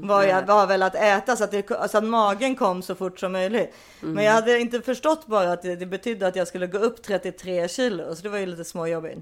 var 0.03 0.22
jag 0.22 0.43
var 0.47 0.66
väl 0.66 0.83
att 0.83 0.95
äta 0.95 1.37
så 1.37 1.45
att, 1.45 1.51
det, 1.51 1.68
så 1.91 1.99
att 1.99 2.05
magen 2.05 2.57
kom 2.57 2.83
så 2.83 2.95
fort 2.95 3.20
som 3.20 3.33
möjligt. 3.33 3.75
Men 4.01 4.25
jag 4.25 4.33
hade 4.33 4.59
inte 4.59 4.81
förstått 4.81 5.27
bara 5.27 5.53
att 5.53 5.62
det, 5.62 5.77
det 5.77 5.87
betydde 5.87 6.27
att 6.27 6.37
jag 6.37 6.49
skulle 6.49 6.66
gå 6.66 6.79
upp 6.79 7.03
33 7.03 7.68
kilo, 7.68 8.14
så 8.16 8.22
det 8.22 8.29
var 8.29 8.39
ju 8.39 8.47
lite 8.47 8.64
småjobbigt. 8.64 9.18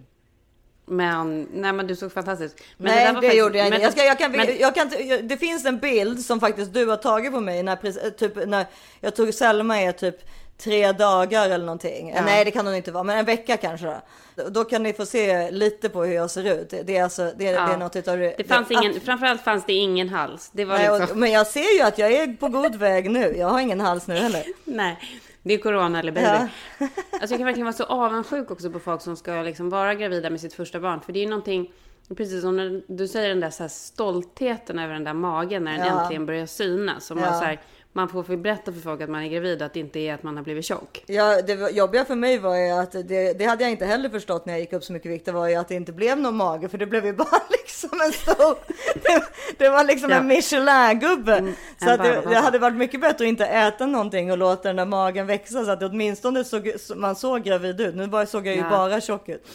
Men, 0.87 1.49
nej 1.53 1.73
men 1.73 1.87
du 1.87 1.97
såg 1.97 2.13
fantastisk. 2.13 2.63
Men 2.77 2.95
Nej, 2.95 3.07
det, 3.07 3.13
faktiskt- 3.13 3.35
gjorde 3.37 3.59
jag 3.59 3.67
inte. 3.67 3.79
men- 3.79 3.85
Jag 3.85 3.93
ska, 3.93 4.05
jag 4.05 4.19
kan, 4.19 4.33
men- 4.33 4.59
jag 4.61 4.75
kan, 4.75 4.91
jag, 5.09 5.25
det 5.25 5.37
finns 5.37 5.65
en 5.67 5.79
bild 5.79 6.21
som 6.25 6.41
faktiskt 6.41 6.75
du 6.75 6.87
har 6.87 6.97
tagit 6.97 7.33
på 7.33 7.41
mig 7.41 7.63
när, 7.63 8.11
typ, 8.11 8.47
när 8.49 8.67
jag 9.01 9.17
tog 9.17 9.35
Selma 9.35 9.81
är 9.81 9.93
typ 9.93 10.17
tre 10.63 10.93
dagar 10.93 11.51
eller 11.51 11.65
någonting. 11.67 12.13
Ja. 12.17 12.23
Nej, 12.25 12.45
det 12.45 12.51
kan 12.51 12.67
hon 12.67 12.75
inte 12.75 12.93
vara, 12.93 13.05
men 13.05 13.19
en 13.19 13.25
vecka 13.25 13.57
kanske. 13.57 13.97
Då, 14.35 14.49
då 14.49 14.65
kan 14.65 14.83
ni 14.83 14.93
få 14.93 15.07
se 15.07 15.51
lite 15.51 15.89
på 15.89 16.05
hur 16.05 16.15
jag 16.15 16.31
ser 16.31 16.61
ut. 16.61 16.71
Det, 16.71 16.83
det 16.83 16.97
är 16.97 17.05
alltså, 17.05 17.33
det, 17.37 17.45
Ja. 17.45 17.67
det 17.67 17.73
är 17.73 17.77
något 17.77 17.97
utav 17.97 18.19
det. 18.19 18.35
Det 18.39 18.45
fanns 18.45 18.69
det- 18.69 18.75
ingen, 18.75 19.01
framförallt 19.01 19.43
fanns 19.43 19.65
det 19.67 19.73
ingen 19.73 20.09
hals. 20.09 20.51
Det 20.53 20.65
var 20.65 20.79
Nej, 20.79 20.91
och, 20.91 21.01
liksom, 21.01 21.21
men 21.21 21.31
jag 21.33 21.47
ser 21.47 21.77
ju 21.79 21.83
att 21.83 21.99
jag 21.99 22.13
är 22.13 22.37
på 22.37 22.49
god 22.49 22.75
väg 22.77 23.11
nu. 23.11 23.37
Jag 23.37 23.47
har 23.49 23.61
ingen 23.61 23.81
hals 23.81 24.07
nu 24.07 24.15
heller. 24.15 24.45
nej, 24.65 24.99
det 25.43 25.55
är 25.55 25.59
corona 25.59 25.99
eller 26.01 26.13
baby. 26.13 26.27
Ja. 26.27 26.49
Alltså 27.13 27.31
jag 27.35 27.39
kan 27.39 27.45
verkligen 27.47 27.65
vara 27.67 27.77
så 27.77 27.85
avundsjuk 27.85 28.51
också 28.51 28.71
på 28.71 28.79
folk 28.79 29.03
som 29.03 29.17
ska 29.17 29.33
liksom 29.43 29.71
vara 29.71 29.95
gravida 29.95 30.31
med 30.31 30.41
sitt 30.41 30.55
första 30.55 30.81
barn. 30.81 31.01
För 31.01 31.13
det 31.13 31.19
är 31.19 31.23
ju 31.25 31.29
någonting, 31.31 31.73
precis 32.17 32.41
som 32.43 32.57
när 32.57 32.83
du 32.89 33.09
säger 33.09 33.29
den 33.29 33.41
där 33.41 33.51
så 33.51 33.69
stoltheten 33.69 34.79
över 34.79 34.95
den 34.95 35.05
där 35.05 35.13
magen 35.15 35.65
när 35.65 35.79
den 35.79 35.87
Ja. 35.87 36.01
äntligen 36.03 36.27
börjar 36.27 36.47
synas. 36.47 37.07
Som 37.07 37.19
Ja. 37.19 37.25
man, 37.31 37.39
så 37.39 37.45
här, 37.45 37.61
man 37.93 38.09
får 38.09 38.22
få 38.22 38.36
berätta 38.36 38.72
för 38.72 38.80
folk 38.80 39.01
att 39.01 39.11
man 39.11 39.22
är 39.22 39.28
gravid 39.28 39.62
att 39.62 39.74
det 39.74 39.80
inte 39.80 40.01
är 40.01 40.14
att 40.14 40.22
man 40.22 40.36
har 40.36 40.45
blivit 40.45 40.64
tjock. 40.64 41.05
Ja, 41.07 41.43
det 41.43 41.70
jobbiga 41.70 42.05
för 42.05 42.14
mig 42.14 42.38
var 42.38 42.57
ju 42.57 42.70
att 42.70 42.93
det, 42.93 43.38
det 43.38 43.45
hade 43.45 43.64
jag 43.64 43.70
inte 43.70 43.86
heller 43.86 44.09
förstått 44.09 44.47
när 44.47 44.53
jag 44.53 44.61
gick 44.61 44.72
upp 44.72 44.84
så 44.84 44.93
mycket 44.93 45.11
vikt. 45.11 45.24
Det 45.26 45.32
var 45.32 45.49
ju 45.49 45.55
att 45.55 45.68
det 45.68 45.74
inte 45.74 45.93
blev 45.93 46.18
någon 46.18 46.36
mage, 46.36 46.68
för 46.68 46.78
det 46.78 46.86
blev 46.86 47.07
ju 47.07 47.12
bara 47.16 47.40
liksom 47.51 48.01
en 48.07 48.12
stor. 48.12 48.57
Det, 48.95 49.22
det 49.59 49.68
var 49.68 49.84
liksom 49.84 50.11
Ja. 50.11 50.16
en 50.16 50.26
Michelin-gubbe. 50.26 51.38
Mm, 51.38 51.55
så 51.78 51.88
en 51.88 52.01
att 52.01 52.07
det, 52.07 52.22
det 52.30 52.36
hade 52.38 52.59
varit 52.59 52.76
mycket 52.76 53.01
bättre 53.01 53.24
att 53.24 53.28
inte 53.28 53.47
äta 53.47 53.86
någonting 53.86 54.30
och 54.32 54.38
låta 54.38 54.68
den 54.68 54.76
där 54.76 54.86
magen 54.86 55.26
växa 55.26 55.64
så 55.64 55.70
att 55.70 55.80
det 55.80 55.86
åtminstone 55.86 56.45
såg, 56.45 56.72
så 56.80 56.95
man 56.95 57.16
såg 57.16 57.43
gravid 57.45 57.80
ut. 57.80 57.95
Nu 57.95 58.07
bara 58.07 58.26
såg 58.26 58.47
jag 58.47 58.55
ju 58.55 58.61
Ja. 58.61 58.70
bara 58.70 59.01
tjock 59.01 59.28
ut. 59.28 59.47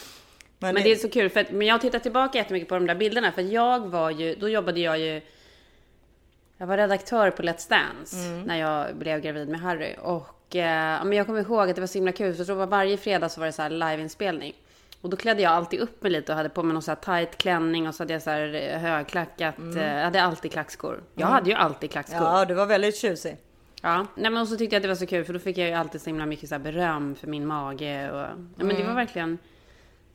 Men, 0.58 0.74
det 0.74 0.90
är 0.92 0.96
så 0.96 1.08
kul, 1.08 1.30
för 1.30 1.40
att, 1.40 1.50
men 1.50 1.66
jag 1.66 1.74
har 1.74 1.78
tittat 1.78 2.02
tillbaka 2.02 2.38
jättemycket 2.38 2.68
på 2.68 2.74
de 2.74 2.86
där 2.86 2.94
bilderna. 2.94 3.32
För 3.32 3.42
jag 3.42 3.80
var 3.88 4.10
ju, 4.10 4.34
då 4.34 4.48
jobbade 4.48 4.80
jag 4.80 4.98
ju... 4.98 5.20
Jag 6.58 6.66
var 6.66 6.76
redaktör 6.76 7.30
på 7.30 7.42
Let's 7.42 7.70
Dance 7.70 8.16
Mm. 8.28 8.42
när 8.42 8.56
jag 8.56 8.96
blev 8.96 9.20
gravid 9.20 9.48
med 9.48 9.60
Harry. 9.60 9.94
Och 10.02 10.56
eh, 10.56 11.04
men 11.04 11.12
jag 11.12 11.26
kommer 11.26 11.40
ihåg 11.40 11.68
att 11.70 11.74
det 11.74 11.80
var 11.80 11.86
så 11.86 11.98
himla 11.98 12.12
kul, 12.12 12.32
för 12.32 12.40
jag 12.40 12.46
tror 12.46 12.66
varje 12.66 12.96
fredag 12.96 13.28
så 13.28 13.40
var 13.40 13.46
det 13.46 13.52
så 13.52 13.62
här 13.62 13.70
liveinspelning. 13.70 14.52
Och 15.00 15.10
då 15.10 15.16
klädde 15.16 15.42
jag 15.42 15.52
alltid 15.52 15.80
upp 15.80 16.02
mig 16.02 16.12
lite 16.12 16.32
och 16.32 16.36
hade 16.36 16.48
på 16.48 16.62
mig 16.62 16.72
någon 16.72 16.82
så 16.82 16.90
här 16.90 16.96
tight 16.96 17.38
klänning 17.38 17.88
och 17.88 17.94
så 17.94 18.02
hade 18.02 18.12
jag 18.12 18.22
så 18.22 18.30
här 18.30 18.54
eh, 18.54 18.78
högklackat. 18.80 19.58
Mm. 19.58 19.78
Eh, 19.78 19.96
jag 19.96 20.04
hade 20.04 20.22
alltid 20.22 20.52
klackskor. 20.52 21.00
Jag 21.14 21.22
Mm. 21.22 21.32
hade 21.34 21.50
ju 21.50 21.56
alltid 21.56 21.90
klackskor. 21.90 22.22
Ja, 22.22 22.44
du 22.44 22.54
var 22.54 22.66
väldigt 22.66 22.96
tjusig. 22.96 23.36
Ja, 23.82 24.06
nej 24.14 24.30
men 24.30 24.42
och 24.42 24.48
så 24.48 24.56
tyckte 24.56 24.76
jag 24.76 24.80
att 24.80 24.82
det 24.82 24.88
var 24.88 24.94
så 24.96 25.06
kul 25.06 25.24
för 25.24 25.32
då 25.32 25.38
fick 25.38 25.58
jag 25.58 25.68
ju 25.68 25.74
alltid 25.74 26.00
så 26.00 26.10
himla 26.10 26.26
mycket 26.26 26.48
så 26.48 26.58
beröm 26.58 27.14
för 27.14 27.26
min 27.26 27.46
mage 27.46 28.10
och... 28.10 28.18
Ja, 28.20 28.28
men 28.56 28.68
det 28.68 28.74
Mm. 28.74 28.86
var 28.86 28.94
verkligen... 28.94 29.38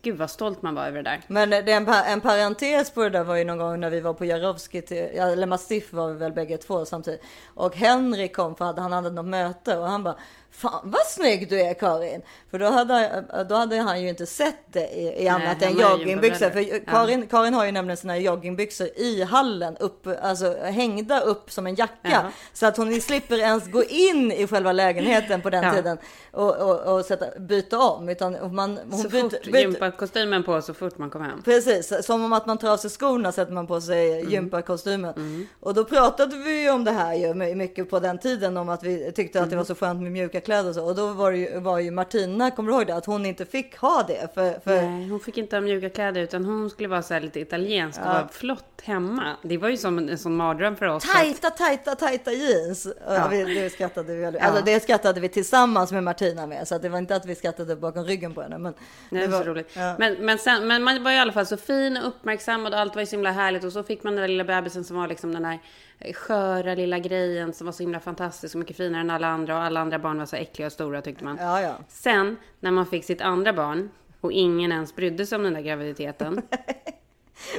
Gud 0.04 0.18
vad 0.18 0.30
stolt 0.30 0.62
man 0.62 0.76
var 0.76 0.86
över 0.88 1.04
det 1.04 1.10
där. 1.10 1.22
Men 1.28 1.50
det 1.50 1.58
är 1.58 1.78
en, 1.78 1.88
en 1.88 2.22
parentes 2.22 2.92
på 2.92 3.04
det 3.04 3.10
där 3.10 3.24
var 3.24 3.36
ju 3.36 3.44
någon 3.44 3.58
gång 3.58 3.80
när 3.80 3.90
vi 3.90 4.00
var 4.00 4.14
på 4.14 4.26
Jarowski, 4.26 4.82
till, 4.82 4.98
eller 4.98 5.48
Mastiff 5.48 5.94
var 5.94 6.08
vi 6.08 6.20
väl 6.20 6.32
bägge 6.32 6.58
två 6.58 6.86
samtidigt. 6.86 7.22
Och 7.54 7.76
Henrik 7.76 8.36
kom 8.36 8.56
för 8.56 8.70
att 8.70 8.78
han 8.78 8.92
hade 8.92 9.10
något 9.10 9.26
möte 9.26 9.78
och 9.78 9.88
han 9.88 10.04
bara 10.04 10.16
Fan 10.56 10.82
vad 10.84 11.06
snygg 11.08 11.50
du 11.50 11.62
är 11.62 11.74
Karin! 11.74 12.22
För 12.52 12.60
då 12.60 12.66
hade, 12.70 13.24
då 13.50 13.56
hade 13.56 13.78
han 13.78 14.02
ju 14.02 14.10
inte 14.10 14.26
sett 14.26 14.56
det 14.72 14.88
i, 14.88 15.02
i 15.08 15.14
Nej, 15.16 15.28
annat 15.28 15.64
han 15.64 15.72
än 15.74 15.80
joggingbyxor. 15.80 16.50
För 16.50 16.60
gympabrallor. 16.60 16.82
Ja. 16.86 16.92
Karin, 16.92 17.28
Karin 17.28 17.54
har 17.54 17.66
ju 17.66 17.72
nämligen 17.72 17.98
sina 17.98 18.18
joggingbyxor 18.18 18.88
i 18.96 19.24
hallen, 19.24 19.78
upp, 19.78 20.08
alltså 20.22 20.56
hängda 20.64 21.20
upp 21.20 21.52
som 21.52 21.68
en 21.68 21.76
jacka. 21.76 22.10
Ja. 22.12 22.22
Så 22.54 22.66
att 22.66 22.78
hon 22.78 23.02
slipper 23.02 23.38
ens 23.40 23.72
gå 23.72 23.84
in 23.84 24.32
i 24.32 24.48
själva 24.48 24.72
lägenheten 24.72 25.42
på 25.42 25.50
den 25.50 25.64
Ja. 25.64 25.74
tiden 25.74 25.98
och, 26.32 26.56
och, 26.58 26.94
och 26.98 27.06
sätta, 27.06 27.40
byta 27.40 27.80
om. 27.80 28.10
Utan 28.10 28.56
man, 28.56 28.80
hon 28.92 29.00
Så 29.00 29.10
byter, 29.10 29.22
fort 29.22 29.44
byter, 29.46 29.58
gympakostymen 29.62 30.44
på 30.44 30.62
så 30.62 30.74
fort 30.74 30.98
man 30.98 31.10
kom 31.10 31.22
hem. 31.22 31.42
Precis, 31.46 32.06
som 32.06 32.24
om 32.26 32.34
att 32.34 32.46
man 32.46 32.58
tar 32.58 32.70
av 32.74 32.78
sig 32.78 32.90
skorna 32.90 33.32
sätter 33.32 33.54
man 33.54 33.68
på 33.68 33.82
sig 33.82 34.20
Mm. 34.20 34.32
gympakostymen. 34.32 35.48
Och 35.60 35.74
då 35.74 35.86
pratade 35.86 36.36
vi 36.38 36.62
ju 36.64 36.70
om 36.70 36.84
det 36.84 36.92
här 36.92 37.14
ju 37.14 37.34
my- 37.34 37.56
mycket 37.56 37.90
på 37.90 38.00
den 38.00 38.18
tiden 38.20 38.58
om 38.58 38.70
att 38.70 38.84
vi 38.84 39.12
tyckte 39.12 39.40
att 39.42 39.50
det 39.50 39.54
Mm. 39.54 39.58
var 39.58 39.66
så 39.66 39.76
skönt 39.76 40.02
med 40.02 40.12
mjuka 40.12 40.42
kläder 40.46 40.70
och 40.70 40.76
så. 40.76 40.86
Och 40.86 40.96
då 40.96 41.08
var, 41.08 41.32
ju, 41.32 41.60
var 41.60 41.80
ju 41.80 41.92
Martina, 41.92 42.52
kommer 42.52 42.72
du 42.72 42.78
ihåg 42.78 42.88
det? 42.88 42.96
Att 42.96 43.06
hon 43.06 43.26
inte 43.26 43.46
fick 43.46 43.78
ha 43.78 44.04
det. 44.08 44.34
För, 44.34 44.60
för 44.64 44.82
Nej, 44.82 45.10
hon 45.10 45.20
fick 45.20 45.38
inte 45.38 45.56
ha 45.56 45.62
mjuka 45.62 45.90
kläder 45.90 46.22
utan 46.22 46.46
hon 46.46 46.70
skulle 46.70 46.88
vara 46.90 47.02
så 47.02 47.14
här 47.14 47.22
lite 47.22 47.40
italiensk 47.40 48.00
och 48.00 48.06
Ja. 48.08 48.14
vara 48.14 48.28
flott 48.28 48.82
hemma. 48.84 49.24
Det 49.42 49.58
var 49.58 49.70
ju 49.70 49.78
som 49.78 49.98
en, 49.98 50.10
en 50.10 50.18
sån 50.18 50.36
mardröm 50.36 50.76
för 50.76 50.86
oss. 50.88 51.04
att- 51.06 51.12
Tajta, 51.16 51.50
tajta, 51.50 51.96
tajta 51.96 52.32
jeans. 52.32 52.88
Ja. 53.08 53.28
Vi, 53.32 53.44
det, 53.44 53.70
skrattade 53.70 54.14
vi, 54.16 54.22
väldigt- 54.22 54.42
Ja. 54.42 54.48
alltså, 54.48 54.66
det 54.66 54.80
skrattade 54.84 55.20
vi 55.20 55.30
tillsammans 55.30 55.92
med 55.92 56.04
Martina 56.04 56.48
med. 56.48 56.68
Så 56.68 56.78
det 56.78 56.90
var 56.90 56.98
inte 56.98 57.16
att 57.16 57.26
vi 57.26 57.36
skrattade 57.36 57.76
bakom 57.76 58.04
ryggen 58.06 58.34
på 58.34 58.42
henne. 58.42 58.58
Men 58.58 58.74
Nej, 59.10 59.22
det 59.22 59.28
var 59.28 59.44
så 59.44 59.50
roligt. 59.50 59.70
Ja. 59.76 59.96
Men, 60.00 60.14
men, 60.26 60.38
sen, 60.38 60.68
men 60.68 60.84
man 60.84 61.04
var 61.04 61.12
i 61.12 61.18
alla 61.20 61.32
fall 61.34 61.46
så 61.46 61.58
fin 61.58 61.98
och 61.98 62.08
uppmärksammad 62.08 62.74
och 62.74 62.80
allt 62.80 62.96
var 62.96 63.02
ju 63.02 63.06
så 63.06 63.16
himla 63.16 63.32
härligt. 63.32 63.64
Och 63.64 63.72
så 63.74 63.84
fick 63.84 64.04
man 64.04 64.14
den 64.14 64.22
där 64.22 64.28
lilla 64.28 64.44
bebisen 64.44 64.84
som 64.84 64.98
var 64.98 65.08
liksom 65.08 65.34
den 65.34 65.46
här 65.46 65.60
sköra 66.16 66.76
lilla 66.76 67.00
grejen 67.00 67.54
som 67.54 67.66
var 67.66 67.72
så 67.72 67.84
himla 67.84 68.00
fantastisk 68.00 68.56
och 68.56 68.60
mycket 68.60 68.78
finare 68.78 69.02
än 69.02 69.10
alla 69.10 69.28
andra. 69.28 69.58
Och 69.58 69.64
alla 69.64 69.80
andra 69.80 70.00
barn 70.00 70.18
var 70.20 70.26
så 70.26 70.36
äckliga 70.36 70.66
och 70.66 70.72
stora 70.72 71.02
tyckte 71.02 71.24
man. 71.24 71.38
Ja, 71.42 71.62
ja. 71.62 71.74
Sen 71.90 72.38
när 72.60 72.72
man 72.72 72.86
fick 72.86 73.06
sitt 73.06 73.22
andra 73.22 73.54
barn 73.54 73.90
och 74.22 74.32
ingen 74.32 74.72
ens 74.72 74.96
brydde 74.96 75.26
sig 75.26 75.36
om 75.36 75.44
den 75.44 75.54
där 75.54 75.62
graviditeten. 75.62 76.42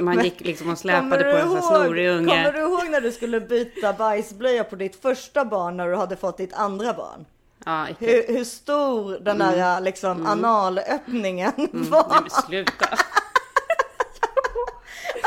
Man 0.00 0.24
gick 0.24 0.40
liksom 0.40 0.70
och 0.70 0.78
släpade 0.78 1.24
på 1.24 1.36
en 1.38 1.48
sån 1.48 1.62
snorig 1.62 2.08
unge. 2.10 2.26
Kommer 2.26 2.52
du 2.52 2.58
ihåg 2.60 2.90
när 2.90 3.00
du 3.00 3.12
skulle 3.12 3.40
byta 3.40 3.92
bajsblöja 3.92 4.64
på 4.64 4.76
ditt 4.76 4.96
första 5.02 5.44
barn 5.44 5.76
när 5.76 5.88
du 5.88 5.96
hade 5.96 6.16
fått 6.16 6.36
ditt 6.36 6.54
andra 6.54 6.92
barn? 6.92 7.24
Ja. 7.64 7.86
Hur, 7.98 8.34
hur 8.36 8.44
stor 8.44 9.18
den 9.20 9.38
där 9.38 9.52
Mm. 9.72 9.84
liksom 9.84 10.10
Mm. 10.10 10.26
analöppningen 10.26 11.52
Mm. 11.56 11.90
var. 11.90 12.06
Nej 12.10 12.18
men 12.20 12.30
sluta. 12.30 12.86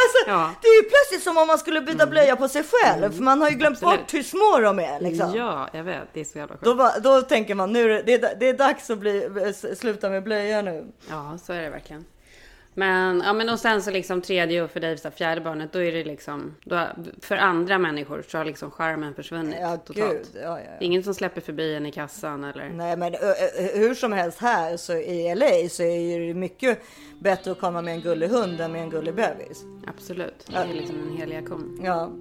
Alltså, 0.03 0.31
Ja. 0.31 0.51
Det 0.61 0.67
är 0.67 0.83
ju 0.83 0.89
plötsligt 0.89 1.23
som 1.23 1.37
om 1.37 1.47
man 1.47 1.57
skulle 1.57 1.81
byta 1.81 2.05
blöja 2.07 2.35
på 2.35 2.47
sig 2.47 2.63
själv. 2.63 3.11
För 3.15 3.23
man 3.23 3.41
har 3.41 3.49
ju 3.49 3.55
glömt 3.55 3.77
Absolut. 3.77 3.99
bort 3.99 4.13
hur 4.13 4.23
små 4.23 4.59
de 4.59 4.79
är. 4.79 4.99
Liksom. 4.99 5.33
Ja, 5.35 5.69
jag 5.73 5.83
vet. 5.83 6.03
Det 6.13 6.19
är 6.19 6.25
så 6.25 6.37
jävla 6.37 6.53
sjukt. 6.55 6.63
Då, 6.65 6.75
bara- 6.75 6.99
då 6.99 7.21
tänker 7.21 7.55
man 7.55 7.73
nu 7.73 7.93
är 7.93 8.03
det, 8.03 8.13
är, 8.13 8.35
det 8.39 8.49
är 8.49 8.53
dags 8.53 8.89
att 8.89 8.97
bli, 8.97 9.29
sluta 9.77 10.09
med 10.09 10.23
blöja 10.23 10.61
nu. 10.61 10.85
Ja, 11.09 11.37
så 11.45 11.53
är 11.53 11.61
det 11.61 11.69
verkligen. 11.69 12.05
Men, 12.79 13.21
ja, 13.25 13.33
men 13.33 13.49
och 13.49 13.59
sen 13.59 13.81
så 13.81 13.91
liksom 13.91 14.21
tredje 14.21 14.61
och 14.63 14.71
för 14.71 14.79
dig 14.79 14.97
så 14.97 15.11
fjärde 15.11 15.41
barnet, 15.41 15.73
då 15.73 15.79
är 15.83 15.91
det 15.91 16.03
liksom, 16.03 16.55
då, 16.63 16.79
för 17.21 17.37
andra 17.37 17.77
människor 17.77 18.23
så 18.27 18.37
har 18.37 18.45
liksom 18.45 18.71
charmen 18.71 19.13
försvunnit 19.13 19.55
Ja, 19.61 19.77
totalt. 19.77 20.11
gud. 20.11 20.27
Ja, 20.43 20.59
ja, 20.59 20.65
ingen 20.79 21.03
som 21.03 21.13
släpper 21.13 21.41
förbi 21.41 21.75
en 21.75 21.85
i 21.85 21.91
kassan 21.91 22.43
eller? 22.43 22.69
Nej 22.69 22.97
men 22.97 23.15
hur 23.73 23.93
som 23.93 24.13
helst 24.13 24.39
här 24.39 24.77
så 24.77 24.93
i 24.93 25.35
LA 25.35 25.69
så 25.69 25.83
är 25.83 26.19
det 26.27 26.33
mycket 26.33 26.79
bättre 27.19 27.51
att 27.51 27.59
komma 27.59 27.81
med 27.81 27.93
en 27.93 28.01
gullig 28.01 28.27
hund 28.27 28.61
än 28.61 28.71
med 28.71 28.81
en 28.81 28.89
gullig 28.89 29.13
bebis. 29.15 29.63
Absolut. 29.87 30.45
Det 30.49 30.55
är 30.57 30.73
liksom 30.73 30.95
en 31.11 31.17
helig 31.17 31.47
kon. 31.47 31.79
Ja. 31.83 32.11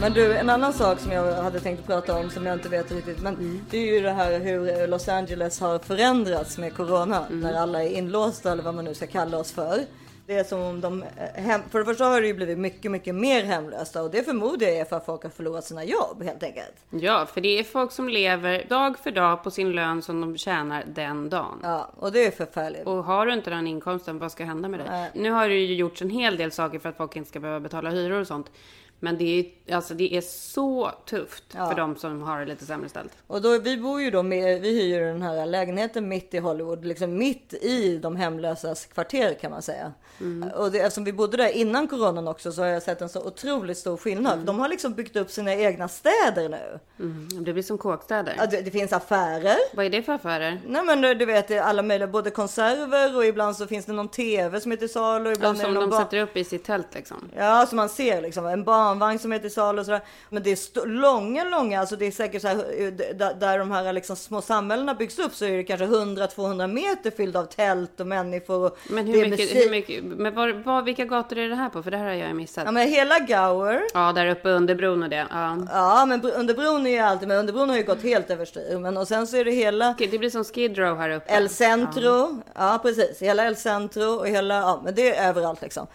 Men 0.00 0.12
du, 0.12 0.36
en 0.36 0.50
annan 0.50 0.72
sak 0.72 0.98
som 1.00 1.12
jag 1.12 1.32
hade 1.42 1.60
tänkt 1.60 1.86
prata 1.86 2.16
om 2.18 2.30
som 2.30 2.46
jag 2.46 2.54
inte 2.56 2.68
vet 2.68 2.92
riktigt. 2.92 3.22
Men 3.22 3.34
Mm. 3.34 3.60
det 3.70 3.78
är 3.78 3.94
ju 3.94 4.00
det 4.00 4.10
här 4.10 4.38
hur 4.38 4.86
Los 4.86 5.08
Angeles 5.08 5.60
har 5.60 5.78
förändrats 5.78 6.58
med 6.58 6.74
corona. 6.74 7.26
Mm. 7.26 7.40
När 7.40 7.54
alla 7.54 7.84
är 7.84 7.88
inlåsta 7.88 8.52
eller 8.52 8.62
vad 8.62 8.74
man 8.74 8.84
nu 8.84 8.94
ska 8.94 9.06
kalla 9.06 9.38
oss 9.38 9.52
för. 9.52 9.78
Det 10.26 10.38
är 10.38 10.44
som 10.44 10.60
om 10.60 10.80
de, 10.80 11.02
eh, 11.02 11.42
hem, 11.42 11.60
för 11.70 11.78
det 11.78 11.84
första 11.84 12.04
har 12.04 12.20
det 12.20 12.26
ju 12.26 12.34
blivit 12.34 12.58
mycket, 12.58 12.90
mycket 12.90 13.14
mer 13.14 13.44
hemlösa 13.44 14.02
och 14.02 14.10
det 14.10 14.22
förmodar 14.22 14.66
jag 14.66 14.76
är 14.76 14.84
för 14.84 14.96
att 14.96 15.06
folk 15.06 15.22
har 15.22 15.30
förlorat 15.30 15.64
sina 15.64 15.84
jobb 15.84 16.22
helt 16.22 16.42
enkelt. 16.42 16.74
Ja, 16.90 17.26
för 17.34 17.40
det 17.40 17.58
är 17.58 17.64
folk 17.64 17.92
som 17.92 18.08
lever 18.08 18.64
dag 18.68 18.98
för 18.98 19.10
dag 19.10 19.42
på 19.44 19.50
sin 19.50 19.72
lön 19.72 20.02
som 20.02 20.20
de 20.20 20.36
tjänar 20.36 20.84
den 20.94 21.28
dagen. 21.28 21.60
Ja, 21.62 21.90
och 21.98 22.12
det 22.12 22.26
är 22.26 22.30
förfärligt. 22.30 22.86
Och 22.86 23.04
har 23.04 23.26
du 23.26 23.32
inte 23.32 23.50
den 23.50 23.66
inkomsten, 23.66 24.18
vad 24.18 24.32
ska 24.32 24.44
hända 24.44 24.68
med 24.68 24.80
dig? 24.80 25.10
Nu 25.14 25.30
har 25.30 25.48
det 25.48 25.54
ju 25.54 25.74
gjorts 25.74 26.02
en 26.02 26.10
hel 26.10 26.36
del 26.36 26.52
saker 26.52 26.78
för 26.78 26.88
att 26.88 26.96
folk 26.96 27.16
inte 27.16 27.28
ska 27.28 27.40
behöva 27.40 27.60
betala 27.60 27.90
hyror 27.90 28.20
och 28.20 28.26
sånt. 28.26 28.50
Men 29.00 29.18
det 29.18 29.52
är, 29.66 29.74
alltså, 29.74 29.94
det 29.94 30.16
är 30.16 30.20
så 30.20 30.90
tufft 31.06 31.44
Ja. 31.54 31.68
för 31.68 31.74
de 31.76 31.96
som 31.96 32.22
har 32.22 32.40
det 32.40 32.46
lite 32.46 32.64
sämre 32.66 32.88
ställt. 32.88 33.12
Och 33.26 33.42
då, 33.42 33.58
vi 33.58 33.76
bor 33.76 34.00
ju 34.00 34.10
då 34.10 34.22
med, 34.22 34.60
vi 34.60 34.82
hyr 34.82 35.00
den 35.00 35.22
här 35.22 35.46
lägenheten 35.46 36.08
mitt 36.08 36.34
i 36.34 36.38
Hollywood, 36.38 36.84
liksom 36.84 37.18
mitt 37.18 37.54
i 37.54 37.98
de 37.98 38.16
hemlösas 38.16 38.86
kvarter 38.86 39.34
kan 39.34 39.50
man 39.50 39.62
säga. 39.62 39.92
Och 40.54 40.72
det, 40.72 40.78
eftersom 40.78 41.04
vi 41.04 41.12
bodde 41.12 41.36
där 41.36 41.48
innan 41.48 41.88
coronan 41.88 42.28
också 42.28 42.52
så 42.52 42.62
har 42.62 42.68
jag 42.68 42.82
sett 42.82 43.00
en 43.02 43.08
så 43.08 43.26
otroligt 43.26 43.78
stor 43.78 43.96
skillnad. 43.96 44.38
De 44.38 44.60
har 44.60 44.68
liksom 44.68 44.94
byggt 44.94 45.16
upp 45.16 45.30
sina 45.30 45.54
egna 45.54 45.88
städer 45.88 46.48
nu. 46.48 46.78
Mm. 47.00 47.44
Det 47.44 47.52
blir 47.52 47.62
som 47.62 47.78
kåkstäder. 47.78 48.34
Ja, 48.38 48.46
det, 48.46 48.60
det 48.60 48.70
finns 48.70 48.92
affärer. 48.92 49.56
Vad 49.76 49.86
är 49.86 49.90
det 49.90 50.02
för 50.02 50.12
affärer? 50.12 50.60
Nej 50.66 50.84
men 50.84 51.18
du 51.18 51.24
vet 51.26 51.50
alla 51.50 51.82
möjliga, 51.82 52.08
både 52.08 52.30
konserver 52.30 53.16
och 53.16 53.24
ibland 53.24 53.56
så 53.56 53.66
finns 53.66 53.86
det 53.86 53.92
någon 53.92 54.08
tv 54.08 54.60
som 54.60 54.72
är 54.72 54.76
till 54.76 54.92
salu. 54.92 55.32
Ibland 55.32 55.58
det 55.58 55.64
som 55.64 55.74
de 55.74 55.92
sätter 55.92 56.20
upp 56.20 56.36
i 56.36 56.44
sitt 56.44 56.64
tält 56.64 56.94
liksom. 56.94 57.30
Ja, 57.36 57.66
som 57.66 57.76
man 57.76 57.88
ser 57.88 58.22
liksom. 58.22 58.46
En 58.46 58.64
barnvagn 58.86 59.18
som 59.18 59.32
är 59.32 59.38
till 59.38 59.50
salu 59.50 59.80
och 59.80 59.86
sådär. 59.86 60.00
Men 60.30 60.42
det 60.42 60.50
är 60.50 60.86
långa, 60.86 61.44
långa, 61.44 61.80
alltså 61.80 61.96
det 61.96 62.06
är 62.06 62.10
säkert 62.10 62.42
så 62.42 62.48
här, 62.48 62.56
eh, 62.56 62.92
där, 63.38 63.58
de 63.58 63.70
här 63.70 63.92
liksom 63.92 64.16
små 64.16 64.42
samhällena 64.42 64.94
byggs 64.94 65.18
upp 65.18 65.34
så 65.34 65.44
är 65.44 65.56
det 65.56 65.64
kanske 65.64 65.86
100-200 65.86 66.66
meter 66.66 67.10
fylld 67.10 67.36
av 67.36 67.44
tält 67.44 68.00
och 68.00 68.06
människor. 68.06 68.66
Och 68.66 68.78
Men 68.88 69.06
hur 69.06 69.30
mycket, 69.30 69.56
hur 69.56 69.70
mycket, 69.70 70.04
men 70.04 70.34
var, 70.34 70.48
var, 70.48 70.82
vilka 70.82 71.04
gator 71.04 71.38
är 71.38 71.48
det 71.48 71.54
här 71.54 71.68
på? 71.68 71.82
För 71.82 71.90
det 71.90 71.96
här 71.96 72.04
har 72.04 72.12
jag 72.14 72.36
missat. 72.36 72.64
Ja, 72.64 72.70
men 72.70 72.88
hela 72.88 73.18
Gower. 73.18 73.82
Ja, 73.94 74.12
där 74.12 74.26
uppe 74.26 74.48
under 74.48 74.74
bron 74.74 75.02
och 75.02 75.08
det. 75.08 75.26
Ja. 75.30 75.56
Ja, 75.72 76.06
men 76.06 76.24
under 76.24 76.54
bron 76.54 76.86
är 76.86 76.90
ju 76.90 76.98
alltid, 76.98 77.28
men 77.28 77.38
under 77.38 77.52
bron 77.52 77.70
har 77.70 77.76
ju 77.76 77.84
gått 77.84 78.02
helt 78.02 78.30
överstyr. 78.30 78.78
Men 78.78 78.96
och 78.96 79.08
sen 79.08 79.26
så 79.26 79.36
är 79.36 79.44
det 79.44 79.50
hela 79.50 79.94
Det 79.98 80.18
blir 80.18 80.30
som 80.30 80.44
Skid 80.44 80.78
Row 80.78 80.98
här 80.98 81.10
uppe. 81.10 81.32
El 81.32 81.48
Centro. 81.48 82.42
Ja. 82.54 82.78
precis. 82.82 83.22
Hela 83.22 83.46
El 83.46 83.56
Centro 83.56 84.04
och 84.04 84.28
hela, 84.28 84.54
ja, 84.54 84.80
men 84.84 84.94
det 84.94 85.16
är 85.16 85.28
överallt 85.28 85.62
liksom. 85.62 85.86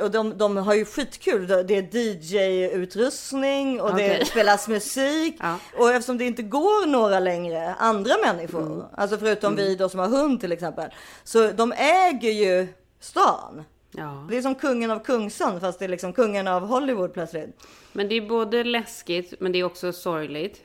Och 0.00 0.10
de, 0.10 0.38
de 0.38 0.56
har 0.56 0.74
ju 0.74 0.84
skitkul. 0.84 1.46
Det 1.46 1.76
är 1.76 1.82
DJ-utrustning 1.96 3.80
och 3.80 3.94
det 3.94 4.10
Okej. 4.14 4.26
spelas 4.26 4.68
musik. 4.68 5.36
Ja. 5.40 5.58
Och 5.78 5.90
eftersom 5.90 6.18
det 6.18 6.24
inte 6.24 6.42
går 6.42 6.86
några 6.86 7.20
längre 7.20 7.74
andra 7.74 8.14
människor, 8.24 8.88
alltså 8.96 9.18
förutom 9.18 9.56
vi 9.56 9.76
då 9.76 9.88
som 9.88 10.00
har 10.00 10.08
hund 10.08 10.40
till 10.40 10.52
exempel. 10.52 10.90
Så 11.24 11.50
de 11.50 11.72
äger 11.72 12.30
ju 12.30 12.68
stan. 13.00 13.64
Ja. 13.90 14.26
Det 14.30 14.36
är 14.36 14.42
som 14.42 14.54
kungen 14.54 14.90
av 14.90 14.98
Kungsan 14.98 15.60
fast 15.60 15.78
det 15.78 15.84
är 15.84 15.88
liksom 15.88 16.12
kungen 16.12 16.48
av 16.48 16.66
Hollywood 16.66 17.12
plötsligt. 17.14 17.66
Men 17.92 18.08
det 18.08 18.14
är 18.14 18.28
både 18.28 18.64
läskigt, 18.64 19.34
men 19.40 19.52
det 19.52 19.58
är 19.58 19.64
också 19.64 19.92
sorgligt. 19.92 20.60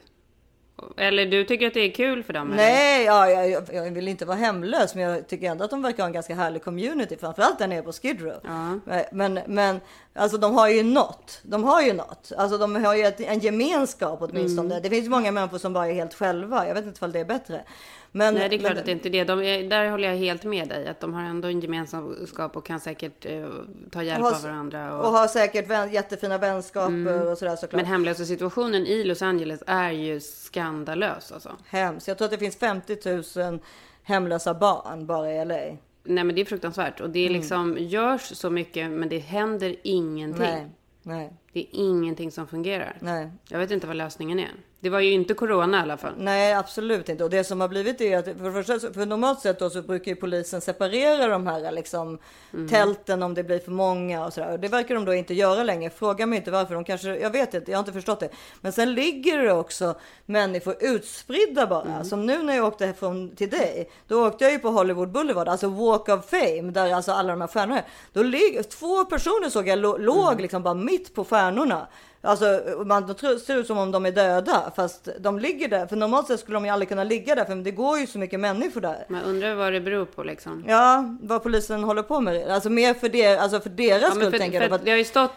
Eller 0.98 1.26
du 1.26 1.44
tycker 1.44 1.68
att 1.68 1.74
det 1.74 1.80
är 1.80 1.92
kul 1.92 2.24
för 2.24 2.34
dem? 2.34 2.48
eller? 2.48 2.64
Nej, 2.64 3.06
ja, 3.06 3.30
jag, 3.30 3.64
jag, 3.74 3.92
vill 3.92 4.08
inte 4.08 4.26
vara 4.26 4.38
hemlös, 4.38 4.96
men 4.96 5.04
jag 5.04 5.28
tycker 5.28 5.52
ändå 5.52 5.64
att 5.64 5.70
de 5.70 5.82
verkar 5.82 6.04
ha 6.04 6.08
en 6.08 6.14
ganska 6.14 6.36
härlig 6.36 6.64
community, 6.64 7.18
framförallt 7.18 7.60
där 7.60 7.68
nere 7.68 7.82
på 7.82 7.92
Skid 7.92 8.22
Row. 8.22 8.42
Men, 8.86 9.04
men, 9.12 9.40
men 9.48 9.80
alltså 10.18 10.38
de 10.38 10.56
har 10.56 10.70
ju 10.70 10.84
något. 10.84 11.40
De 11.44 11.64
har 11.64 11.82
ju 11.82 11.94
något. 11.94 12.32
Alltså 12.38 12.58
de 12.58 12.76
har 12.86 12.96
ju 12.96 13.04
ett, 13.04 13.20
en 13.20 13.40
gemenskap 13.40 14.20
åtminstone. 14.22 14.70
Mm. 14.76 14.84
Det 14.84 14.90
finns 14.90 15.10
många 15.10 15.32
människor 15.32 15.58
som 15.58 15.74
bara 15.74 15.88
är 15.88 15.94
helt 15.94 16.14
själva. 16.14 16.68
Jag 16.68 16.74
vet 16.76 16.86
inte 16.86 17.06
om 17.06 17.12
det 17.12 17.20
är 17.20 17.26
bättre. 17.26 17.64
Men, 18.12 18.34
Nej, 18.34 18.50
det 18.50 18.56
är 18.56 18.60
klart 18.60 18.72
men, 18.72 18.80
att 18.80 18.86
det 18.86 18.92
inte 18.92 19.10
är 19.10 19.12
det. 19.12 19.24
De 19.24 19.42
är, 19.42 19.70
där 19.70 19.90
håller 19.90 20.08
jag 20.10 20.16
helt 20.16 20.44
med 20.44 20.68
dig. 20.70 20.88
Att 20.88 21.00
de 21.00 21.14
har 21.14 21.22
ändå 21.24 21.48
en 21.48 21.60
gemenskap 21.60 22.58
och 22.58 22.66
kan 22.66 22.80
säkert 22.80 23.26
eh, 23.26 23.46
ta 23.92 24.04
hjälp 24.04 24.22
har- 24.22 24.34
av 24.36 24.42
varandra. 24.44 24.94
Och 25.02 25.12
har 25.12 25.28
säkert 25.28 25.68
vän, 25.70 25.92
jättefina 25.94 26.38
vänskaper 26.38 26.88
Mm. 26.94 27.28
och 27.28 27.38
sådär 27.38 27.56
såklart. 27.56 27.72
Men 27.82 27.86
hemlösa 27.86 28.26
situationen 28.26 28.86
i 28.86 29.04
Los 29.04 29.22
Angeles 29.22 29.64
är 29.68 29.92
ju 29.92 30.20
skandalös 30.20 31.32
alltså. 31.32 31.52
Hemskt. 31.68 32.08
Jag 32.08 32.18
tror 32.18 32.26
att 32.26 32.32
det 32.32 32.38
finns 32.38 32.56
50 32.58 33.40
000 33.50 33.60
hemlösa 34.04 34.54
barn 34.54 35.06
bara 35.06 35.32
i 35.34 35.46
LA. 35.46 35.78
Nej 36.08 36.24
men 36.24 36.36
det 36.36 36.42
är 36.42 36.46
fruktansvärt. 36.46 37.02
Och 37.02 37.10
det 37.10 37.20
är 37.20 37.28
Mm. 37.30 37.40
liksom, 37.42 37.78
görs 37.80 38.22
så 38.38 38.50
mycket 38.50 38.92
men 38.92 39.10
det 39.10 39.20
händer 39.20 39.76
ingenting. 39.84 40.42
Nej, 40.42 40.68
nej, 41.04 41.34
Det 41.54 41.60
är 41.60 41.68
ingenting 41.72 42.32
som 42.32 42.48
fungerar. 42.48 42.98
nej. 43.02 43.32
Jag 43.50 43.60
vet 43.60 43.72
inte 43.72 43.88
vad 43.88 43.96
lösningen 43.96 44.40
är. 44.40 44.52
Det 44.80 44.90
var 44.90 45.00
ju 45.00 45.12
inte 45.12 45.34
corona 45.34 45.78
i 45.78 45.82
alla 45.82 45.98
fall. 45.98 46.14
Nej, 46.18 46.54
absolut 46.54 47.10
inte. 47.10 47.24
Och 47.24 47.30
det 47.30 47.44
som 47.44 47.62
har 47.62 47.68
blivit 47.68 48.02
är 48.02 48.18
att 48.18 48.26
för, 48.26 48.64
första, 48.64 48.94
för 48.94 49.06
normalt 49.06 49.40
sett 49.42 49.60
då 49.60 49.70
så 49.70 49.82
brukar 49.82 50.12
ju 50.12 50.16
polisen 50.16 50.62
separera 50.62 51.28
de 51.28 51.48
här 51.48 51.72
liksom 51.72 52.18
Mm. 52.54 52.70
tälten 52.70 53.24
om 53.24 53.34
det 53.34 53.44
blir 53.44 53.60
för 53.60 53.72
många 53.72 54.26
och 54.26 54.34
sådär. 54.34 54.52
Och 54.52 54.60
det 54.60 54.68
verkar 54.68 54.96
de 54.96 55.06
då 55.06 55.14
inte 55.14 55.34
göra 55.34 55.64
längre. 55.64 55.90
Fråga 55.90 56.26
mig 56.26 56.38
inte 56.38 56.52
varför. 56.52 56.74
De 56.74 56.84
kanske, 56.84 57.16
jag 57.18 57.30
vet 57.30 57.54
inte, 57.54 57.72
jag 57.72 57.78
har 57.78 57.82
inte 57.82 57.94
förstått 57.94 58.20
det. 58.20 58.30
Men 58.62 58.72
sen 58.72 58.94
ligger 58.94 59.38
det 59.44 59.54
också 59.54 59.96
människor 60.26 60.76
utspridda 60.80 61.68
bara. 61.68 61.82
Mm. 61.86 62.04
Som 62.06 62.26
nu 62.26 62.44
när 62.44 62.56
jag 62.56 62.66
åkte 62.66 62.94
från 62.94 63.36
till 63.36 63.50
dig. 63.50 63.90
Då 64.08 64.28
åkte 64.28 64.44
jag 64.44 64.52
ju 64.54 64.60
på 64.60 64.70
Hollywood 64.70 65.12
Boulevard, 65.12 65.48
alltså 65.48 65.68
Walk 65.68 66.10
of 66.10 66.30
Fame, 66.30 66.72
där 66.72 66.94
alltså 66.94 67.12
alla 67.12 67.30
de 67.30 67.42
här 67.42 67.48
stjärnorna 67.48 67.78
är. 67.80 67.86
Då 68.14 68.24
ligger 68.24 68.64
två 68.64 69.06
personer 69.06 69.50
såg 69.50 69.68
jag 69.68 69.80
lå- 69.80 69.98
låg 69.98 70.28
Mm. 70.28 70.38
liksom 70.42 70.64
bara 70.64 70.74
mitt 70.74 71.16
på 71.16 71.24
stjärnorna. 71.26 71.88
Alltså 72.28 72.62
man 72.86 73.16
tror, 73.16 73.38
ser 73.38 73.58
ut 73.58 73.68
som 73.68 73.78
om 73.78 73.92
de 73.92 74.06
är 74.06 74.12
döda 74.12 74.72
fast 74.76 75.10
de 75.20 75.40
ligger 75.40 75.68
där. 75.68 75.88
För 75.88 75.96
normalt 75.96 76.28
sett 76.28 76.40
skulle 76.40 76.56
de 76.56 76.66
ju 76.66 76.72
aldrig 76.72 76.90
kunna 76.90 77.04
ligga 77.04 77.36
där 77.36 77.46
för 77.46 77.56
det 77.56 77.72
går 77.72 78.00
ju 78.00 78.08
så 78.08 78.20
mycket 78.20 78.40
människor 78.40 78.82
där. 78.82 79.06
Man 79.10 79.24
undrar 79.24 79.56
vad 79.56 79.74
det 79.74 79.82
beror 79.82 80.06
på 80.06 80.24
liksom. 80.24 80.64
Ja, 80.68 81.18
vad 81.22 81.44
polisen 81.44 81.84
håller 81.84 82.04
på 82.04 82.22
med. 82.22 82.48
Alltså 82.50 82.70
mer 82.70 82.94
för, 82.94 83.10
det, 83.10 83.38
alltså 83.38 83.60
för 83.60 83.70
deras 83.70 84.02
Ja, 84.02 84.10
skull 84.10 84.32
för, 84.32 84.38
tänker 84.38 84.60
för 84.60 84.66
jag. 84.68 84.74
att 84.74 84.86
det 84.86 84.92
har 84.92 84.98
ju 84.98 85.04
stått, 85.04 85.32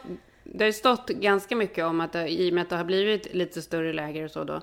det 0.45 0.65
har 0.65 0.67
ju 0.67 0.73
stått 0.73 1.09
ganska 1.09 1.57
mycket 1.57 1.85
om 1.85 2.01
att 2.01 2.13
det, 2.13 2.29
i 2.29 2.51
och 2.51 2.55
med 2.55 2.63
att 2.63 2.71
det 2.71 2.77
har 2.77 2.85
blivit 2.85 3.35
lite 3.35 3.63
större 3.63 3.93
läger 3.93 4.25
och 4.25 4.31
så 4.31 4.45
då. 4.45 4.61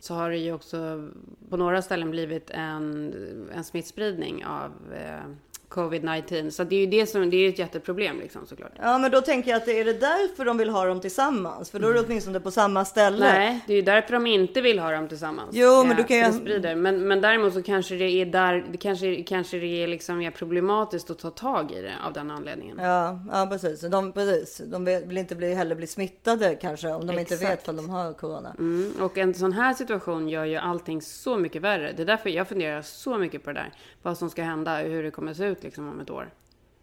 Så 0.00 0.14
har 0.14 0.30
det 0.30 0.36
ju 0.36 0.52
också 0.52 1.08
på 1.50 1.56
några 1.56 1.82
ställen 1.82 2.10
blivit 2.10 2.50
en, 2.50 3.14
en 3.54 3.64
smittspridning 3.64 4.44
av 4.44 4.72
eh, 4.94 5.30
covid-19. 5.76 6.50
Så 6.50 6.64
det 6.64 6.76
är 6.76 6.80
ju 6.80 6.86
det 6.86 7.06
som, 7.06 7.30
det 7.30 7.36
är 7.36 7.48
ett 7.48 7.58
jätteproblem 7.58 8.18
liksom 8.20 8.46
såklart. 8.46 8.72
Ja 8.82 8.98
men 8.98 9.10
då 9.10 9.20
tänker 9.20 9.50
jag 9.50 9.56
att 9.56 9.66
det 9.66 9.80
är 9.80 9.84
det 9.84 9.92
därför 9.92 10.44
de 10.44 10.58
vill 10.58 10.70
ha 10.70 10.84
dem 10.84 11.00
tillsammans. 11.00 11.70
För 11.70 11.78
då 11.78 11.88
är 11.88 11.94
det 11.94 12.00
åtminstone 12.00 12.40
på 12.40 12.50
samma 12.50 12.84
ställe. 12.84 13.18
Nej, 13.32 13.60
det 13.66 13.72
är 13.72 13.76
ju 13.76 13.82
därför 13.82 14.12
de 14.12 14.26
inte 14.26 14.60
vill 14.60 14.78
ha 14.78 14.90
dem 14.90 15.08
tillsammans. 15.08 15.50
Jo, 15.52 15.84
men 15.84 15.96
du 15.96 16.04
kan 16.04 16.16
ju- 16.16 16.32
sprider. 16.32 16.74
Men, 16.74 17.08
men 17.08 17.20
däremot 17.20 17.54
så 17.54 17.62
kanske 17.62 17.94
det 17.94 18.04
är 18.10 18.26
där, 18.26 18.66
det 18.70 18.78
kanske, 18.78 19.22
kanske 19.22 19.58
det 19.58 19.82
är 19.82 19.86
liksom 19.86 20.18
mer 20.18 20.30
problematiskt 20.30 21.10
att 21.10 21.18
ta 21.18 21.30
tag 21.30 21.72
i 21.72 21.82
det 21.82 21.92
av 22.06 22.12
den 22.12 22.30
anledningen. 22.30 22.78
Ja, 22.80 23.20
ja 23.32 23.46
precis. 23.50 23.80
De, 23.80 24.12
precis. 24.12 24.62
de 24.66 24.84
vill 24.84 25.18
inte 25.18 25.34
bli, 25.34 25.54
heller 25.54 25.74
bli 25.74 25.86
smittade 25.86 26.54
kanske 26.60 26.88
om 26.88 27.06
de 27.06 27.18
inte 27.18 27.34
Exakt. 27.34 27.52
vet 27.52 27.68
om 27.68 27.76
de 27.76 27.90
har 27.90 28.12
corona. 28.12 28.54
Mm, 28.58 28.92
och 29.00 29.18
en 29.18 29.34
sån 29.34 29.52
här 29.52 29.74
situation 29.74 30.28
gör 30.28 30.44
ju 30.44 30.56
allting 30.56 31.02
så 31.02 31.36
mycket 31.36 31.62
värre. 31.62 31.92
Det 31.96 32.02
är 32.02 32.06
därför 32.06 32.30
jag 32.30 32.48
funderar 32.48 32.82
så 32.82 33.18
mycket 33.18 33.44
på 33.44 33.50
det 33.52 33.58
där. 33.60 33.72
Vad 34.02 34.18
som 34.18 34.30
ska 34.30 34.42
hända 34.42 34.82
och 34.82 34.88
hur 34.88 35.02
det 35.02 35.10
kommer 35.10 35.34
se 35.34 35.44
ut 35.44 35.64
liksom 35.66 35.88
om 35.88 36.00
ett 36.00 36.10
år. 36.10 36.30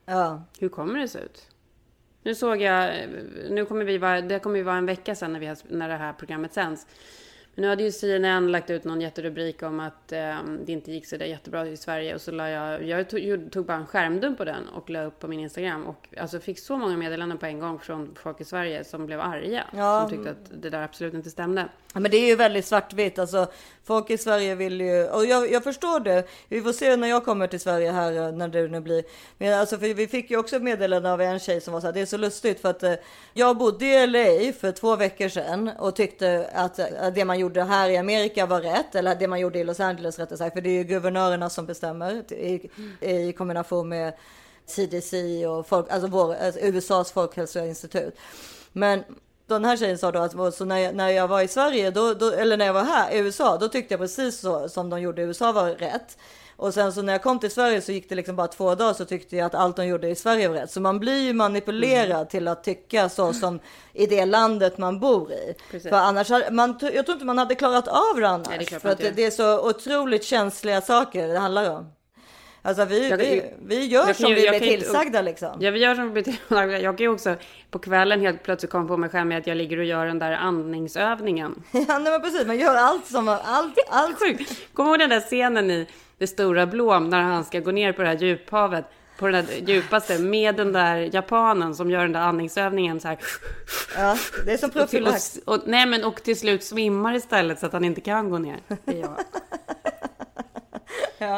Ja. 0.06 0.44
Hur 0.60 0.70
kommer 0.70 1.00
det 1.00 1.08
se 1.08 1.20
ut? 1.20 1.48
Nu 2.24 2.36
såg 2.36 2.62
jag, 2.62 3.10
nu 3.50 3.66
kommer 3.66 3.86
vi 3.86 3.98
vara, 3.98 4.22
det 4.22 4.40
kommer 4.40 4.58
ju 4.58 4.64
vara 4.64 4.76
en 4.76 4.86
vecka 4.86 5.16
sedan 5.16 5.34
när, 5.34 5.40
vi 5.40 5.56
när 5.70 5.90
det 5.90 5.96
här 5.96 6.14
programmet 6.14 6.54
sänds. 6.54 6.88
Men 7.56 7.62
nu 7.62 7.70
hade 7.70 7.84
ju 7.84 7.92
CNN 7.92 8.52
lagt 8.52 8.70
ut 8.70 8.84
någon 8.84 9.02
jätterubrik 9.02 9.64
om 9.64 9.80
att 9.80 10.12
eh, 10.12 10.38
det 10.66 10.72
inte 10.72 10.92
gick 10.92 11.08
så 11.08 11.18
där 11.18 11.26
jättebra 11.26 11.68
i 11.68 11.78
Sverige 11.78 12.16
och 12.16 12.22
så 12.22 12.32
la 12.32 12.50
jag, 12.50 12.84
jag 12.84 13.10
tog, 13.10 13.52
tog 13.52 13.66
bara 13.66 13.78
en 13.78 13.86
skärmdump 13.86 14.38
på 14.38 14.46
den 14.46 14.68
och 14.68 14.90
la 14.90 15.04
upp 15.04 15.20
på 15.20 15.28
min 15.28 15.40
Instagram 15.40 15.86
och 15.86 16.08
alltså 16.18 16.40
fick 16.40 16.60
så 16.60 16.78
många 16.78 16.98
meddelanden 16.98 17.38
på 17.38 17.46
en 17.46 17.60
gång 17.60 17.80
från 17.80 18.16
folk 18.16 18.42
i 18.42 18.46
Sverige 18.46 18.84
som 18.84 19.06
blev 19.06 19.22
arga. 19.22 19.64
Ja. 19.74 20.02
Som 20.02 20.18
tyckte 20.18 20.32
att 20.32 20.62
det 20.62 20.70
där 20.70 20.82
absolut 20.82 21.14
inte 21.14 21.30
stämde. 21.30 21.70
Ja, 21.94 22.00
men 22.00 22.12
det 22.12 22.18
är 22.18 22.28
ju 22.28 22.36
väldigt 22.36 22.66
svartvitt. 22.66 23.20
Alltså, 23.20 23.48
folk 23.84 24.10
i 24.10 24.18
Sverige 24.18 24.56
vill 24.56 24.82
ju, 24.82 25.08
och 25.08 25.26
jag, 25.26 25.52
jag 25.52 25.64
förstår 25.64 26.00
det. 26.00 26.24
Vi 26.48 26.62
får 26.62 26.74
se 26.74 26.96
när 26.96 27.08
jag 27.08 27.26
kommer 27.26 27.48
till 27.48 27.60
Sverige 27.60 27.92
här, 27.92 28.14
eh, 28.14 28.32
när 28.32 28.48
det 28.48 28.68
nu 28.68 28.80
blir. 28.80 29.04
Men 29.38 29.60
alltså, 29.60 29.78
för 29.78 29.94
vi 29.94 30.08
fick 30.08 30.32
ju 30.32 30.38
också 30.38 30.56
ett 30.56 30.64
meddelande 30.64 31.12
av 31.12 31.22
en 31.22 31.40
tjej 31.40 31.62
som 31.62 31.74
var 31.74 31.82
så 31.82 31.88
här, 31.88 31.94
det 31.94 32.02
är 32.02 32.06
så 32.06 32.18
lustigt 32.18 32.60
för 32.60 32.70
att 32.70 32.84
eh, 32.84 32.94
jag 33.34 33.58
bodde 33.58 33.86
i 33.86 34.08
LA 34.08 34.54
för 34.54 34.72
två 34.72 34.96
veckor 34.96 35.30
sedan 35.30 35.70
och 35.80 35.96
tyckte 35.96 36.50
att 36.54 36.80
eh, 36.80 36.86
det 37.16 37.26
man 37.26 37.40
gjorde 37.40 37.64
här 37.64 37.90
i 37.90 37.98
Amerika 37.98 38.46
var 38.46 38.62
rätt, 38.62 38.96
eller 38.96 39.16
det 39.16 39.28
man 39.28 39.40
gjorde 39.40 39.60
i 39.60 39.64
Los 39.64 39.80
Angeles 39.80 40.20
rättare 40.20 40.38
sagt, 40.38 40.54
för 40.54 40.62
det 40.62 40.70
är 40.70 40.78
ju 40.78 40.84
guvernörerna 40.84 41.50
som 41.50 41.66
bestämmer 41.66 42.34
i, 42.34 42.70
i 43.00 43.34
kombination 43.34 43.90
med 43.90 44.14
CDC 44.66 45.48
och 45.48 45.68
folk, 45.68 45.92
alltså, 45.92 46.08
vår, 46.08 46.34
eh, 46.34 46.46
alltså 46.46 46.62
USAs 46.62 47.12
folkhälsoinstitut. 47.12 48.16
Men 48.72 49.04
den 49.48 49.66
här 49.66 49.78
tjejen 49.78 49.98
sa 49.98 50.12
då 50.12 50.20
att 50.20 50.54
så 50.56 50.66
när, 50.66 50.78
jag, 50.78 50.96
när 50.96 51.10
jag 51.10 51.28
var 51.28 51.42
i 51.42 51.48
Sverige, 51.48 51.92
då, 51.92 52.14
då, 52.14 52.32
eller 52.32 52.58
när 52.58 52.66
jag 52.66 52.74
var 52.74 52.84
här 52.84 53.12
i 53.12 53.18
USA, 53.18 53.58
då 53.58 53.68
tyckte 53.68 53.94
jag 53.94 54.02
precis 54.02 54.40
så 54.40 54.70
som 54.70 54.90
de 54.90 55.02
gjorde 55.02 55.22
i 55.22 55.26
USA 55.26 55.52
var 55.52 55.70
rätt. 55.70 56.18
Och 56.56 56.74
sen 56.74 56.94
så 56.94 57.02
när 57.02 57.14
jag 57.14 57.24
kom 57.24 57.40
till 57.40 57.52
Sverige 57.52 57.82
så 57.82 57.92
gick 57.92 58.10
det 58.10 58.16
liksom 58.16 58.36
bara 58.36 58.48
två 58.48 58.76
dagar 58.76 58.94
så 58.94 59.06
tyckte 59.06 59.36
jag 59.36 59.46
att 59.46 59.56
allt 59.56 59.76
de 59.76 59.86
gjorde 59.86 60.10
i 60.10 60.16
Sverige 60.16 60.48
var 60.48 60.56
rätt. 60.56 60.72
Så 60.72 60.82
man 60.82 61.00
blir 61.00 61.18
ju 61.22 61.34
manipulerad 61.34 62.12
Mm. 62.12 62.28
till 62.28 62.48
att 62.48 62.64
tycka 62.64 63.10
så 63.10 63.34
som 63.34 63.60
i 63.94 64.06
det 64.06 64.26
landet 64.26 64.78
man 64.78 65.00
bor 65.00 65.32
i. 65.32 65.56
Precis. 65.72 65.90
För 65.90 65.98
annars, 65.98 66.30
man, 66.52 66.80
jag 66.82 67.06
tror 67.06 67.14
inte 67.14 67.26
man 67.26 67.38
hade 67.38 67.56
klarat 67.56 67.88
av 67.88 68.20
det 68.20 68.28
annars. 68.28 68.48
Nej, 68.50 68.68
det 68.70 68.80
för 68.80 68.90
att 68.90 68.98
det, 68.98 69.12
det 69.12 69.26
är 69.26 69.32
så 69.32 69.70
otroligt 69.70 70.24
känsliga 70.24 70.82
saker 70.82 71.28
det 71.28 71.40
handlar 71.40 71.70
om. 71.70 71.92
Alltså 72.66 72.86
vi, 72.86 73.10
Jag 73.10 73.18
vi, 73.18 73.44
vi 73.66 73.86
gör 73.86 74.08
jag 74.08 74.16
som 74.16 74.30
ju- 74.30 74.36
vi 74.36 74.46
jag 74.46 74.56
blir 74.60 74.68
ju 74.70 74.74
inte- 74.74 74.86
tillsagda 74.86 75.22
liksom. 75.22 75.58
Ja, 75.60 75.72
vi 75.72 75.80
gör 75.80 75.96
som 75.96 76.04
vi 76.04 76.10
blir 76.10 76.24
tillsagda. 76.24 76.80
Jag 76.80 76.98
kan 76.98 77.04
ju 77.04 77.10
också 77.12 77.36
på 77.72 77.80
kvällen 77.80 78.22
helt 78.22 78.44
plötsligt 78.44 78.72
komma 78.72 78.88
på 78.88 78.98
mig 78.98 79.10
själv 79.10 79.28
med 79.28 79.38
att 79.38 79.48
jag 79.48 79.58
ligger 79.58 79.78
och 79.78 79.86
gör 79.86 80.06
den 80.06 80.20
där 80.20 80.32
andningsövningen. 80.32 81.64
Ja, 81.72 82.00
nej, 82.00 82.12
men 82.12 82.22
precis, 82.22 82.48
man 82.48 82.60
gör 82.60 82.76
allt 82.76 83.06
som 83.06 83.28
allt, 83.28 83.78
allt. 83.90 84.20
Sjukt. 84.20 84.74
Kommer 84.74 84.90
du 84.90 84.94
ihåg 84.94 85.00
den 85.00 85.20
där 85.20 85.20
scenen 85.28 85.72
i 85.72 85.88
Det 86.18 86.28
stora 86.28 86.66
Blom 86.66 87.10
när 87.10 87.22
han 87.22 87.44
ska 87.46 87.60
gå 87.60 87.72
ner 87.72 87.92
på 87.94 88.02
det 88.02 88.08
här 88.08 88.18
djuphavet? 88.18 88.86
På 89.18 89.28
den 89.28 89.46
där 89.46 89.54
djupaste 89.74 90.20
med 90.20 90.56
den 90.56 90.72
där 90.74 91.10
japanen 91.16 91.76
som 91.76 91.90
gör 91.92 92.02
den 92.02 92.12
där 92.12 92.20
andningsövningen 92.20 93.00
så 93.00 93.08
här. 93.08 93.18
Ja, 93.98 94.18
det 94.46 94.52
är 94.54 94.58
som 94.58 94.70
profylax. 94.70 95.40
och, 95.46 95.56
och, 95.56 95.62
nej 95.66 95.86
men 95.86 96.04
och 96.04 96.24
till 96.24 96.40
slut 96.40 96.64
svimmar 96.64 97.16
istället 97.16 97.60
så 97.60 97.66
att 97.66 97.74
han 97.74 97.86
inte 97.86 98.02
kan 98.02 98.30
gå 98.30 98.38
ner. 98.38 98.58
Det 98.86 98.92
är 98.92 99.00
jag. 99.00 99.16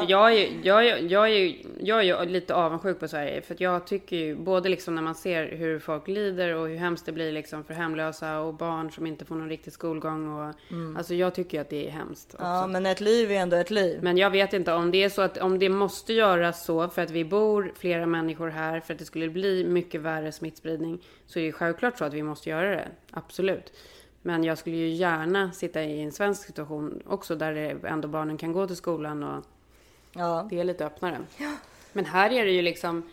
Jag, 0.10 0.32
är, 0.34 0.36
ju- 0.38 0.60
jag, 0.64 0.88
är, 0.88 0.98
jag, 1.12 1.26
är, 1.30 1.34
ju- 1.34 1.56
jag 1.80 2.00
är 2.00 2.04
ju 2.04 2.26
lite 2.32 2.56
avundsjuk 2.56 3.00
på 3.00 3.08
Sverige. 3.08 3.42
För 3.42 3.56
jag 3.60 3.88
tycker 3.88 4.16
ju, 4.16 4.36
både 4.36 4.70
liksom 4.70 4.96
när 4.96 5.02
man 5.02 5.16
ser 5.16 5.48
hur 5.56 5.80
folk 5.80 6.08
lider 6.08 6.56
och 6.56 6.68
hur 6.68 6.76
hemskt 6.76 7.06
det 7.06 7.12
blir 7.12 7.32
liksom 7.32 7.64
för 7.64 7.74
hemlösa 7.74 8.40
och 8.40 8.54
barn 8.54 8.92
som 8.92 9.08
inte 9.08 9.26
får 9.26 9.36
någon 9.36 9.50
riktig 9.50 9.74
skolgång. 9.74 10.40
Och, 10.40 10.54
Mm. 10.72 10.98
Alltså 10.98 11.14
jag 11.14 11.36
tycker 11.36 11.58
ju 11.58 11.62
att 11.62 11.70
det 11.70 11.88
är 11.88 11.92
hemskt. 11.92 12.34
Också. 12.34 12.46
Ja, 12.46 12.68
men 12.68 12.86
ett 12.86 13.02
liv 13.02 13.32
är 13.32 13.36
ändå 13.36 13.56
ett 13.58 13.72
liv. 13.72 14.00
Men 14.02 14.18
jag 14.18 14.30
vet 14.30 14.54
inte 14.54 14.74
om 14.74 14.92
det 14.92 15.04
är 15.04 15.10
så 15.10 15.22
att 15.22 15.38
om 15.38 15.60
det 15.60 15.70
måste 15.70 16.14
göras 16.14 16.66
så 16.66 16.88
för 16.88 17.02
att 17.02 17.12
vi 17.12 17.26
bor 17.26 17.72
flera 17.76 18.06
människor 18.06 18.48
här 18.50 18.80
för 18.80 18.94
att 18.94 19.00
det 19.00 19.06
skulle 19.06 19.30
bli 19.30 19.66
mycket 19.66 20.02
värre 20.02 20.32
smittspridning 20.32 21.00
så 21.26 21.40
är 21.40 21.44
det 21.46 21.52
självklart 21.52 21.98
så 21.98 22.06
att 22.06 22.14
vi 22.14 22.24
måste 22.24 22.50
göra 22.50 22.70
det. 22.70 22.88
Absolut. 23.12 23.74
Men 24.22 24.44
jag 24.44 24.58
skulle 24.58 24.76
ju 24.76 24.88
gärna 24.90 25.52
sitta 25.52 25.84
i 25.84 26.02
en 26.02 26.12
svensk 26.12 26.46
situation 26.48 27.02
också 27.08 27.36
där 27.36 27.78
ändå 27.86 28.08
barnen 28.08 28.38
kan 28.38 28.52
gå 28.54 28.68
till 28.68 28.76
skolan 28.76 29.24
och 29.24 29.44
Ja. 30.18 30.48
det 30.50 30.60
är 30.60 30.64
lite 30.64 30.86
öppnare. 30.86 31.18
Men 31.94 32.06
här 32.06 32.32
är 32.32 32.46
det 32.46 32.52
ju 32.52 32.62
liksom, 32.62 33.10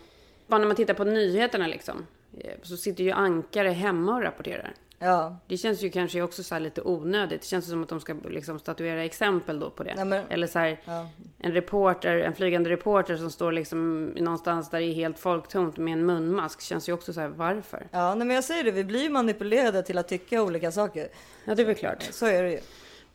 bara 0.47 0.57
när 0.59 0.67
man 0.67 0.75
tittar 0.75 0.93
på 0.93 1.03
nyheterna 1.03 1.67
liksom, 1.67 2.05
eh, 2.39 2.51
så 2.63 2.77
sitter 2.77 3.03
ju 3.03 3.11
ankare 3.11 3.69
hemma 3.69 4.15
och 4.15 4.21
rapporterar. 4.23 4.73
Ja. 4.99 5.37
Det 5.47 5.57
känns 5.57 5.81
ju 5.81 5.89
kanske 5.89 6.21
också 6.21 6.43
så 6.43 6.55
här 6.55 6.59
lite 6.59 6.81
onödigt. 6.81 7.41
Det 7.41 7.47
känns 7.47 7.69
som 7.69 7.83
att 7.83 7.89
de 7.89 7.99
ska 7.99 8.13
liksom 8.29 8.59
statuera 8.59 9.03
exempel 9.03 9.59
då 9.59 9.69
på 9.69 9.83
det. 9.83 9.93
Nej, 9.95 10.05
men- 10.05 10.25
Eller 10.29 10.47
så 10.47 10.59
här, 10.59 10.79
Ja. 10.85 11.09
en 11.39 11.51
reporter, 11.51 12.17
en 12.17 12.33
flygande 12.33 12.69
reporter 12.69 13.17
som 13.17 13.31
står 13.31 13.51
liksom 13.51 14.05
någonstans 14.05 14.69
där 14.69 14.79
det 14.79 14.85
är 14.85 14.93
helt 14.93 15.19
folktomt 15.19 15.77
med 15.77 15.93
en 15.93 16.05
munmask. 16.05 16.61
Känns 16.61 16.89
ju 16.89 16.93
också 16.93 17.13
så 17.13 17.21
här, 17.21 17.27
varför? 17.27 17.87
Ja, 17.91 18.15
nej, 18.15 18.27
men 18.27 18.35
jag 18.35 18.43
säger 18.43 18.63
det, 18.63 18.71
vi 18.71 18.83
blir 18.83 19.09
manipulerade 19.09 19.83
till 19.83 19.97
att 19.97 20.07
tycka 20.07 20.41
olika 20.43 20.71
saker. 20.71 21.07
Ja, 21.45 21.55
det 21.55 21.61
är 21.61 21.65
väl 21.65 21.75
klart. 21.75 22.03
Så 22.11 22.25
är 22.25 22.43
det 22.43 22.51
ju. 22.51 22.59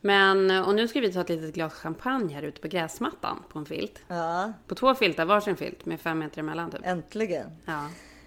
Men, 0.01 0.51
och 0.65 0.75
nu 0.75 0.89
ska 0.89 1.01
vi 1.01 1.13
ta 1.13 1.21
ett 1.21 1.29
litet 1.29 1.55
glas 1.55 1.73
champagne 1.75 2.35
här 2.35 2.43
ute 2.43 2.61
på 2.61 2.69
gräsmattan 2.69 3.43
på 3.49 3.59
en 3.59 3.65
filt. 3.67 3.99
Ja, 4.09 4.53
På 4.67 4.75
två 4.75 4.95
filtar, 4.95 5.25
varsin 5.25 5.57
filt 5.57 5.85
med 5.87 6.01
fem 6.01 6.19
meter 6.19 6.41
emellan 6.41 6.71
typ. 6.71 6.81
äntligen. 6.85 7.47
Ja. 7.65 7.87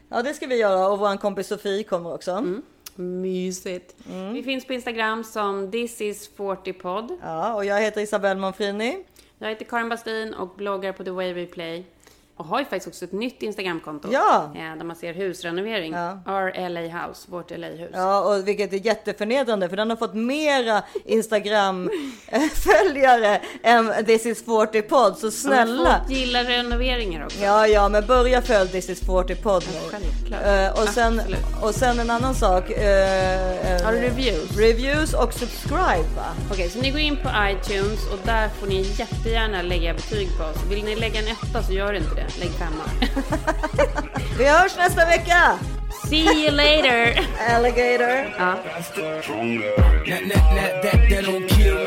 Ja, 0.10 0.22
det 0.22 0.34
ska 0.34 0.48
vi 0.48 0.56
göra 0.56 0.88
och 0.88 1.00
vår 1.00 1.18
kompis 1.18 1.48
Sofie 1.48 1.84
kommer 1.84 2.14
också. 2.14 2.32
Mm. 2.32 2.62
Mysigt. 2.96 3.96
Vi 4.34 4.44
finns 4.44 4.66
på 4.68 4.74
Instagram 4.74 5.24
som 5.24 5.72
this 5.72 6.02
is 6.02 6.28
40 6.36 6.74
podd. 6.74 7.18
Ja, 7.22 7.54
och 7.56 7.66
jag 7.66 7.82
heter 7.82 8.02
Isabelle 8.02 8.40
Monfrini. 8.40 9.04
Jag 9.40 9.50
heter 9.50 9.66
Karin 9.66 9.90
Bastin 9.90 10.34
och 10.34 10.56
bloggar 10.56 10.92
på 10.94 11.04
The 11.04 11.12
Way 11.12 11.34
We 11.34 11.46
Play. 11.46 11.86
Och 12.42 12.48
har 12.48 12.60
ju 12.60 12.66
faktiskt 12.66 12.88
också 12.88 13.06
ett 13.06 13.12
nytt 13.12 13.42
Instagramkonto. 13.42 14.10
Ja. 14.12 14.52
eh, 14.56 14.62
Där 14.78 14.84
man 14.84 14.96
ser 14.96 15.14
husrenovering. 15.14 15.94
Our 15.96 16.70
LA 16.70 16.82
House, 16.82 17.32
vårt 17.32 17.52
LA-hus. 17.52 17.90
Ja, 17.94 18.20
och 18.22 18.48
vilket 18.48 18.74
är 18.74 18.78
jätteförnedrande 18.86 19.70
för 19.70 19.78
den 19.78 19.90
har 19.90 19.98
fått 19.98 20.14
mera 20.14 20.84
Instagram-följare 21.06 23.42
än 23.64 24.06
This 24.06 24.26
is 24.26 24.46
40 24.46 24.82
podd. 24.82 25.18
Så 25.18 25.32
snälla. 25.32 26.02
Folk 26.08 26.18
gillar 26.18 26.44
renoveringar 26.44 27.26
också. 27.26 27.40
Ja, 27.44 27.68
ja, 27.68 27.90
men 27.90 28.06
börja 28.08 28.42
följ 28.42 28.70
This 28.70 28.90
is 28.90 29.00
40 29.00 29.36
podd 29.36 29.64
nu. 29.74 29.80
Självklart. 29.92 30.42
Eh, 30.46 30.72
och, 30.82 30.88
sen, 30.90 31.20
Absolut. 31.20 31.40
och 31.64 31.76
sen 31.76 32.00
en 32.00 32.10
annan 32.10 32.36
sak. 32.36 32.70
eh, 32.72 33.82
Har 33.86 33.92
du 33.92 33.98
reviews? 34.00 34.58
Reviews 34.58 35.14
och 35.14 35.34
subscribe 35.34 36.10
va? 36.16 36.26
Okej, 36.52 36.70
så 36.70 36.80
ni 36.80 36.92
går 36.92 37.00
in 37.00 37.18
på 37.18 37.30
iTunes 37.50 38.00
och 38.14 38.20
där 38.26 38.50
får 38.50 38.68
ni 38.68 38.82
jättegärna 38.82 39.62
lägga 39.62 39.94
betyg 39.94 40.30
på 40.38 40.44
oss. 40.44 40.58
Vill 40.70 40.84
ni 40.86 40.96
lägga 40.96 41.20
en 41.20 41.28
etta 41.28 41.64
så 41.64 41.74
gör 41.74 41.94
inte 41.94 42.16
det. 42.16 42.26
Lägg 42.40 42.52
femma. 42.52 42.84
Vi 44.38 44.46
hörs 44.46 44.78
nästa 44.78 45.06
vecka! 45.06 45.60
See 46.10 46.46
you 46.46 46.52
later! 46.52 47.28
Alligator! 47.56 48.34
Ja. 48.38 48.58
That, 48.86 50.24
that, 50.30 50.44
that, 50.56 50.84
that, 50.84 51.10
that 51.10 51.26
don't 51.26 51.48
kill 51.50 51.82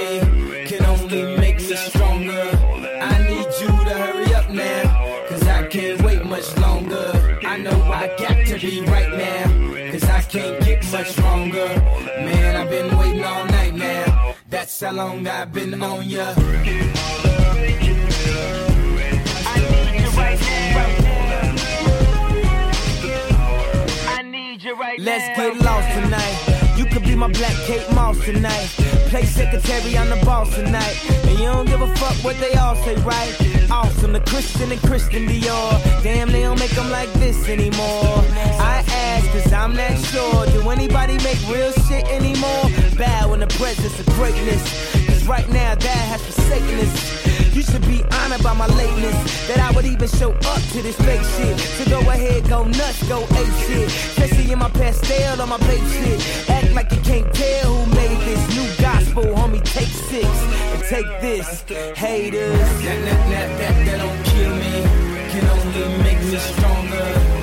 Let's 24.99 25.39
get 25.39 25.57
lost 25.59 25.89
tonight. 25.95 26.77
You 26.77 26.85
could 26.87 27.05
be 27.05 27.15
my 27.15 27.29
black 27.29 27.55
Kate 27.67 27.89
Moss 27.93 28.19
tonight. 28.25 28.67
Play 29.09 29.25
secretary, 29.25 29.97
I'm 29.97 30.11
the 30.11 30.25
boss 30.25 30.53
tonight. 30.53 30.99
And 31.27 31.39
you 31.39 31.47
don't 31.47 31.67
give 31.67 31.81
a 31.81 31.95
fuck 31.95 32.17
what 32.25 32.37
they 32.39 32.55
all 32.55 32.75
say, 32.77 32.97
right? 32.97 33.71
Awesome, 33.71 34.13
the 34.13 34.21
Christian 34.21 34.73
and 34.73 34.81
Christian 34.83 35.29
Dior. 35.29 36.03
Damn, 36.03 36.33
they 36.33 36.43
don't 36.43 36.59
make 36.59 36.73
them 36.73 36.91
like 36.91 37.13
this 37.15 37.49
anymore. 37.49 38.25
I 38.59 38.85
ask, 38.89 39.31
cause 39.31 39.53
I'm 39.53 39.77
not 39.77 39.97
sure. 40.11 40.47
Do 40.47 40.69
anybody 40.71 41.19
make 41.19 41.39
real 41.49 41.71
shit 41.87 42.05
anymore? 42.09 42.65
Bow 42.99 43.33
in 43.35 43.41
the 43.41 43.47
presence 43.59 44.01
of 44.01 44.07
greatness. 44.17 45.07
Cause 45.07 45.25
right 45.29 45.49
now, 45.51 45.77
that 45.77 45.87
has 45.87 46.23
forsaken 46.25 46.81
us. 46.81 47.44
You 47.55 47.63
should 47.63 47.87
be 47.87 48.03
honored 48.11 48.43
by 48.43 48.53
my 48.53 48.67
lateness. 48.67 49.47
That 49.47 49.61
I 49.61 49.71
would 49.77 49.85
even 49.85 50.09
show 50.09 50.33
up 50.33 50.63
to 50.73 50.83
this 50.83 50.97
fake 50.97 51.23
shit. 51.37 51.57
So 51.57 51.85
go 51.89 52.01
ahead, 52.11 52.49
go 52.49 52.65
nuts, 52.65 53.09
go 53.09 53.23
ape 53.23 53.55
shit. 53.67 53.87
Especially 53.87 54.51
in 54.51 54.59
my 54.59 54.69
pastel 54.71 55.41
on 55.41 55.49
my 55.49 55.59
babe 55.59 55.87
shit. 55.87 56.51
Act 56.51 56.73
like 56.73 56.91
you 56.91 57.01
can't 57.03 57.33
tell 57.33 57.77
who 57.77 57.95
made 57.95 58.19
this 58.27 58.43
new 58.57 58.83
gospel, 58.83 59.23
homie. 59.23 59.63
Take 59.63 59.87
six 59.87 60.27
and 60.27 60.83
take 60.83 61.07
this, 61.21 61.63
haters. 61.97 62.59
That, 62.59 63.05
that, 63.07 63.31
that, 63.31 63.59
that, 63.59 63.87
that 63.87 63.99
don't 64.03 64.25
kill 64.25 64.55
me, 64.57 64.83
can 65.31 65.47
only 65.47 66.03
make 66.03 66.21
me 66.21 66.37
stronger. 66.39 67.34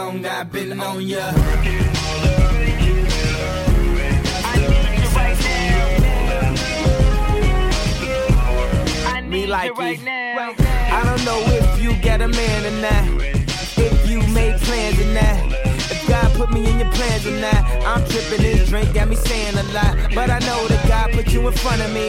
Long 0.00 0.24
I've 0.24 0.50
been 0.52 0.80
on 0.80 1.06
ya. 1.06 1.32
Me 9.28 9.46
like 9.46 9.70
it. 9.78 10.00
I 10.98 11.02
don't 11.04 11.24
know 11.24 11.40
if 11.60 11.80
you 11.82 11.90
got 12.02 12.20
a 12.20 12.26
man 12.26 12.60
or 12.70 12.76
not. 12.86 13.06
If 13.86 14.10
you 14.10 14.18
made 14.34 14.56
plans 14.66 14.98
or 15.04 15.10
not. 15.20 15.38
If 15.94 16.08
God 16.08 16.28
put 16.34 16.50
me 16.50 16.68
in 16.68 16.80
your 16.80 16.90
plans 16.90 17.24
or 17.26 17.36
not. 17.46 17.62
I'm 17.90 18.02
tripping 18.10 18.42
this 18.42 18.68
drink, 18.68 18.92
got 18.92 19.08
me 19.08 19.14
saying 19.14 19.56
a 19.56 19.62
lot. 19.76 19.94
But 20.16 20.30
I 20.30 20.40
know 20.48 20.60
that 20.66 20.82
God 20.88 21.12
put 21.12 21.32
you 21.32 21.46
in 21.46 21.54
front 21.54 21.80
of 21.80 21.92
me. 21.92 22.08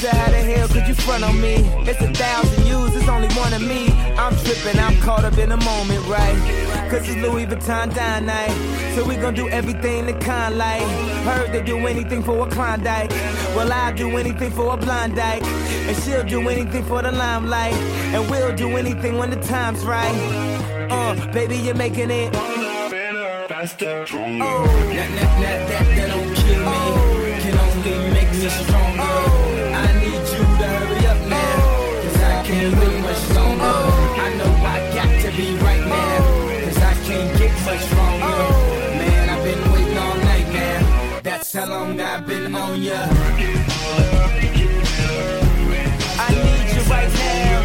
So 0.00 0.08
how 0.08 0.30
the 0.30 0.42
hell 0.50 0.66
could 0.66 0.88
you 0.88 0.94
front 0.94 1.22
on 1.22 1.40
me? 1.40 1.54
It's 1.88 2.00
a 2.00 2.12
thousand 2.12 2.66
yous, 2.66 2.96
it's 2.96 3.08
only 3.08 3.28
one 3.44 3.52
of 3.52 3.62
me. 3.62 3.92
I'm 4.18 4.34
tripping, 4.44 4.80
I'm 4.80 4.96
caught 4.96 5.24
up 5.24 5.38
in 5.38 5.50
the 5.50 5.58
moment, 5.58 6.04
right? 6.08 6.71
Cause 6.92 7.08
it's 7.08 7.16
Louis 7.16 7.46
Vuitton 7.46 7.94
dine 7.94 8.26
night. 8.26 8.52
So 8.94 9.02
we 9.08 9.16
gon' 9.16 9.32
do 9.32 9.48
everything 9.48 10.04
the 10.04 10.12
kind 10.12 10.58
like. 10.58 10.82
Heard 11.24 11.50
they 11.50 11.62
do 11.62 11.78
anything 11.86 12.22
for 12.22 12.46
a 12.46 12.50
Klondike. 12.50 13.08
Well, 13.56 13.72
I'll 13.72 13.94
do 13.94 14.14
anything 14.18 14.50
for 14.50 14.74
a 14.74 14.76
blind 14.76 15.16
dyke. 15.16 15.42
And 15.42 15.96
she'll 16.02 16.22
do 16.22 16.46
anything 16.50 16.84
for 16.84 17.00
the 17.00 17.10
limelight. 17.10 17.72
And 18.12 18.30
we'll 18.30 18.54
do 18.54 18.76
anything 18.76 19.16
when 19.16 19.30
the 19.30 19.40
time's 19.40 19.82
right. 19.86 20.14
Uh, 20.90 21.32
baby, 21.32 21.56
you're 21.56 21.74
making 21.74 22.10
it. 22.10 22.30
Faster, 23.48 24.04
stronger. 24.04 24.44
Oh, 24.44 24.66
that, 24.66 25.08
that, 25.16 25.40
that, 25.40 25.68
that, 25.68 25.96
that 25.96 26.08
don't 26.08 26.34
kill 26.34 26.60
me. 26.60 27.40
can 27.40 27.58
only 27.58 28.12
make 28.12 28.30
me 28.32 28.48
stronger. 28.50 29.00
Oh. 29.00 29.72
I 29.72 29.92
need 29.98 30.24
you 30.34 30.44
to 30.60 30.66
hurry 30.76 31.06
up 31.06 31.20
now, 31.26 32.02
cause 32.02 32.22
I 32.22 32.42
can't 32.44 32.78
wait 32.78 33.01
That's 41.52 41.68
how 41.68 41.78
long 41.78 42.00
I've 42.00 42.26
been 42.26 42.54
on 42.54 42.82
ya. 42.82 42.94
I 42.96 43.04
need 46.32 46.72
you 46.72 46.82
right 46.88 47.12
now. 47.12 47.60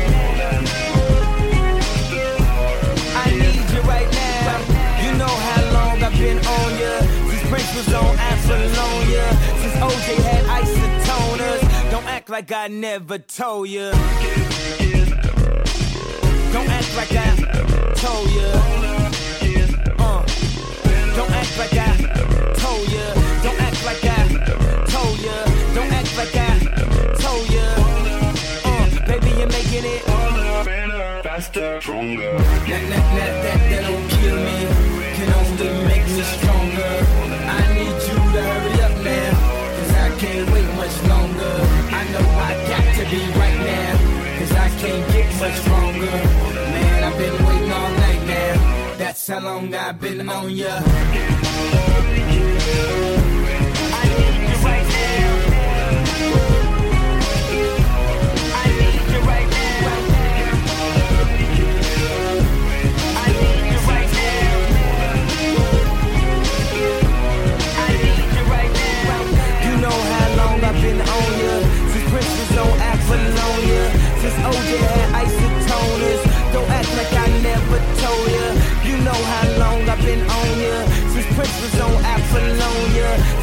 I 3.15 3.31
need 3.31 3.69
you 3.71 3.81
right 3.87 4.11
now. 4.11 4.59
You 5.03 5.11
know 5.17 5.33
how 5.47 5.61
long 5.71 6.03
I've 6.03 6.11
been 6.19 6.37
on 6.37 6.71
ya. 6.77 6.99
Since 7.29 7.47
Prince 7.47 7.75
was 7.75 7.93
on. 7.93 8.17
Since 8.43 8.75
OJ 9.77 10.07
had 10.21 10.43
isotoners. 10.65 11.61
Don't 11.89 12.07
act 12.07 12.29
like 12.29 12.51
I 12.51 12.67
never 12.67 13.19
told 13.19 13.69
ya. 13.69 13.91
Don't 16.51 16.69
act 16.69 16.93
like 16.97 17.13
I 17.13 17.93
told 17.95 18.29
ya. 18.31 19.06
Long 49.71 49.75
I've 49.75 49.99
been 49.99 50.29
on 50.29 50.49
ya. 50.51 50.86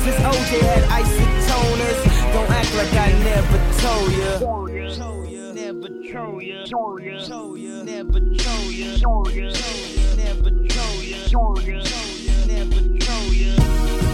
Since 0.04 0.16
OJ 0.16 0.60
had 0.60 0.82
isotoners. 1.00 2.00
Don't 2.34 2.50
act 2.50 2.74
like 2.74 2.92
I 2.92 3.10
never 3.24 3.58
told 3.80 4.12
ya. 4.12 4.38
Never 5.54 5.88
told 6.12 6.42
ya. 6.42 6.64
Told 6.66 7.02
ya. 7.02 7.22
Never 7.84 8.20
told 8.36 8.74
ya. 8.74 8.92
Never 8.94 10.50
told 10.68 11.04
ya. 11.04 11.26
Told 11.30 11.64
ya. 11.64 11.82
Never 12.46 12.80
told 12.98 13.32
ya. 13.32 14.13